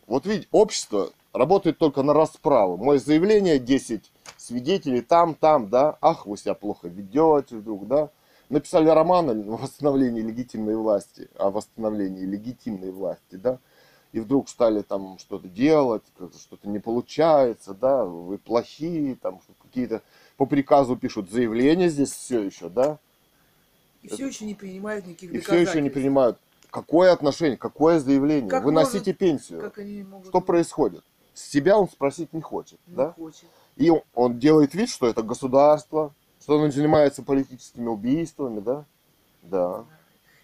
[0.07, 2.77] вот видите, общество работает только на расправу.
[2.77, 5.97] Мое заявление 10 свидетелей там, там, да?
[6.01, 8.09] Ах, вы себя плохо ведете вдруг, да?
[8.49, 13.59] Написали роман о восстановлении легитимной власти, о восстановлении легитимной власти, да?
[14.11, 16.01] и вдруг стали там что-то делать,
[16.39, 20.01] что-то не получается, да, вы плохие, там какие-то
[20.37, 21.29] по приказу пишут.
[21.29, 22.97] Заявления здесь все еще, да,
[24.01, 26.39] И все еще не принимают никаких и все еще не принимают,
[26.71, 30.27] какое отношение, какое заявление, Как выносите может- пенсию, Как они могут...
[30.27, 31.03] что происходит,
[31.39, 33.45] с себя он спросить не хочет, Не да, хочет.
[33.77, 38.85] и он, он делает вид, что это государство, что он занимается политическими убийствами, да,
[39.43, 39.85] да,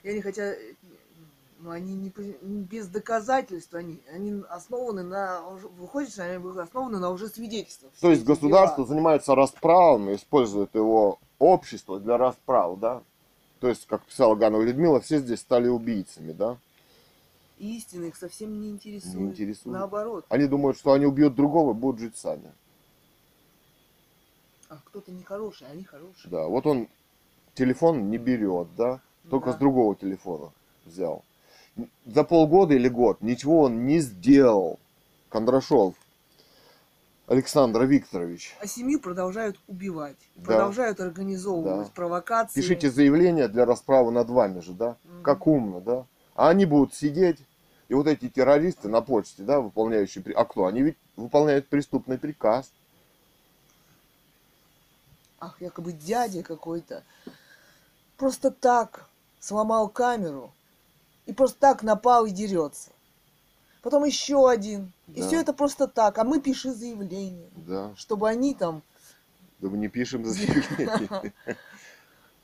[0.04, 0.58] И они хотят...
[1.60, 5.42] Ну, они не, при- без доказательств, они, они основаны на...
[5.80, 7.92] Выходит, что они будут основаны на уже свидетельствах.
[8.00, 8.88] То есть государство дела.
[8.88, 13.02] занимается расправами, использует его общество для расправ, да?
[13.62, 16.58] То есть, как писала Ганова Людмила, все здесь стали убийцами, да?
[17.58, 19.16] Истина их совсем не интересует.
[19.16, 19.74] Не интересует.
[19.78, 20.26] Наоборот.
[20.30, 22.52] Они думают, что они убьют другого и будут жить сами.
[24.68, 26.30] А кто-то нехороший, они хорошие.
[26.30, 26.88] Да, вот он
[27.54, 29.00] телефон не берет, да?
[29.30, 29.54] Только Да.
[29.54, 30.52] с другого телефона
[30.86, 31.24] взял.
[32.06, 34.80] За полгода или год ничего он не сделал.
[35.30, 35.96] Кондрашов
[37.28, 38.56] Александр Викторович.
[38.62, 40.18] А семью продолжают убивать.
[40.36, 40.46] Да.
[40.46, 41.94] Продолжают организовывать Да.
[41.94, 42.62] провокации.
[42.62, 44.96] Пишите заявление для расправы над вами же, да?
[45.04, 45.24] Мгм.
[45.24, 46.06] Как умно, да?
[46.36, 47.40] А они будут сидеть,
[47.88, 50.24] и вот эти террористы на почте, да, выполняющие...
[50.24, 50.66] при- А кто?
[50.66, 52.70] Они ведь выполняют преступный приказ.
[55.40, 57.04] Ах, якобы дядя какой-то.
[58.18, 59.08] Просто так
[59.40, 60.52] сломал камеру.
[61.26, 62.92] И просто так напал и дерется.
[63.82, 64.92] Потом еще один.
[65.14, 65.28] И Да.
[65.28, 66.18] все это просто так.
[66.18, 67.50] А мы пиши заявление.
[67.56, 67.94] Да.
[67.96, 68.82] Чтобы они там...
[69.60, 71.34] Да мы не пишем заявление.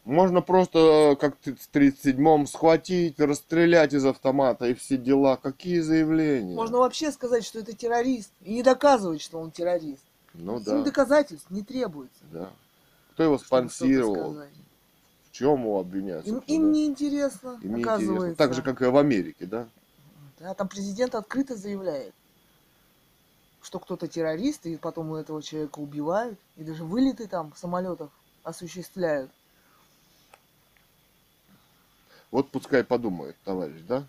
[0.04, 5.38] Можно просто, как ты в 37-м, схватить, расстрелять из автомата и все дела.
[5.38, 6.56] Какие заявления?
[6.56, 8.32] Можно вообще сказать, что это террорист.
[8.42, 10.02] И не доказывать, что он террорист.
[10.34, 12.24] Ну Им да, доказательств не требуется.
[12.32, 12.50] да.
[13.14, 14.38] Кто его спонсировал?
[15.28, 16.26] В чем его обвиняют?
[16.26, 18.16] Им, им не интересно, Им не оказывается.
[18.16, 18.36] интересно.
[18.36, 19.68] Так же, как и в Америке, да?
[20.40, 22.14] Да, там президент открыто заявляет,
[23.62, 28.10] что кто-то террорист, и потом этого человека убивают, и даже вылеты там самолетов
[28.44, 29.30] осуществляют.
[32.32, 34.06] Вот пускай подумает, товарищ, да?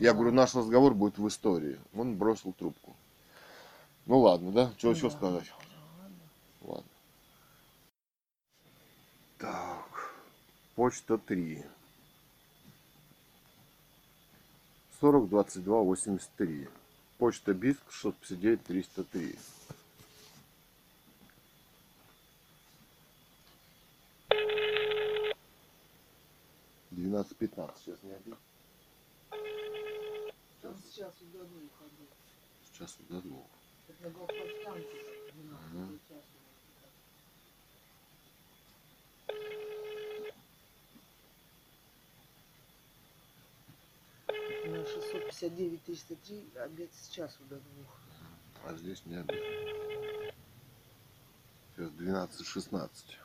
[0.00, 1.78] Я говорю, наш разговор будет в истории.
[1.94, 2.94] Он бросил трубку.
[4.06, 4.72] Ну ладно, да?
[4.78, 5.50] Что еще сказать?
[6.62, 6.84] Ладно.
[9.38, 10.14] Так.
[10.74, 11.64] Почта 3.
[15.00, 16.68] 40 22 83.
[17.18, 19.38] Почта Биск 659 303.
[27.00, 27.82] Двенадцать пятнадцать.
[27.82, 28.36] Сейчас не обид.
[30.84, 31.70] Сейчас удалю их
[32.62, 32.98] Сейчас
[34.00, 34.86] на главпочтамте.
[35.72, 35.98] Мгм.
[44.66, 47.98] На 659 303 обед сейчас до двух.
[48.66, 49.42] А здесь не обед.
[51.74, 53.16] Сейчас 12.16.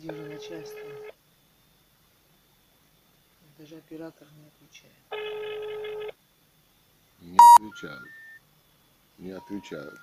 [0.00, 0.80] Где же начальство?
[3.58, 4.94] Даже оператор не отвечает.
[7.20, 8.08] Не отвечают.
[9.18, 9.98] Не отвечают.